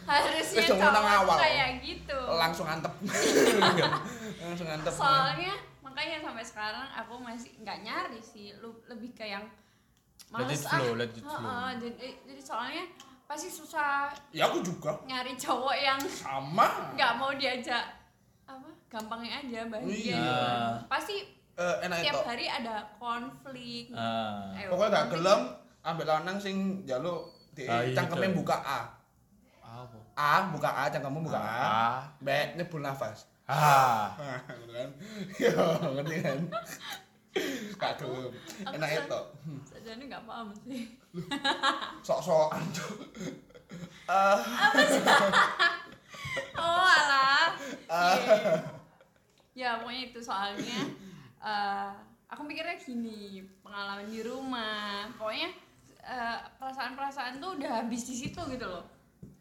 Harusnya 0.07 0.63
cowok 0.67 1.03
awal. 1.03 1.37
kayak 1.39 1.69
gitu. 1.83 2.19
langsung 2.27 2.67
antep 2.67 2.93
langsung 4.43 4.67
antep 4.67 4.93
Soalnya 4.93 5.53
makanya 5.81 6.17
sampai 6.21 6.43
sekarang 6.43 6.87
aku 6.93 7.13
masih 7.19 7.51
nggak 7.59 7.79
nyari 7.81 8.19
sih, 8.19 8.53
lu 8.59 8.71
lebih 8.87 9.11
ke 9.13 9.25
yang 9.25 9.43
Let 10.27 10.43
males 10.43 10.59
it 10.59 10.67
flow, 10.67 10.91
ah. 10.91 10.95
let 10.95 11.11
it 11.11 11.23
flow. 11.23 11.39
Heeh, 11.39 11.69
jadi, 11.79 12.07
jadi 12.25 12.41
soalnya 12.41 12.83
pasti 13.23 13.47
susah 13.47 14.07
ya 14.31 14.47
aku 14.47 14.63
juga 14.63 14.95
nyari 15.03 15.35
cowok 15.35 15.75
yang 15.75 15.99
sama 15.99 16.95
nggak 16.95 17.11
mau 17.19 17.35
diajak 17.35 17.83
apa 18.43 18.71
gampangnya 18.87 19.43
aja 19.43 19.67
bahagia 19.67 19.91
Iya. 19.91 20.15
gitu. 20.15 20.73
pasti 20.87 21.15
Eh, 21.57 21.75
enak 21.83 21.97
itu 21.97 22.05
tiap 22.07 22.21
hari 22.23 22.45
ada 22.45 22.87
konflik 22.95 23.89
Ah. 23.91 24.53
Ayo, 24.53 24.71
pokoknya 24.71 24.93
gak 24.93 25.07
gelem 25.11 25.41
ambil 25.81 26.05
lanang 26.07 26.37
sing 26.37 26.55
jaluk 26.85 27.27
di 27.51 27.65
Ah, 27.65 27.81
iya, 27.81 27.97
cangkemnya 27.97 28.29
buka 28.31 28.55
A? 28.55 28.81
A 30.17 30.49
buka 30.49 30.73
A 30.73 30.89
cangkemmu 30.89 31.29
buka 31.29 31.37
A. 31.37 31.53
Ah. 31.61 31.97
B 32.17 32.33
nyebul 32.57 32.81
nafas. 32.81 33.29
Ah. 33.45 34.17
kan 34.49 34.89
yo 35.37 35.65
ngerti 35.93 36.17
kan? 36.25 36.39
Gak 37.77 38.01
gelem 38.01 38.33
enak 38.65 38.89
itu 38.97 39.21
Sajane 39.69 40.03
nggak 40.09 40.25
paham 40.25 40.49
sih. 40.65 40.89
Sok-sokan 42.07 42.65
cuk. 42.73 42.97
Eh, 44.07 44.39
oh 46.55 46.87
alah. 46.87 47.51
Eh, 47.91 48.55
ya 49.51 49.83
pokoknya 49.83 50.01
itu 50.07 50.19
soalnya. 50.23 50.79
Eh, 51.43 51.91
aku 52.31 52.47
mikirnya 52.47 52.79
gini 52.79 53.43
pengalaman 53.59 54.07
di 54.07 54.23
rumah. 54.23 55.11
Pokoknya 55.19 55.51
eh, 55.99 56.39
perasaan-perasaan 56.55 57.43
tuh 57.43 57.59
udah 57.59 57.83
habis 57.83 58.07
di 58.07 58.15
situ 58.15 58.39
gitu 58.47 58.63
loh 58.63 58.96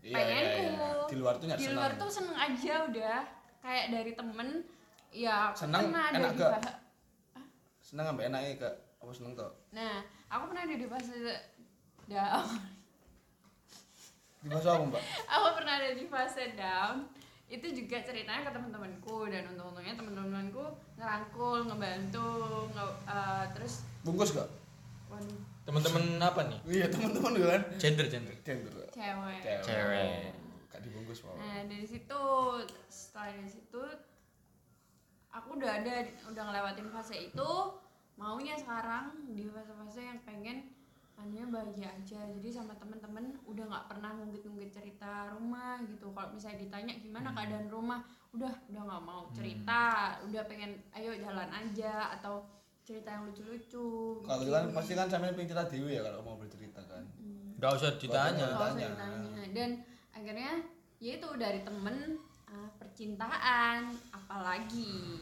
Iya, 0.06 0.14
pengenku. 0.14 0.60
iya, 0.62 0.70
iya. 0.70 0.88
Di 1.10 1.16
luar 1.18 1.34
tuh 1.36 1.44
nggak 1.50 1.58
di 1.58 1.66
senang. 1.66 1.78
luar 1.82 1.90
tuh 1.98 2.08
seneng 2.08 2.36
aja 2.38 2.74
udah. 2.86 3.18
Kayak 3.58 3.84
dari 3.90 4.12
temen 4.14 4.48
ya 5.10 5.50
aku 5.50 5.66
Seneng, 5.66 5.82
pernah 5.90 6.04
ada 6.06 6.18
enak 6.20 6.32
bah- 6.38 6.78
seneng 7.80 8.06
ambek 8.10 8.24
enake 8.28 8.50
kak? 8.58 8.74
Apa 8.98 9.10
seneng 9.10 9.32
tuh 9.34 9.50
nah 9.70 10.02
aku 10.26 10.42
pernah 10.50 10.62
ada 10.66 10.74
di 10.74 10.86
fase 10.86 11.14
down. 12.06 12.46
Di 14.38 14.48
masa 14.50 14.78
apa 14.78 14.84
mbak? 14.86 15.02
Aku 15.34 15.46
pernah 15.58 15.74
ada 15.74 15.90
di 15.90 16.04
fase 16.06 16.54
down. 16.54 17.02
Itu 17.46 17.66
juga 17.70 17.98
ceritanya 18.02 18.46
ke 18.46 18.50
teman-temanku 18.54 19.26
dan 19.26 19.42
untung-untungnya 19.50 19.94
teman-temanku 19.94 20.62
ngerangkul 20.94 21.66
ngebantu 21.66 22.30
nge, 22.70 22.86
eh, 23.10 23.44
terus 23.58 23.74
bungkus 24.02 24.34
gak? 24.34 24.46
Waduh. 25.10 25.38
Teman-teman 25.66 26.04
apa 26.22 26.40
nih? 26.46 26.58
Iya 26.66 26.86
teman-teman 26.90 27.32
kan? 27.38 27.62
Gender 27.78 28.06
gender. 28.06 28.34
Gender 28.46 28.85
cewek. 28.96 29.60
Cewek. 29.60 30.32
gak 30.66 30.80
dibungkus 30.80 31.20
mau 31.20 31.36
nah 31.36 31.60
dari 31.68 31.84
situ 31.84 32.22
setelah 32.88 33.28
dari 33.36 33.48
situ 33.48 33.82
aku 35.30 35.60
udah 35.60 35.84
ada 35.84 35.94
udah 36.32 36.42
ngelewatin 36.48 36.88
fase 36.88 37.16
itu. 37.28 37.50
Maunya 38.16 38.56
sekarang 38.56 39.12
di 39.36 39.44
fase-fase 39.52 40.00
yang 40.00 40.24
pengen 40.24 40.72
anunya 41.20 41.44
bahagia 41.52 41.92
aja. 41.92 42.24
Jadi 42.24 42.48
sama 42.48 42.72
temen-temen 42.80 43.36
udah 43.44 43.64
nggak 43.68 43.86
pernah 43.92 44.16
ngungkit-ngungkit 44.16 44.72
cerita 44.72 45.36
rumah 45.36 45.76
gitu. 45.84 46.08
Kalau 46.16 46.32
misalnya 46.32 46.64
ditanya 46.64 46.96
gimana 46.96 47.28
Hmm. 47.28 47.36
keadaan 47.36 47.68
rumah? 47.68 48.00
Udah 48.32 48.52
udah 48.72 48.82
nggak 48.88 49.04
mau 49.04 49.28
cerita. 49.36 50.16
Udah 50.24 50.42
pengen 50.48 50.80
ayo 50.96 51.12
jalan 51.20 51.52
aja 51.52 52.16
atau 52.16 52.48
cerita 52.86 53.10
yang 53.10 53.26
lucu-lucu 53.26 54.22
kalau 54.22 54.40
itu 54.40 54.52
kan 54.54 54.64
pasti 54.70 54.92
kan 54.94 55.10
sampai 55.10 55.34
pengen 55.34 55.50
cerita 55.50 55.66
dewi 55.66 55.98
ya 55.98 56.06
kalau 56.06 56.22
mau 56.22 56.36
bercerita 56.38 56.78
kan. 56.86 57.02
Nggak 57.58 57.70
usah 57.74 57.90
ditanya. 57.98 58.30
Nggak 58.38 58.54
usah 58.54 58.70
Tanya. 58.70 58.86
ditanya. 58.88 59.44
dan 59.50 59.70
akhirnya 60.14 60.52
ya 60.96 61.12
itu 61.18 61.28
dari 61.34 61.60
temen 61.60 61.96
ah, 62.46 62.70
percintaan 62.78 63.90
apalagi. 64.14 65.18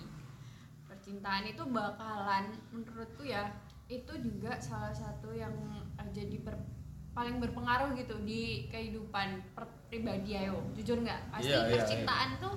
Percintaan 0.84 1.48
itu 1.48 1.62
bakalan 1.64 2.52
menurutku 2.68 3.24
ya 3.24 3.48
itu 3.88 4.12
juga 4.20 4.60
salah 4.60 4.92
satu 4.92 5.32
yang 5.32 5.52
eh, 5.96 6.08
jadi 6.12 6.36
ber- 6.40 6.68
paling 7.14 7.40
berpengaruh 7.40 7.94
gitu 7.94 8.18
di 8.24 8.68
kehidupan 8.68 9.40
per- 9.56 9.72
pribadi 9.88 10.36
ayo. 10.36 10.60
Jujur 10.76 11.00
nggak? 11.00 11.32
Pasti 11.32 11.48
Iya, 11.48 11.64
iya, 11.64 11.72
percintaan 11.80 12.28
tuh 12.36 12.54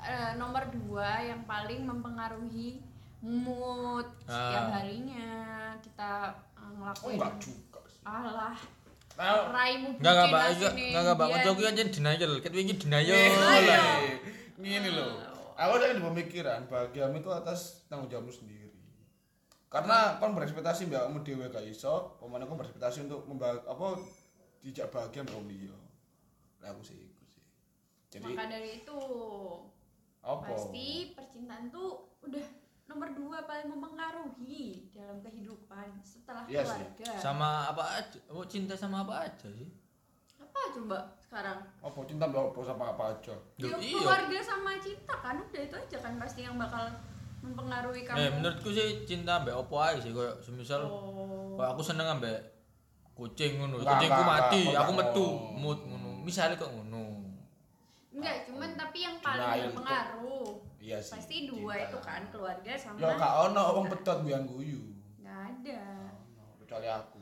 eh, 0.00 0.32
nomor 0.40 0.64
dua 0.72 1.20
yang 1.20 1.44
paling 1.44 1.84
mempengaruhi 1.84 2.80
mood 3.22 4.06
setiap 4.24 4.64
Ah. 4.68 4.82
harinya 4.82 5.28
kita 5.82 6.10
oh 6.54 6.68
ngelakuin 6.78 7.16
enggak 7.18 7.34
juga 7.42 7.80
sih 7.90 8.02
alah 8.06 8.58
Nah, 9.18 9.50
raimu 9.50 9.98
nggak 9.98 10.12
nggak 10.14 10.26
mbak 10.30 10.42
asine, 10.46 10.94
nggak 10.94 11.02
nggak 11.02 11.16
mbak 11.18 11.28
aja 11.42 11.50
denial 11.90 12.32
kan 12.38 12.52
wingi 12.54 12.74
denial 12.78 13.02
Iya, 13.02 13.34
lah 13.34 13.98
Gini 14.62 14.90
loh. 14.94 15.10
Aku 15.58 15.74
di 15.82 15.98
pemikiran 15.98 16.70
bahagiamu 16.70 17.18
itu 17.18 17.30
atas 17.34 17.82
tanggung 17.90 18.06
jawabmu 18.06 18.30
sendiri. 18.30 18.70
Karena 19.66 20.22
kon 20.22 20.38
berekspektasi 20.38 20.86
mbak 20.86 21.10
kamu 21.10 21.18
dewe 21.26 21.44
gak 21.50 21.66
iso, 21.66 22.14
pemane 22.22 22.46
kon 22.46 22.62
berekspektasi 22.62 23.10
untuk 23.10 23.26
membah 23.26 23.58
apa 23.66 23.98
dijak 24.62 24.86
bahagia 24.94 25.26
mbak 25.26 25.34
kamu 25.34 25.50
dia. 25.50 25.76
Lah 26.62 26.70
aku 26.70 26.86
sih 26.86 27.10
iku 27.10 27.24
sih. 27.26 27.42
Jadi 28.14 28.38
maka 28.38 28.46
dari 28.46 28.86
itu 28.86 28.98
apa? 30.22 30.46
pasti 30.46 30.86
percintaan 31.18 31.74
tuh 31.74 32.06
udah 32.22 32.46
nomor 32.88 33.08
dua 33.12 33.44
paling 33.44 33.68
mempengaruhi 33.68 34.88
dalam 34.96 35.20
kehidupan 35.20 36.00
setelah 36.00 36.48
Iya 36.48 36.64
sih. 36.64 36.80
keluarga. 36.80 37.10
Sama 37.20 37.48
apa 37.68 37.84
aja? 38.00 38.18
Oh 38.32 38.44
cinta 38.48 38.72
sama 38.72 39.04
apa 39.04 39.28
aja 39.28 39.48
sih? 39.52 39.68
Apa 40.40 40.72
coba 40.72 40.98
sekarang? 41.20 41.58
Apa 41.84 41.98
cinta 42.08 42.24
mbak 42.24 42.56
apa 42.56 42.60
sama 42.64 42.84
apa 42.96 43.04
aja? 43.12 43.36
Ya, 43.60 43.68
Loh, 43.68 43.80
iya. 43.84 43.92
keluarga 43.92 44.38
sama 44.40 44.80
cinta 44.80 45.14
kan 45.20 45.36
udah 45.36 45.62
itu 45.62 45.76
aja 45.76 45.96
kan 46.00 46.12
pasti 46.16 46.40
yang 46.48 46.56
bakal 46.56 46.88
mempengaruhi 47.44 48.02
kamu. 48.08 48.16
Eh 48.16 48.30
menurutku 48.32 48.72
sih 48.72 49.04
cinta 49.04 49.44
ambek 49.44 49.52
opo 49.52 49.76
ae 49.84 50.00
sih 50.00 50.10
kayak 50.10 50.40
semisal 50.40 50.88
oh. 50.88 51.54
kayak 51.60 51.76
aku 51.76 51.84
seneng 51.84 52.08
ambek 52.08 52.40
kucing 53.12 53.60
ngono. 53.60 53.84
Kucingku 53.84 54.22
mati 54.24 54.62
enggak, 54.72 54.80
aku 54.80 54.92
metu 54.96 55.26
mood 55.60 55.78
ngono. 55.84 56.24
Misalnya 56.24 56.56
kok 56.56 56.72
ngono. 56.72 57.20
Enggak 58.16 58.48
cuman 58.48 58.72
tapi 58.74 58.98
yang 59.04 59.20
paling 59.20 59.44
Denial 59.44 59.60
itu. 59.60 59.76
berpengaruh 59.76 60.48
Iya 60.88 60.98
sih. 60.98 61.12
pasti 61.14 61.36
dua 61.44 61.74
cinta. 61.74 61.84
itu 61.84 61.98
kan 62.00 62.22
keluarga 62.28 62.72
sama 62.74 62.96
Ya 62.98 63.12
gak 63.14 63.34
ono 63.46 63.62
wong 63.74 63.86
pedot 63.88 64.18
buyang 64.20 64.46
guyu. 64.46 64.80
nggak 65.18 65.36
ada 65.54 65.82
Ono, 66.16 66.44
Kecuali 66.58 66.88
aku. 66.88 67.20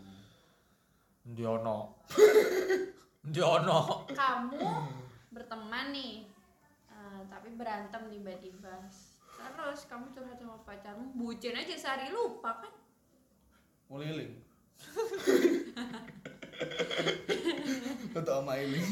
ndi 1.26 1.42
ono 1.42 1.78
ndi 3.24 3.40
ono 3.42 4.06
kamu 4.08 4.62
berteman 5.28 5.90
nih 5.90 6.22
eh, 6.86 7.20
tapi 7.26 7.50
berantem 7.52 8.06
tiba-tiba 8.06 8.86
terus 9.36 9.80
kamu 9.84 10.06
curhat 10.08 10.38
sama 10.38 10.62
pacarmu 10.62 11.10
bucin 11.12 11.52
aja 11.52 11.74
sehari 11.74 12.08
lupa 12.08 12.54
kan 12.56 12.70
Muliling. 13.86 14.34
Tutuk 18.08 18.26
sama 18.32 18.54
Iling. 18.56 18.86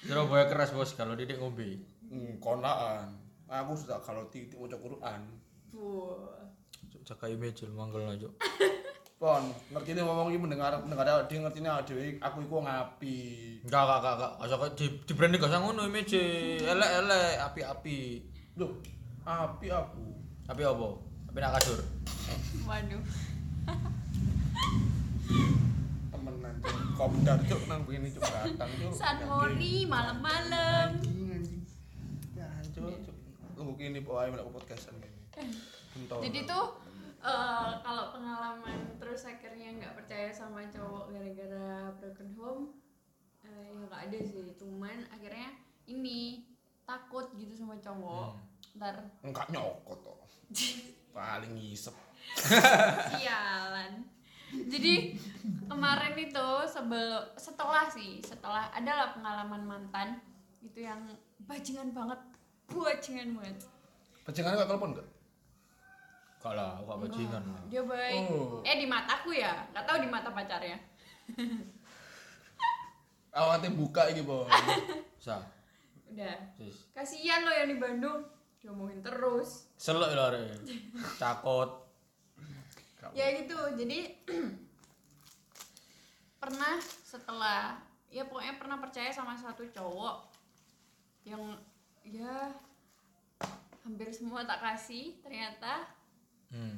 Surabaya 0.00 0.44
keras 0.44 0.70
bos 0.70 0.92
kalau 0.92 1.12
didik 1.12 1.36
ngombe 1.36 1.80
Hmm, 2.04 2.36
konaan. 2.38 3.12
Aku 3.48 3.72
sudah 3.72 3.96
kalau 4.04 4.28
titik 4.28 4.54
mau 4.54 4.68
Quran. 4.68 5.20
Jaga 7.04 7.26
image 7.32 7.64
manggel 7.72 8.04
aja 8.04 8.28
Pon, 9.18 9.50
ngerti 9.72 9.96
ini 9.96 10.04
ngomong 10.04 10.30
ini 10.30 10.38
mendengar 10.38 10.76
mendengar 10.78 11.26
dia 11.26 11.40
ngerti 11.40 11.58
ini 11.58 11.66
ada 11.66 11.94
aku 12.22 12.38
iku 12.44 12.62
ngapi. 12.62 13.18
enggak 13.66 13.82
enggak 13.82 13.98
enggak 13.98 14.14
enggak 14.14 14.32
asal 14.44 14.58
di 14.76 14.86
di 15.02 15.12
branding 15.16 15.40
gak 15.40 15.50
usah 15.50 15.58
ngono 15.58 15.82
image 15.88 16.14
elek 16.62 16.90
elek 17.02 17.34
api 17.42 17.60
api 17.66 17.98
Loh, 18.54 18.78
api 19.26 19.66
aku. 19.72 20.06
api 20.46 20.62
apa 20.62 20.86
api 21.26 21.38
nak 21.40 21.52
kasur 21.58 21.80
waduh 22.62 23.02
Temenan 26.12 26.54
cuk. 26.62 26.76
Kopdar 26.94 27.38
cuk 27.42 27.62
nang 27.66 27.80
begini 27.84 28.08
cuk 28.08 28.22
datang 28.22 28.70
cuk. 28.70 28.92
San 28.94 29.18
Mori 29.24 29.84
malam-malam 29.84 30.94
Anjing 30.94 31.28
anjing. 31.32 31.62
Ya 32.32 32.48
cuk 32.70 32.96
Tunggu 33.58 33.74
kini 33.74 33.98
po 34.06 34.22
ayo 34.22 34.30
aku 34.38 34.54
podcastan 34.54 34.94
gini. 35.02 35.18
Jadi 35.98 36.46
tuh 36.46 36.78
eh, 37.18 37.70
kalau 37.82 38.14
pengalaman 38.14 38.94
terus 39.02 39.26
akhirnya 39.26 39.74
nggak 39.82 39.98
percaya 39.98 40.30
sama 40.30 40.62
cowok 40.70 41.10
gara-gara 41.10 41.90
broken 41.98 42.30
home 42.38 42.64
eh, 43.42 43.74
ya 43.74 43.82
nggak 43.82 44.02
ada 44.06 44.18
sih. 44.22 44.54
Cuman 44.54 45.10
akhirnya 45.10 45.58
ini 45.90 46.46
takut 46.86 47.34
gitu 47.34 47.50
sama 47.58 47.74
cowok. 47.82 48.38
Ntar 48.78 48.94
enggak 49.26 49.50
nyokot 49.50 50.06
toh. 50.06 50.22
Paling 51.18 51.58
ngisep. 51.58 51.98
sialan. 53.18 54.06
Jadi 54.70 55.18
kemarin 55.66 56.14
itu 56.14 56.48
sebelum 56.70 57.26
setelah 57.34 57.90
sih 57.90 58.22
setelah 58.22 58.70
adalah 58.70 59.18
pengalaman 59.18 59.66
mantan 59.66 60.22
itu 60.62 60.86
yang 60.86 61.02
bajingan 61.42 61.90
banget 61.90 62.37
bajingan 62.68 63.28
banget 63.36 63.56
Pecengan 64.28 64.60
enggak 64.60 64.68
telepon 64.68 64.92
enggak? 64.92 65.08
enggak 66.38 66.52
lah 66.54 66.68
aku 66.78 66.84
gak 66.86 67.00
bajingan 67.08 67.42
lah. 67.50 67.62
Dia 67.66 67.82
baik. 67.82 68.20
Oh. 68.30 68.62
eh 68.62 68.76
di 68.78 68.86
mataku 68.86 69.30
ya? 69.34 69.66
Nggak 69.72 69.84
tahu 69.88 69.96
di 70.04 70.08
mata 70.08 70.30
pacarnya. 70.30 70.78
Awatnya 73.38 73.70
buka 73.72 74.08
iki, 74.12 74.22
Bon. 74.24 74.48
sa. 75.24 75.44
Udah. 76.12 76.36
Sis. 76.56 76.88
Kasihan 76.92 77.44
lo 77.44 77.52
yang 77.52 77.68
di 77.68 77.76
Bandung. 77.76 78.24
Diomongin 78.60 79.00
terus. 79.04 79.68
Selek 79.76 80.12
lah 80.14 80.34
re. 80.34 80.56
Cakot. 81.20 81.70
Ya 83.12 83.32
gitu. 83.32 83.56
Jadi 83.76 84.08
pernah 86.42 86.76
setelah 86.82 87.76
ya 88.08 88.24
pokoknya 88.24 88.56
pernah 88.56 88.80
percaya 88.80 89.12
sama 89.12 89.36
satu 89.36 89.68
cowok 89.68 90.32
yang 91.28 91.60
ya 92.02 92.52
hampir 93.82 94.08
semua 94.10 94.44
tak 94.44 94.60
kasih 94.60 95.16
ternyata 95.20 95.86
hmm. 96.52 96.76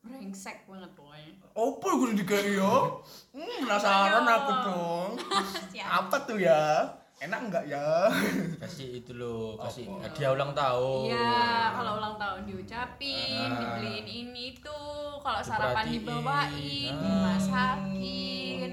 brengsek 0.00 0.64
banget 0.64 0.90
pokoknya 0.94 1.34
Apa 1.52 1.88
gue 1.90 2.14
dikai 2.14 2.54
yo? 2.54 3.02
Hmm, 3.34 3.66
penasaran 3.66 4.22
Ayo. 4.22 4.36
aku 4.38 4.52
dong. 4.62 5.10
Apa 5.98 6.16
tuh 6.22 6.38
ya? 6.38 6.86
Enak 7.18 7.50
enggak 7.50 7.64
ya? 7.66 8.06
kasih 8.62 9.02
itu 9.02 9.10
loh 9.10 9.58
kasih 9.58 9.90
Apa? 9.90 10.06
hadiah 10.06 10.30
ulang 10.30 10.54
tahun 10.54 11.10
Iya, 11.10 11.74
kalau 11.74 11.92
ulang 11.98 12.14
tahun 12.14 12.46
diucapin, 12.46 13.50
Ah. 13.50 13.58
dibeliin 13.58 14.06
ini 14.06 14.54
itu, 14.54 14.80
kalau 15.18 15.42
sarapan 15.42 15.90
dibawain, 15.90 16.94
Ah. 16.94 17.02
dimasakin. 17.02 18.70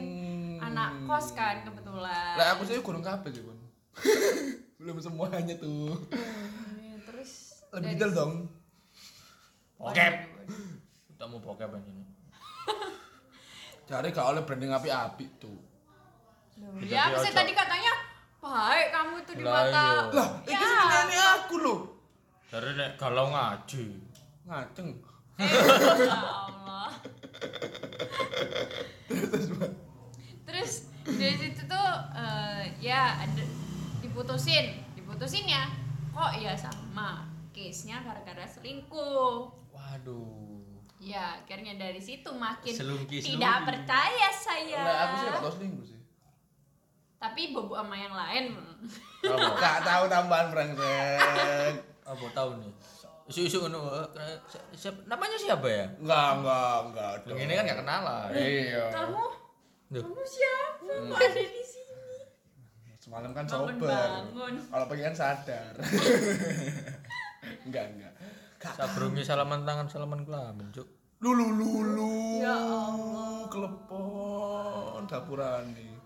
Anak 0.61 1.09
kos 1.09 1.33
kan 1.33 1.65
kebetulan. 1.65 2.37
Lah 2.37 2.53
aku 2.53 2.69
sih 2.69 2.77
gunung 2.79 3.01
kabeh 3.01 3.33
sih. 3.33 3.41
Belum 4.75 4.97
semuanya 4.97 5.55
tuh. 5.55 5.95
Ya, 6.75 6.99
lebih 6.99 7.25
Dari- 7.73 7.85
detail 7.91 8.11
dong 8.13 8.33
Bokep. 9.75 10.13
Kita 11.05 11.23
mau 11.25 11.39
bokep 11.39 11.67
anjing. 11.69 11.99
cari 13.85 14.09
gak 14.09 14.25
oleh 14.25 14.41
branding 14.41 14.71
api-api 14.71 15.29
tuh 15.37 15.61
ya 16.81 17.05
saya 17.11 17.21
ojo. 17.21 17.37
tadi 17.37 17.53
katanya 17.53 17.93
baik 18.39 18.87
kamu 18.89 19.15
tuh 19.21 19.33
di 19.35 19.43
Lah, 19.43 19.53
mata 19.61 19.69
iya. 19.69 20.09
lah 20.09 20.29
Ya. 20.41 20.57
ini 20.57 20.65
sih 20.65 20.97
ini 21.05 21.15
aku 21.35 21.55
loh 21.59 21.79
Dari 22.47 22.71
nek 22.73 22.95
galau 22.95 23.29
ngaji. 23.29 23.85
ngaceng 24.43 24.89
Ya 25.37 26.17
Allah. 26.49 26.89
Terus 30.45 30.71
dari 31.05 31.35
situ 31.35 31.61
tuh 31.61 31.89
eh, 32.15 32.61
ya 32.79 33.21
ada 33.21 33.43
diputusin, 34.15 34.65
diputusin 34.95 35.43
ya. 35.43 35.67
Kok 36.09 36.39
ya 36.39 36.55
sama 36.55 37.27
case-nya 37.51 37.99
gara-gara 37.99 38.47
selingkuh. 38.47 39.51
Waduh. 39.69 40.55
Ya, 41.03 41.35
akhirnya 41.35 41.75
dari 41.75 41.99
situ 41.99 42.31
makin 42.31 42.71
Selungki, 42.71 43.19
tidak 43.19 43.35
selungki. 43.59 43.67
percaya 43.67 44.27
saya. 44.31 44.79
Nah, 44.79 44.95
aku 45.03 45.15
sih 45.19 45.27
selingkuh 45.59 45.85
sih 45.85 45.99
Tapi 47.19 47.51
bobo 47.51 47.75
sama 47.75 47.93
yang 47.93 48.15
lain. 48.15 48.55
Apa? 49.19 49.51
gak 49.59 49.77
tahu 49.83 50.03
tambahan 50.07 50.47
brengsek 50.47 51.75
Apa 52.07 52.25
tahu 52.31 52.49
nih? 52.63 52.71
Isu-isu 53.25 53.67
ngono. 53.67 54.07
eh, 54.15 54.37
namanya 55.03 55.35
siapa 55.35 55.67
ya? 55.67 55.85
enggak 55.99 56.39
enggak 56.39 56.77
enggak 56.87 57.11
Yang 57.27 57.39
ini 57.41 57.53
kan 57.53 57.63
gak 57.65 57.79
kenalan. 57.83 58.29
iya 58.31 58.83
Kamu, 58.87 59.23
kamu 59.91 60.21
siapa? 60.23 60.91
Kok 61.03 61.17
ada 61.19 61.41
di? 61.43 61.61
Semalam 63.05 63.29
kan 63.31 63.45
Bangun, 63.45 63.69
sober 63.69 63.85
bangun. 63.85 64.53
kalau 64.65 64.85
pagi 64.89 65.01
kan 65.03 65.13
sadar 65.13 65.73
enggak 67.65 67.85
enggak 67.87 68.13
gak 68.57 68.73
Sabrungi 68.73 69.21
salaman 69.21 69.61
tangan, 69.61 69.85
salaman 69.85 70.25
kelamin, 70.25 70.65
Cuk. 70.73 70.89
lulu 71.19 71.53
lulu 71.53 72.41
Ya 72.41 72.57
Allah. 72.57 73.45
kelepon 73.45 75.05
dapurane 75.05 76.01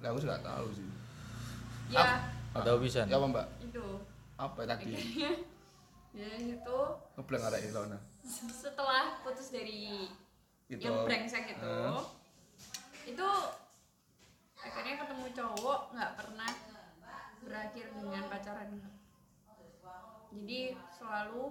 lah 0.00 0.08
aku 0.08 0.18
gak 0.20 0.40
tahu 0.40 0.66
sih 0.72 0.88
Ya, 1.86 2.16
Ada 2.50 2.80
bisa. 2.80 3.04
ya 3.04 3.20
apa 3.20 3.26
mbak 3.28 3.46
itu. 3.60 3.84
apa 4.34 4.60
tadi 4.64 4.88
Ya 6.16 6.28
itu 6.38 6.78
ngebleng 7.12 7.42
ada 7.42 7.60
Ilona 7.60 7.98
setelah 8.24 9.20
putus 9.20 9.52
dari 9.52 10.08
Gitu. 10.64 10.80
yang 10.80 11.04
brengsek 11.04 11.44
itu 11.50 11.60
Hmm. 11.60 12.00
itu 13.04 13.28
akhirnya 14.64 14.94
ketemu 15.04 15.26
cowok 15.36 15.80
nggak 15.92 16.12
pernah 16.16 16.50
berakhir 17.44 17.86
dengan 17.92 18.24
pacaran. 18.32 18.68
Jadi 20.34 20.60
selalu 20.90 21.44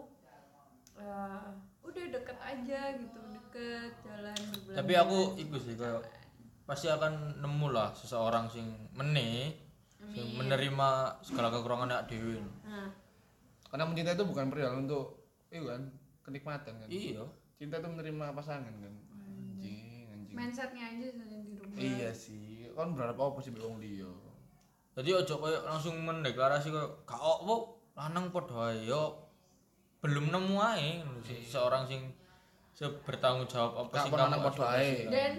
eh, 0.97 1.47
udah 1.83 2.05
deket 2.09 2.37
aja 2.41 2.81
gitu 2.97 3.19
deket 3.31 3.91
jalan 4.03 4.37
berbulan 4.51 4.77
Tapi 4.81 4.93
aku 4.97 5.17
iku 5.39 5.55
sih 5.61 5.75
kayak 5.77 6.01
pasti 6.63 6.87
akan 6.89 7.43
nemu 7.43 7.67
lah 7.69 7.91
seseorang 7.93 8.47
sing 8.49 8.65
mene 8.95 9.55
sing 10.11 10.35
menerima 10.35 11.21
segala 11.23 11.47
kekurangan 11.53 11.91
awak 11.95 12.05
dhewe. 12.11 12.39
nah. 12.65 12.91
Karena 13.71 13.89
mencinta 13.89 14.13
itu 14.13 14.25
bukan 14.27 14.51
perihal 14.51 14.85
untuk 14.85 15.31
itu 15.49 15.65
kan 15.65 15.81
kenikmatan 16.25 16.73
kan? 16.81 16.87
Iya. 16.89 17.23
cinta 17.57 17.79
itu 17.79 17.87
menerima 17.87 18.25
pasangan 18.35 18.73
kan? 18.73 18.93
Anjing 19.15 20.09
anjing. 20.11 20.35
Mindsetnya 20.35 20.83
aja 20.91 21.05
yang 21.13 21.41
dirubah 21.47 21.77
iya 21.79 22.09
sih 22.11 22.52
kan 22.73 22.93
berharap 22.97 23.17
apa 23.17 23.39
sih 23.39 23.53
wong 23.53 23.77
liya? 23.79 24.09
Jadi 24.93 25.09
ojo 25.09 25.33
koyo 25.41 25.65
langsung 25.65 25.97
mendeklarasi 26.05 26.69
koyo 26.69 26.89
gak 27.05 27.17
apa 27.17 27.55
lanang 27.97 28.29
padha 28.29 28.73
ae 28.73 28.89
yo. 28.89 29.29
Belum 30.01 30.29
nemu 30.29 30.55
ae 30.59 31.01
ngono 31.01 31.21
sih. 31.25 31.39
Seorang 31.41 31.85
sing 31.85 32.13
se 32.73 32.89
bertanggung 33.05 33.45
jawab 33.45 33.85
apa 33.87 33.93
Gak 33.93 34.03
sih 34.05 34.11
nang 34.13 34.41
padha 34.41 34.65
ae. 34.77 35.05
dan 35.09 35.31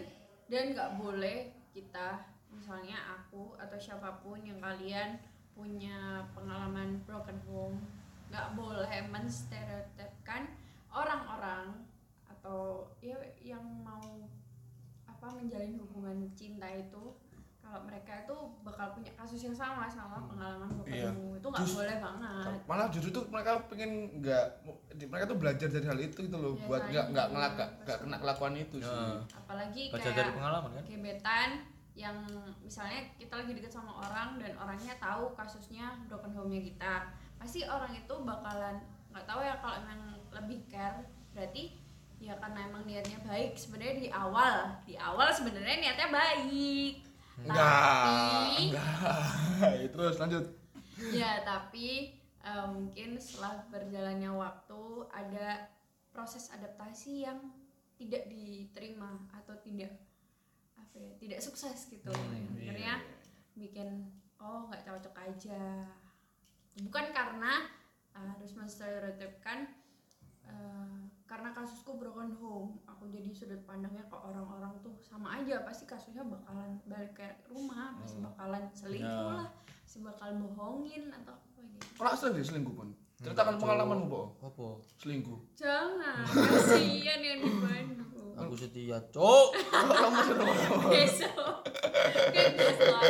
dan 0.46 0.64
nggak 0.70 0.90
boleh 1.00 1.50
kita 1.74 2.22
misalnya 2.54 2.94
aku 3.10 3.58
atau 3.58 3.74
siapa 3.74 4.22
pun 4.22 4.38
yang 4.46 4.62
kalian 4.62 5.18
punya 5.50 6.22
pengalaman 6.30 7.02
broken 7.02 7.38
home 7.50 7.82
nggak 8.30 8.54
boleh 8.54 8.94
menstereotipkan 9.10 10.54
orang-orang 10.94 11.82
atau 12.30 12.86
ya 13.02 13.18
yang 13.42 13.62
mau 13.82 14.30
apa 15.10 15.26
menjalin 15.34 15.78
hubungan 15.82 16.30
cinta 16.38 16.70
itu 16.70 17.14
kalau 17.64 17.80
mereka 17.82 18.12
itu 18.20 18.36
bakal 18.60 18.92
punya 18.92 19.08
kasus 19.14 19.40
yang 19.42 19.56
sama 19.56 19.88
sama 19.88 20.20
pengalaman 20.22 20.68
broken 20.70 20.92
Iya. 20.92 21.08
home 21.08 21.34
itu 21.34 21.46
nggak 21.48 21.64
Just- 21.64 21.74
boleh 21.74 21.96
banget. 21.98 22.54
Malah 22.64 22.86
justru 22.92 23.10
tuh 23.10 23.24
mereka 23.26 23.52
pengen 23.66 23.90
nggak 24.20 24.44
mereka 25.02 25.24
tuh 25.26 25.38
belajar 25.38 25.68
dari 25.68 25.82
hal 25.84 25.98
itu 25.98 26.18
gitu 26.20 26.36
loh 26.36 26.54
Ya, 26.54 26.62
buat 26.62 26.82
nggak 26.84 27.04
nggak 27.10 27.26
juga 27.26 27.34
ngelaka 27.34 27.64
nggak 27.82 27.98
kena 27.98 28.16
kelakuan 28.20 28.54
itu 28.54 28.76
sih. 28.78 28.86
Ya, 28.86 29.16
apalagi 29.34 29.82
baca 29.88 30.04
dari 30.06 30.14
kayak 30.20 30.36
pengalaman 30.36 30.70
kan. 30.70 30.84
gebetan 30.84 31.50
yang 31.94 32.16
misalnya 32.60 33.00
kita 33.16 33.34
lagi 33.34 33.52
deket 33.52 33.72
sama 33.72 33.92
orang 33.96 34.36
dan 34.36 34.52
orangnya 34.54 34.94
tahu 34.96 35.30
kasusnya 35.32 35.94
broken 36.04 36.30
home-nya 36.30 36.60
kita 36.60 36.94
pasti 37.34 37.62
orang 37.64 37.90
itu 37.90 38.14
bakalan 38.20 38.76
nggak 39.08 39.24
tahu 39.24 39.40
ya 39.40 39.54
kalau 39.56 39.80
emang 39.80 40.00
lebih 40.30 40.62
care. 40.66 41.00
Berarti 41.30 41.74
ya 42.16 42.34
karena 42.36 42.60
emang 42.64 42.82
niatnya 42.84 43.18
baik 43.20 43.52
sebenarnya 43.52 43.96
di 43.96 44.08
awal 44.08 44.54
di 44.82 44.94
awal 44.94 45.28
sebenarnya 45.28 45.76
niatnya 45.80 46.08
baik 46.08 47.02
enggak 47.42 47.58
tapi 47.58 48.62
enggak. 48.70 48.90
Terus 49.90 50.16
lanjut. 50.22 50.44
Ya 51.10 51.42
tapi 51.42 52.14
eh, 52.44 52.66
mungkin 52.70 53.18
setelah 53.18 53.66
berjalannya 53.72 54.30
waktu 54.30 54.82
ada 55.10 55.72
proses 56.14 56.46
adaptasi 56.54 57.26
yang 57.26 57.42
tidak 57.98 58.26
diterima 58.30 59.18
atau 59.34 59.54
tidak 59.62 59.90
apa 60.78 60.96
ya 60.98 61.12
tidak 61.18 61.40
sukses 61.42 61.90
gitu. 61.90 62.10
Hmm, 62.14 62.54
akhirnya 62.58 63.02
bikin 63.58 64.10
oh 64.38 64.70
nggak 64.70 64.86
cocok 64.86 65.14
aja. 65.18 65.90
Bukan 66.78 67.06
karena 67.10 67.66
eh, 68.14 68.26
harus 68.30 68.54
menstereotipkan 68.54 69.66
eh, 70.46 70.98
karena 71.34 71.50
kasusku 71.50 71.98
broken 71.98 72.30
home 72.38 72.78
aku 72.86 73.10
jadi 73.10 73.26
sudut 73.28 73.58
pandangnya 73.66 74.06
ke 74.06 74.14
orang-orang 74.14 74.70
tuh 74.78 74.94
sama 75.02 75.34
aja 75.34 75.66
pasti 75.66 75.82
kasusnya 75.82 76.22
bakalan 76.22 76.78
balik 76.86 77.10
ke 77.12 77.26
rumah 77.44 77.90
pasti 77.98 78.22
bakalan 78.22 78.62
selingkuh 78.70 79.02
Ya. 79.02 79.34
lah 79.34 79.50
pasti 79.82 79.98
bakal 80.00 80.30
bohongin 80.36 81.10
atau 81.12 81.34
apa 81.34 81.58
gitu. 81.58 81.98
Pernah 81.98 82.14
sering 82.14 82.32
deh 82.32 82.46
selingkuh 82.46 82.70
pun 82.72 82.88
ceritakan 83.16 83.58
pengalamanmu 83.58 84.06
po 84.06 84.22
Apa? 84.38 84.66
selingkuh. 84.96 85.38
Jangan 85.54 86.22
kasihan 86.22 87.18
yang 87.18 87.38
di 87.40 87.50
Bandung 87.52 88.12
Aku 88.36 88.54
setia, 88.54 88.98
Cuk. 89.10 89.58
besok 90.86 91.66
besok. 92.46 93.02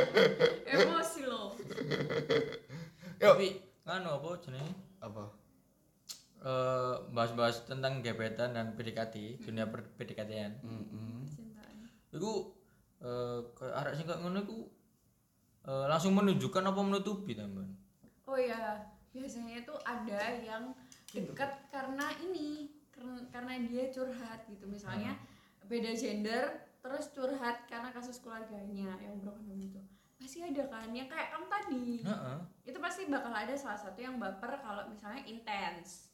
Emosi 0.65 1.23
loh 1.25 1.53
yuk 3.15 3.37
Tapi 3.37 3.49
nganu 3.85 4.09
apa 4.11 4.29
jenenge? 4.41 4.73
apa 4.99 5.25
Eh, 6.45 6.95
bahas-bahas 7.17 7.65
tentang 7.65 8.05
gebetan 8.05 8.53
dan 8.53 8.77
PDKT, 8.77 9.41
dunia 9.41 9.65
per 9.65 9.81
PDKT-an. 9.97 10.61
Cintaan 11.25 11.89
Iku 12.13 12.53
eh 13.05 13.41
arek 13.81 13.97
sing 13.97 14.09
ngono 14.09 14.45
iku 14.45 14.59
eh, 15.65 15.87
langsung 15.89 16.13
menunjukkan 16.13 16.69
apa 16.69 16.81
menutupi 16.85 17.33
tambahan. 17.37 17.73
oh 18.25 18.41
ya 18.41 18.81
biasanya 19.13 19.61
tuh 19.69 19.77
ada 19.85 20.33
yang 20.41 20.73
dekat 21.13 21.69
karena 21.69 22.09
ini 22.25 22.73
karena, 23.29 23.61
dia 23.69 23.93
curhat 23.93 24.49
gitu 24.49 24.65
misalnya 24.65 25.13
beda 25.69 25.93
gender 25.93 26.65
terus 26.81 27.13
curhat 27.13 27.69
karena 27.69 27.93
kasus 27.93 28.25
keluarganya 28.25 28.97
yang 29.05 29.21
broken 29.21 29.45
home 29.45 29.61
itu 29.61 29.81
pasti 30.17 30.41
ada 30.41 30.65
kan 30.73 30.89
yang 30.97 31.05
kayak 31.05 31.37
kamu 31.37 31.47
tadi 31.53 31.85
Heeh. 32.01 32.39
itu 32.65 32.79
pasti 32.81 33.05
bakal 33.13 33.37
ada 33.37 33.53
salah 33.53 33.77
satu 33.77 34.01
yang 34.01 34.17
baper 34.17 34.57
kalau 34.65 34.89
misalnya 34.89 35.21
intens 35.29 36.14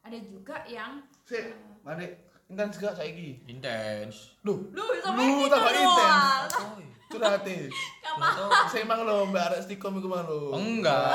ada 0.00 0.18
juga 0.18 0.56
yang 0.64 0.98
sih 1.22 1.52
mari 1.80 2.08
intens 2.46 2.76
gak 2.76 2.94
saiki 2.94 3.44
Intens. 3.44 4.32
Duh, 4.40 4.56
lu 4.70 4.84
sampai 4.98 5.20
Lu 5.22 5.44
tambah 5.46 5.68
intens. 5.70 6.52
Oh, 6.54 6.76
iya. 6.76 6.88
curhati. 7.06 7.58
Ternyata- 8.00 8.66
Saya 8.66 8.82
emang 8.82 9.00
lo 9.02 9.24
mbak 9.26 9.44
arek 9.46 9.60
stikom 9.62 9.96
iku 9.96 10.06
mang 10.06 10.24
lo. 10.24 10.52
Enggak. 10.54 11.12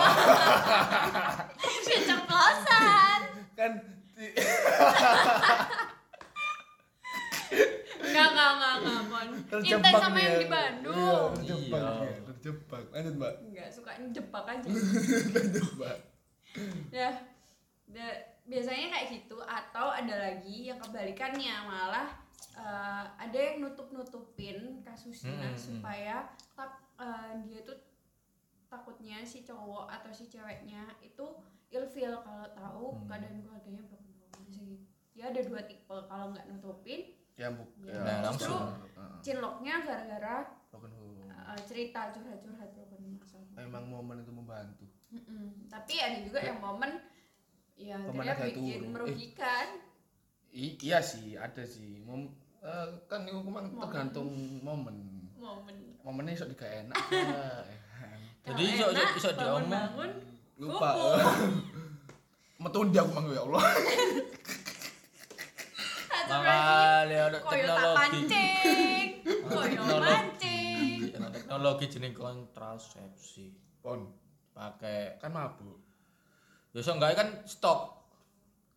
keceplosan 1.84 3.20
Kan 3.58 3.72
di- 4.14 4.34
enggak 8.04 8.28
enggak 8.28 8.50
enggak 8.52 8.74
enggak 8.76 9.02
Mon. 9.04 9.28
terjebak 9.48 9.80
intens 9.80 10.02
sama 10.02 10.20
yang 10.20 10.36
di 10.36 10.48
Bandung 10.48 10.96
Iya, 10.96 11.14
terjebak 11.34 11.82
Iya. 11.82 12.22
terjebak. 12.28 12.84
Lanjut, 12.92 13.14
Mbak. 13.16 13.34
enggak 13.44 13.68
suka 13.70 13.92
jebak 14.08 14.44
aja 14.48 14.68
Lanjut, 15.34 15.68
Mbak. 15.76 15.98
ya 16.92 17.10
da- 17.88 18.22
biasanya 18.44 18.88
kayak 18.90 19.08
gitu 19.14 19.38
atau 19.40 19.88
ada 19.88 20.16
lagi 20.22 20.68
yang 20.68 20.78
kebalikannya 20.78 21.56
malah 21.64 22.08
eh, 22.54 23.06
ada 23.18 23.38
yang 23.38 23.62
nutup 23.62 23.88
nutupin 23.90 24.82
kasusnya 24.82 25.32
Hmm, 25.34 25.50
hmm. 25.50 25.58
supaya 25.58 26.16
tak 26.54 26.72
eh, 26.98 27.34
dia 27.44 27.60
tuh 27.62 27.78
takutnya 28.68 29.22
si 29.22 29.42
cowok 29.42 29.86
atau 29.88 30.10
si 30.10 30.26
ceweknya 30.26 30.82
itu 31.00 31.26
ilfil 31.70 32.14
kalau 32.20 32.48
tahu 32.52 32.86
Hmm. 32.94 33.06
keadaan 33.08 33.40
keluarganya 33.40 33.82
broken 33.84 34.12
home 34.14 34.44
bisa 34.44 34.62
gitu 34.62 34.86
ya 35.14 35.30
ada 35.30 35.42
dua 35.42 35.62
tipe 35.64 35.98
kalau 36.04 36.26
nggak 36.30 36.46
nutupin 36.48 37.02
ya 37.34 37.48
bu 37.50 37.64
Ya, 37.82 37.98
Nah, 37.98 38.30
justru 38.30 38.50
langsung. 38.50 39.18
Cinloknya 39.20 39.82
gara-gara 39.82 40.38
uh, 40.70 41.60
cerita 41.64 42.12
curhat-curhat 42.12 42.70
broken 42.72 43.02
home 43.24 43.48
memang 43.54 43.84
momen 43.88 44.18
itu 44.20 44.32
membantu 44.32 44.86
Mm-mm. 45.10 45.70
tapi 45.70 45.94
ada 45.96 46.18
juga 46.20 46.42
yang 46.42 46.58
momen 46.58 46.98
ya 47.84 47.98
agak 48.00 48.48
bikin 48.50 48.64
turun. 48.74 48.82
Eh. 48.82 48.90
merugikan. 48.90 49.68
I- 50.50 50.78
iya 50.80 51.00
sih 51.00 51.36
ada 51.36 51.62
sih. 51.62 52.00
Mom, 52.00 52.30
eh, 52.60 52.88
kan 53.06 53.24
itu 53.24 53.38
memang 53.38 53.74
tergantung 53.78 54.30
momen. 54.60 54.96
Momen. 55.36 55.76
Momennya 56.02 56.34
iso 56.34 56.46
diga 56.46 56.64
enak. 56.64 56.96
Ya, 57.10 57.64
Jadi 58.46 58.64
Kalau 58.76 58.92
iso- 58.92 59.16
iso- 59.18 59.36
diomong. 59.36 60.12
lupa. 60.56 60.90
kupu. 60.90 61.10
metundi 62.64 62.96
aku 62.96 63.12
manggo 63.12 63.32
ya 63.32 63.44
Allah? 63.44 63.64
Makanya 66.24 67.20
ada 67.28 67.38
koyo 67.40 67.66
tak 67.68 67.78
teknologi. 68.10 68.40
koyo 69.44 69.82
mancing 70.00 71.12
Ada 71.12 71.28
teknologi 71.30 71.86
jenis 71.88 72.14
kontrasepsi. 72.14 73.46
pon. 73.80 74.08
Pakai 74.52 75.18
kan 75.18 75.30
mabuk 75.30 75.82
ya 76.74 76.82
so 76.82 76.98
enggak 76.98 77.14
kan 77.14 77.30
stok 77.46 78.02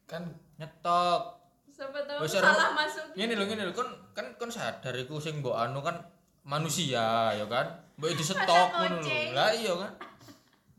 kan 0.05 0.23
nyetok. 0.61 1.41
siapa 1.73 1.99
tahu 2.09 2.25
salah 2.25 2.73
masuk 2.73 3.05
Ngene 3.17 3.33
lho 3.37 3.45
ngene 3.49 3.69
lho 3.69 3.75
kon 3.77 3.89
kan 4.17 4.33
kon 4.41 4.49
sadar 4.53 4.97
iku 4.97 5.21
sing 5.21 5.41
mbok 5.45 5.57
anu 5.57 5.81
kan 5.85 5.97
manusia 6.45 7.33
ya 7.37 7.45
kan. 7.49 7.67
Mbok 7.97 8.13
di 8.17 8.25
stok 8.25 8.69
ngono 8.77 9.01
lho. 9.01 9.37
Lah 9.37 9.51
iya 9.53 9.73
kan. 9.77 9.93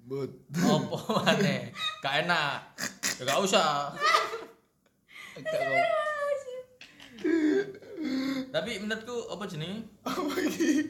but 0.07 0.31
Apa 0.55 0.97
maneh? 1.19 1.69
Gak 1.99 2.13
enak. 2.23 2.63
Ya 3.19 3.21
gak 3.27 3.43
usah. 3.43 3.91
Tapi 8.47 8.71
menurutku 8.79 9.27
apa 9.27 9.43
jenenge? 9.45 9.83
apa 10.07 10.33
iki 10.47 10.87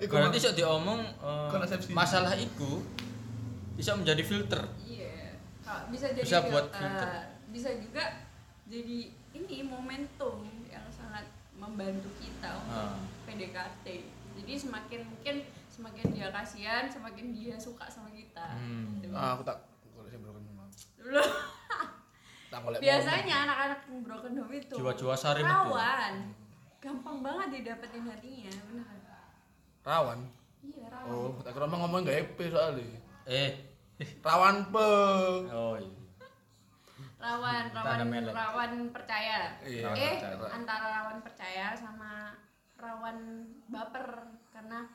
Eh 0.00 0.06
berarti 0.08 0.38
iso 0.40 0.50
diomong 0.56 1.02
Kontrasepsi. 1.52 1.92
masalah 1.92 2.32
iku 2.34 2.80
bisa 3.76 3.92
menjadi 3.94 4.24
filter. 4.24 4.64
Kak, 5.72 5.82
bisa 5.88 6.06
jadi 6.10 6.20
Bisa 6.22 6.38
buat 6.44 6.66
filter. 6.68 6.80
filter. 7.00 7.12
bisa 7.48 7.70
juga 7.74 8.04
jadi 8.64 8.98
ini 9.32 9.56
momentum 9.62 10.40
yang 10.66 10.84
sangat 10.88 11.24
membantu 11.54 12.08
kita 12.16 12.48
untuk 12.58 12.76
Ah. 12.90 13.00
PDKT 13.24 13.86
jadi 14.34 14.52
semakin 14.54 15.00
mungkin 15.06 15.34
semakin 15.66 16.06
dia 16.10 16.28
kasihan 16.28 16.84
semakin 16.86 17.30
dia 17.30 17.56
suka 17.56 17.84
sama 17.86 18.08
kita 18.08 18.52
Hmm. 18.52 18.96
Gitu. 18.98 19.08
ah, 19.10 19.32
aku 19.32 19.42
tak 19.42 19.64
kalau 19.86 20.04
saya 20.06 20.16
broken 20.18 20.44
home 20.46 20.68
Dulu. 20.96 21.24
tak 22.50 22.58
golek 22.58 22.78
biasanya 22.78 23.36
anak-anak 23.42 23.78
yang 23.82 24.00
broken 24.02 24.32
home 24.34 24.52
itu 24.54 24.74
Jiwa-jiwa 24.74 25.14
sarim 25.14 25.40
itu. 25.40 25.48
rawan 25.50 26.14
gampang 26.78 27.18
banget 27.20 27.48
didapetin 27.54 28.04
hatinya 28.04 28.52
momen. 28.66 29.00
rawan 29.82 30.18
iya 30.62 30.86
rawan 30.86 31.08
oh 31.10 31.40
tak 31.40 31.52
kira 31.52 31.66
ngomong 31.66 32.00
gak 32.02 32.16
EP 32.18 32.38
soalnya 32.46 32.84
Eh. 33.24 33.71
Rawan 34.20 34.56
pe 34.68 34.88
Oh 35.48 35.76
iya. 35.76 35.90
rawan 37.16 37.64
rawan 37.70 38.08
rawan 38.26 38.72
percaya 38.90 39.54
Iya, 39.62 39.88
eh 39.92 40.14
percaya. 40.18 40.48
antara 40.50 40.86
rawan 40.92 41.18
percaya 41.20 41.66
sama 41.72 42.34
rawan 42.74 43.18
baper 43.64 44.06
karena 44.50 44.90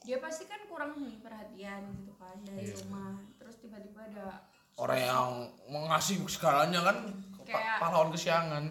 dia 0.00 0.16
pasti 0.16 0.44
kan 0.44 0.64
kurang 0.64 0.96
nih 0.96 1.20
perhatian 1.20 1.82
gitu 1.94 2.12
kan 2.14 2.36
dari 2.42 2.64
Iya. 2.64 2.74
rumah 2.80 3.12
terus 3.36 3.56
tiba-tiba 3.58 4.00
ada 4.06 4.40
orang 4.74 5.00
yang 5.02 5.28
mengasih 5.68 6.16
segalanya 6.26 6.80
kan 6.82 6.96
Kayak- 7.42 7.76
pa- 7.76 7.80
pahlawan 7.82 8.10
kesiangan 8.10 8.64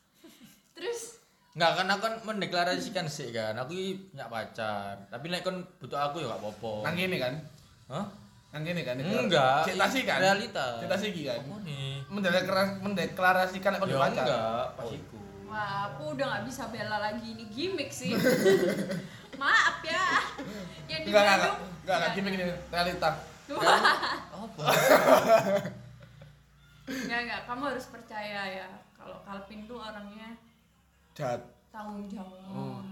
terus 0.76 1.18
Enggak 1.50 1.72
kan 1.76 1.90
aku 1.90 2.00
kan 2.00 2.14
mendeklarasikan 2.22 3.06
sih 3.06 3.34
kan. 3.34 3.58
Aku 3.58 3.74
punya 3.74 4.30
pacar. 4.30 4.94
Tapi 5.04 5.26
nek 5.26 5.42
kon 5.42 5.58
butuh 5.76 5.98
aku 6.00 6.22
ya 6.22 6.30
gak 6.30 6.38
apa-apa. 6.38 6.72
nang 6.86 6.94
gini 6.94 7.18
kan 7.18 7.34
Hah? 7.90 8.06
Nang 8.50 8.62
gini 8.62 8.82
kan 8.82 8.98
Enggak. 8.98 9.62
cerita 9.62 9.86
sih 9.86 10.02
kan 10.02 10.18
Realita. 10.18 10.82
cerita 10.82 10.96
sih 10.96 11.10
kan 11.22 11.38
Apa 11.38 11.56
nih? 11.62 12.02
mendeklarasikan 12.10 12.82
mendeklarasikan 12.82 13.72
aku 13.78 13.84
Ya 13.86 13.98
enggak, 14.02 14.64
pas 14.74 14.90
iku. 14.90 15.18
wah 15.46 15.70
aku 15.88 16.02
udah 16.14 16.26
nggak 16.26 16.44
bisa 16.44 16.62
bela 16.66 16.98
lagi 17.00 17.26
ini 17.28 17.44
gimmick 17.46 17.90
sih 17.90 18.10
maaf 19.40 19.78
ya 19.82 20.02
yang 20.86 21.00
di 21.00 21.08
enggak 21.08 21.22
enggak 21.22 21.38
Bandung 21.40 21.58
enggak 21.80 21.96
enggak 21.96 22.12
gini 22.12 22.28
gini 22.28 22.44
realita 22.68 23.10
Wah, 23.50 23.82
Apa? 24.32 24.62
enggak 26.86 27.20
enggak 27.20 27.40
kamu 27.44 27.62
harus 27.66 27.86
percaya 27.86 28.40
ya 28.56 28.68
kalau 28.92 29.22
Kalvin 29.22 29.60
tuh 29.64 29.78
orangnya 29.78 30.28
jahat 31.12 31.40
tanggung 31.68 32.06
jawab 32.06 32.34
Oh. 32.46 32.82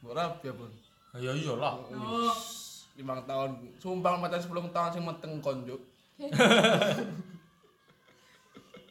Murah 0.00 0.36
ya 0.38 0.52
pun 0.52 0.68
Ya 1.14 1.30
iyalah. 1.30 1.76
oh. 1.82 2.32
Lima 2.96 3.24
tahun. 3.24 3.56
Sumpah 3.80 4.20
mata 4.20 4.36
sepuluh 4.36 4.64
tahun 4.68 4.90
sih 4.92 5.02
meteng 5.02 5.40
konjuk 5.40 5.80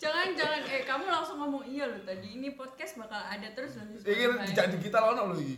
jangan 0.02 0.34
jangan. 0.34 0.62
Eh 0.66 0.82
kamu 0.84 1.06
langsung 1.06 1.38
ngomong 1.38 1.64
iya 1.70 1.86
loh 1.86 2.02
tadi. 2.02 2.42
Ini 2.42 2.58
podcast 2.58 2.98
bakal 2.98 3.22
ada 3.22 3.48
terus 3.54 3.78
loh 3.78 3.86
ini 4.02 4.52
jadi 4.52 4.76
kita 4.76 4.98
lawan 4.98 5.30
lo 5.30 5.38
iki. 5.38 5.56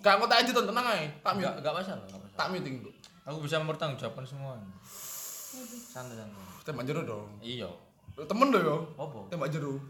Gak 0.00 0.20
aku 0.20 0.24
tak 0.30 0.44
aja 0.44 0.50
tuh 0.54 0.64
tenang 0.68 0.86
aja 0.86 1.08
tak 1.20 1.32
Enggak 1.36 1.52
mute. 1.52 1.60
enggak 1.60 1.74
masalah, 1.74 2.06
tak 2.36 2.46
tuh 2.60 2.92
Aku 3.24 3.36
bisa 3.40 3.56
mempertanggungjawabkan 3.60 4.24
semua. 4.28 4.52
Santai 4.84 6.16
santai. 6.16 6.44
tembak 6.64 6.84
jero 6.84 7.02
dong. 7.04 7.28
Iya. 7.40 7.68
temen 8.14 8.52
lo 8.52 8.58
yo. 8.60 8.76
Apa? 9.00 9.28
tembak 9.32 9.48
jero. 9.50 9.80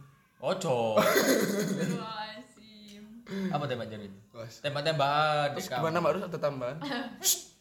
Ojo. 0.41 0.99
Apa 3.25 3.65
tembak 3.67 3.89
jari? 3.89 4.09
Wes. 4.37 4.61
Tembak-tembakan. 4.61 5.57
terus 5.57 5.69
gimana 5.69 5.99
mbak? 5.99 6.11
Harus 6.15 6.23
ada 6.29 6.39
tambahan 6.39 6.77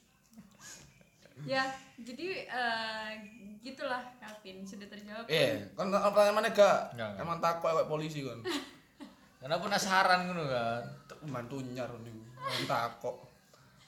ya 1.44 1.64
jadi 1.96 2.28
eh, 2.46 3.10
gitulah 3.60 4.04
Kalvin 4.18 4.64
sudah 4.64 4.88
terjawab. 4.88 5.24
Eh 5.26 5.72
kan 5.74 5.88
pertanyaan 5.88 6.36
mana 6.36 6.50
gak 6.50 6.92
emang 7.16 7.40
takut 7.40 7.72
kayak 7.72 7.88
polisi 7.88 8.24
kan 8.24 8.40
Karena 9.44 9.60
penasaran 9.60 10.28
ngono 10.28 10.44
kan. 10.48 10.84
mantu 11.24 11.64
nyar 11.64 11.88
nih 12.04 12.16
takut. 12.64 13.16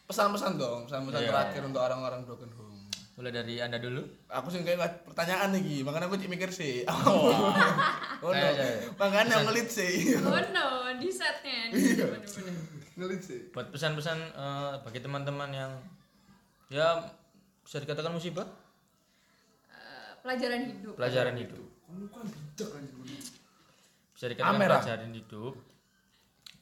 Pesan-pesan 0.07 0.55
dong 0.55 0.87
pesan-pesan 0.87 1.21
Iya. 1.21 1.29
terakhir 1.31 1.61
untuk 1.63 1.81
orang-orang 1.81 2.23
broken 2.23 2.51
home. 2.55 2.71
Mulai 3.15 3.31
dari 3.31 3.59
Anda 3.59 3.79
dulu. 3.79 4.03
aku 4.27 4.47
sih 4.47 4.59
kayak 4.61 5.03
pertanyaan 5.03 5.51
nih 5.51 5.83
makanya 5.83 6.07
aku 6.07 6.19
mikir 6.21 6.51
sih. 6.51 6.83
Oh. 6.87 7.31
oh, 8.23 8.31
no. 8.31 8.35
Saya- 8.35 8.55
saya. 8.55 8.75
makanya 8.95 9.35
ngelit 9.43 9.67
sih. 9.67 10.15
Oh 10.19 10.39
no 10.51 10.67
di 10.95 11.07
setnya 11.11 11.71
ngelit 12.95 13.21
sih. 13.21 13.39
Buat 13.51 13.71
pesan-pesan 13.71 14.19
eh, 14.31 14.73
bagi 14.83 14.99
teman-teman 14.99 15.51
yang 15.51 15.71
ya 16.67 16.95
bisa 17.65 17.81
dikatakan 17.81 18.13
musibah, 18.13 18.45
Eh, 19.67 20.11
pelajaran 20.21 20.61
hidup 20.63 20.93
pelajaran 20.93 21.35
hidup. 21.35 21.65
Bisa 24.15 24.25
dikatakan 24.31 24.55
Amer, 24.55 24.69
ah. 24.69 24.79
pelajaran 24.79 25.11
hidup. 25.11 25.53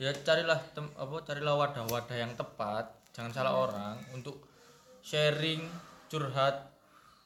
Ya 0.02 0.10
carilah 0.12 0.58
tem, 0.74 0.90
apa 0.98 1.16
carilah 1.22 1.54
wadah-wadah 1.54 2.18
yang 2.18 2.34
tepat, 2.34 2.90
jangan 3.14 3.30
salah 3.30 3.54
orang 3.54 3.96
untuk 4.12 4.42
sharing, 5.00 5.62
curhat 6.10 6.74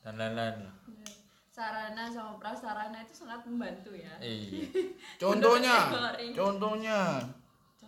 dan 0.04 0.20
lain-lain 0.20 0.68
lah. 0.68 0.76
Bener. 0.84 1.12
sarana 1.48 2.06
sama 2.06 2.38
prasarana 2.38 3.02
itu 3.02 3.18
sangat 3.18 3.42
membantu 3.50 3.90
ya 3.98 4.14
Iya. 4.22 4.70
contohnya 5.24 5.90
contohnya 6.38 7.18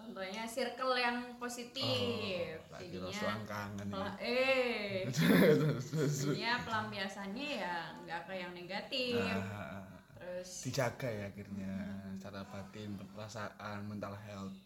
contohnya 0.10 0.42
circle 0.50 0.98
yang 0.98 1.22
positif. 1.38 2.58
Lagi 2.74 2.98
jadinya 2.98 3.46
pela- 3.94 4.18
ya. 4.18 4.26
eh. 4.26 5.06
Jadinya 6.26 6.54
pelampiasannya 6.66 7.48
ya 7.62 7.94
nggak 8.02 8.22
ke 8.26 8.34
yang 8.34 8.52
negatif. 8.58 9.22
Nah, 9.22 9.86
terus 10.18 10.50
dijaga 10.66 11.06
ya 11.06 11.30
akhirnya 11.30 11.74
secara 12.18 12.42
batin 12.50 12.98
perasaan 13.14 13.86
mental 13.86 14.18
health. 14.26 14.58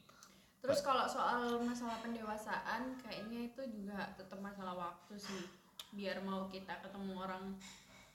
Terus 0.64 0.80
kalau 0.80 1.04
soal 1.04 1.60
masalah 1.60 2.00
pendewasaan 2.00 2.96
kayaknya 3.04 3.52
itu 3.52 3.62
juga 3.68 4.16
tetap 4.16 4.39
masalah 4.39 4.80
waktu 4.80 5.20
sih. 5.20 5.44
Biar 5.91 6.24
mau 6.24 6.48
kita 6.48 6.80
ketemu 6.80 7.20
orang 7.20 7.52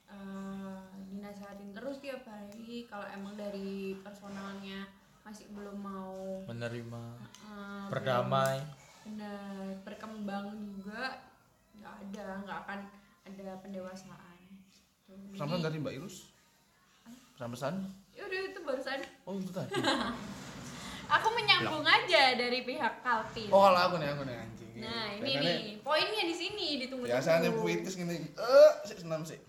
eh, 0.09 0.81
dinasehatin 1.12 1.76
terus 1.76 2.01
tiap 2.01 2.24
hari. 2.24 2.89
Kalau 2.89 3.05
emang 3.12 3.37
dari 3.37 4.01
personalnya 4.01 4.89
masih 5.29 5.45
belum 5.53 5.76
mau 5.76 6.41
Menerima, 6.47 7.03
eh, 7.20 7.85
berdamai. 7.93 8.64
benar 9.05 9.76
berkembang 9.85 10.47
juga 10.72 11.20
nggak 11.74 11.95
ada 12.03 12.26
nggak 12.43 12.59
akan 12.62 12.81
ada 13.24 13.49
pendewasaan 13.61 14.37
Jadi- 15.05 15.37
pesan 15.37 15.61
dari 15.61 15.76
Mbak 15.79 15.95
Irus? 15.95 16.16
Pesan-pesan 17.35 17.74
ya 18.12 18.24
udah 18.24 18.41
itu 18.43 18.61
barusan. 18.62 18.99
Oh 19.22 19.37
itu 19.37 19.49
tadi. 19.51 19.72
Aku 21.11 21.29
menyambung 21.31 21.81
aja 21.83 22.33
dari 22.35 22.61
pihak 22.62 23.01
Kalvin 23.01 23.49
oh 23.49 23.61
kalau 23.62 23.81
aku 23.83 23.97
nih 23.97 24.09
aku 24.11 24.22
nih 24.24 24.37
anjing. 24.39 24.70
Nah 24.79 25.07
ini 25.11 25.24
Biasanya- 25.26 25.41
nih 25.43 25.61
poinnya 25.81 26.22
di 26.24 26.35
sini 26.35 26.66
ditunggu 26.79 27.05
biasanya 27.05 27.49
puitis 27.51 27.95
gini 27.95 28.16
eh 28.29 28.70
sik 28.83 28.99
senam 28.99 29.24
sik. 29.24 29.41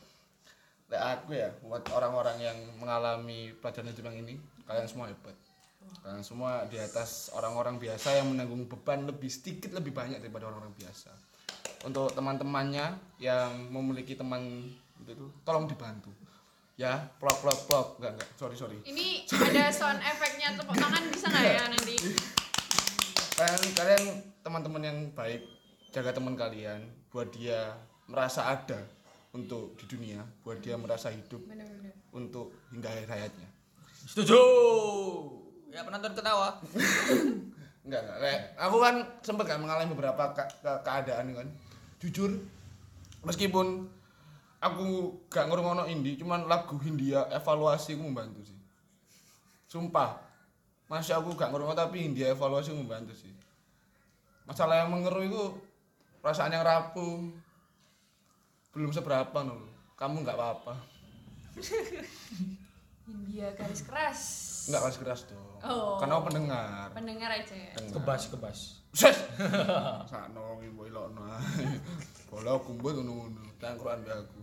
Lek 0.87 0.99
aku 0.99 1.35
ya 1.35 1.51
buat 1.61 1.83
orang-orang 1.89 2.35
yang 2.41 2.57
mengalami 2.75 3.51
pelajaran 3.59 3.91
hidup 3.91 4.07
yang 4.07 4.19
ini 4.21 4.35
kalian 4.63 4.85
semua 4.85 5.07
hebat 5.07 5.35
kalian 5.99 6.23
semua 6.23 6.63
di 6.65 6.77
atas 6.77 7.29
orang-orang 7.31 7.77
biasa 7.77 8.17
yang 8.17 8.31
menanggung 8.31 8.65
beban 8.65 9.05
lebih 9.05 9.27
sedikit 9.27 9.73
lebih 9.73 9.91
banyak 9.91 10.19
daripada 10.19 10.47
orang-orang 10.47 10.73
biasa 10.75 11.11
untuk 11.83 12.11
teman-temannya 12.11 12.91
yang 13.17 13.49
memiliki 13.69 14.13
teman 14.13 14.67
itu 15.01 15.25
tolong 15.41 15.65
dibantu 15.65 16.11
ya 16.75 16.95
plok 17.17 17.39
plok 17.39 17.59
plok 17.65 17.87
enggak 17.99 18.11
enggak 18.15 18.29
sorry 18.35 18.55
sorry 18.55 18.77
Ini 18.83 19.27
ada 19.27 19.67
sound 19.69 19.99
efeknya 19.99 20.55
tepuk 20.55 20.75
tangan 20.75 21.03
bisa 21.09 21.27
nggak 21.27 21.45
ya 21.45 21.63
nanti? 21.67 21.95
kalian 23.35 23.61
kalian 23.71 24.03
teman-teman 24.39 24.83
yang 24.83 24.97
baik 25.11 25.43
jaga 25.91 26.11
teman 26.11 26.35
kalian 26.35 26.83
buat 27.09 27.31
dia 27.31 27.73
merasa 28.05 28.47
ada 28.47 28.79
untuk 29.31 29.77
di 29.77 29.85
dunia 29.87 30.21
buat 30.41 30.59
dia 30.59 30.75
merasa 30.75 31.07
hidup 31.09 31.39
Bener-bener. 31.45 31.93
untuk 32.11 32.51
hingga 32.69 32.89
akhir 32.89 33.07
hayatnya 33.09 33.49
Setuju. 33.99 34.39
Ya 35.69 35.85
penonton 35.85 36.13
ketawa. 36.17 36.57
enggak 37.85 38.01
enggak. 38.01 38.17
Lek, 38.21 38.39
aku 38.57 38.77
kan 38.81 38.95
sempat 39.21 39.45
kan 39.45 39.61
mengalami 39.61 39.93
beberapa 39.93 40.33
ke- 40.33 40.57
ke- 40.61 40.81
keadaan 40.81 41.33
kan. 41.33 41.47
Jujur 42.01 42.31
meskipun 43.21 43.85
aku 44.59 45.15
gak 45.27 45.47
ngurungono 45.47 45.87
indie 45.87 46.15
cuman 46.19 46.47
lagu 46.47 46.75
Hindia 46.81 47.27
evaluasi 47.31 47.95
aku 47.95 48.03
membantu 48.03 48.41
sih. 48.49 48.57
Sumpah. 49.69 50.17
Masih 50.89 51.13
aku 51.13 51.37
gak 51.37 51.53
ngurungono 51.53 51.77
tapi 51.77 52.01
Hindia 52.01 52.33
evaluasi 52.33 52.73
aku 52.73 52.81
membantu 52.81 53.13
sih. 53.13 53.31
Masalah 54.49 54.81
yang 54.81 54.89
mengeruh 54.89 55.21
itu 55.21 55.43
perasaan 56.25 56.49
yang 56.49 56.65
rapuh. 56.65 57.29
Belum 58.73 58.89
seberapa 58.89 59.45
nul. 59.45 59.69
Kamu 59.93 60.25
nggak 60.25 60.37
apa-apa. 60.37 60.73
India 63.05 63.53
garis 63.53 63.83
keras. 63.85 64.21
Nggak 64.69 64.81
keras 64.81 64.97
keras 64.97 65.21
dong 65.25 65.45
Oh. 65.59 65.99
karena 65.99 66.15
aku 66.15 66.25
pendengar 66.29 66.87
Pendengar 66.89 67.29
aja 67.33 67.51
ya. 67.51 67.75
Kebas 67.89 68.21
kebas. 68.29 68.59
Ses. 68.91 69.17
Sakno 70.07 70.55
iki 70.55 70.71
mbok 70.71 70.87
ilokno. 70.87 71.27
Bola 72.25 72.55
kumpul 72.57 72.95
ngono-ngono. 72.95 73.43
Tangkruan 73.57 73.99
be 73.99 74.09
aku. 74.09 74.39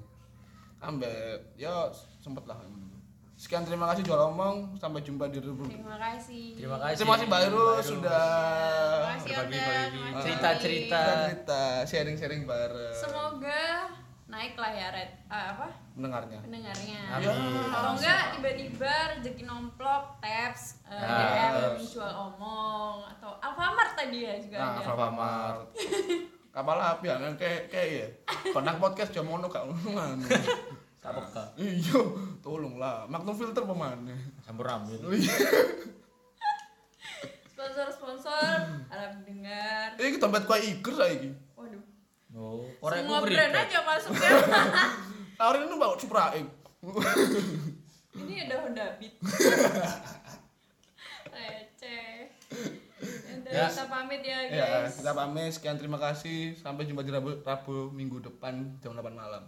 Ambek 0.79 1.57
ya 1.57 1.89
sempet 2.21 2.45
lah 2.45 2.61
ngono. 2.61 3.01
Sekian 3.35 3.65
terima 3.65 3.89
kasih 3.89 4.05
jual 4.05 4.29
omong. 4.29 4.77
Sampai 4.77 5.01
jumpa 5.01 5.29
di 5.29 5.41
rubrik. 5.41 5.73
Terima 5.73 5.97
kasih. 5.99 6.53
Terima 6.55 6.77
kasih. 6.79 6.97
Terima 6.99 7.13
kasih 7.15 7.27
Mbak 7.27 7.41
Irul 7.43 7.77
sudah 7.81 8.29
Terima 8.93 9.09
kasih 9.09 9.25
Berbagi- 9.27 9.57
Oda, 9.57 9.65
berbagi 9.65 9.99
Mas 10.07 10.21
cerita-cerita. 10.23 11.01
Adi. 11.01 11.17
cerita 11.25 11.63
sharing-sharing 11.87 12.43
bareng 12.45 12.93
Semoga 12.95 13.65
naik 14.27 14.59
lah 14.59 14.69
ya 14.69 14.91
red 14.91 15.11
ah, 15.27 15.55
apa 15.55 15.67
mendengarnya. 15.95 16.43
pendengarnya. 16.43 17.01
Amin. 17.15 17.31
Kalau 17.71 17.91
enggak 17.95 18.23
tiba-tiba 18.35 18.93
rezeki 19.15 19.43
nomplok, 19.47 20.19
taps, 20.19 20.83
eh, 20.85 20.99
Ah, 20.99 21.55
DM 21.55 21.79
jual 21.79 22.11
omong 22.11 23.07
atau 23.07 23.39
Alfamart 23.39 23.95
tadi 23.95 24.27
ya 24.27 24.35
juga 24.37 24.57
Nah, 24.59 24.71
ada. 24.75 24.83
Alfamart. 24.85 25.59
Kapal 26.57 26.79
api 26.81 27.05
ya 27.05 27.17
kan 27.17 27.35
kayak 27.37 27.63
kayak 27.69 27.89
ya. 27.89 28.07
Pernah 28.51 28.75
podcast 28.77 29.13
jam 29.13 29.25
mono 29.25 29.47
gak 29.47 29.63
ngono. 29.63 30.27
Tak 30.97 31.15
peka. 31.15 31.45
Iya, 31.55 32.03
tolonglah. 32.43 33.07
Magnum 33.07 33.31
filter 33.31 33.63
pemane. 33.63 34.11
Campur 34.43 34.67
ambil. 34.67 34.99
Sponsor-sponsor, 37.47 38.59
harap 38.91 39.13
dengar. 39.23 39.95
Iki 39.95 40.19
dompet 40.19 40.43
kue 40.45 40.59
iger 40.59 40.93
saiki. 40.93 41.31
Oh, 42.37 42.69
korek 42.79 43.01
Semua 43.01 43.19
ku 43.19 43.27
brand 43.27 43.49
ribet. 43.49 43.65
aja 43.65 43.79
masuknya. 43.81 44.31
Hari 45.35 45.59
ini 45.65 45.75
bawa 45.75 45.97
Supra 45.97 46.37
X. 46.37 46.47
Ini 48.17 48.35
ada 48.45 48.57
Honda 48.61 48.97
Beat. 48.97 49.13
Receh. 51.27 52.33
Ya. 53.47 53.69
kita 53.69 53.87
pamit 53.87 54.21
ya 54.21 54.39
Ya, 54.49 54.65
guys. 54.85 54.97
kita 54.97 55.13
pamit. 55.13 55.51
Sekian 55.51 55.77
terima 55.77 55.97
kasih. 55.97 56.53
Sampai 56.55 56.85
jumpa 56.85 57.01
di 57.01 57.13
Rabu, 57.13 57.41
Rabu 57.41 57.89
minggu 57.91 58.21
depan 58.21 58.81
jam 58.81 58.93
8 58.93 59.13
malam. 59.13 59.45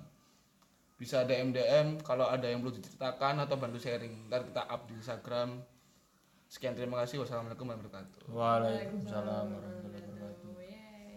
Bisa 0.97 1.25
DM 1.25 1.51
DM 1.51 1.97
kalau 2.03 2.27
ada 2.27 2.45
yang 2.45 2.61
perlu 2.61 2.75
diceritakan 2.75 3.41
atau 3.41 3.57
bantu 3.57 3.77
sharing. 3.77 4.29
Ntar 4.29 4.45
kita 4.45 4.65
up 4.65 4.85
di 4.85 4.95
Instagram. 4.95 5.61
Sekian 6.47 6.73
terima 6.73 7.01
kasih. 7.01 7.21
Wassalamualaikum 7.21 7.65
warahmatullahi 7.65 8.05
wabarakatuh. 8.05 8.33
Waalaikumsalam 8.33 9.45
warahmatullahi 9.49 10.03
wabarakatuh. 10.03 10.18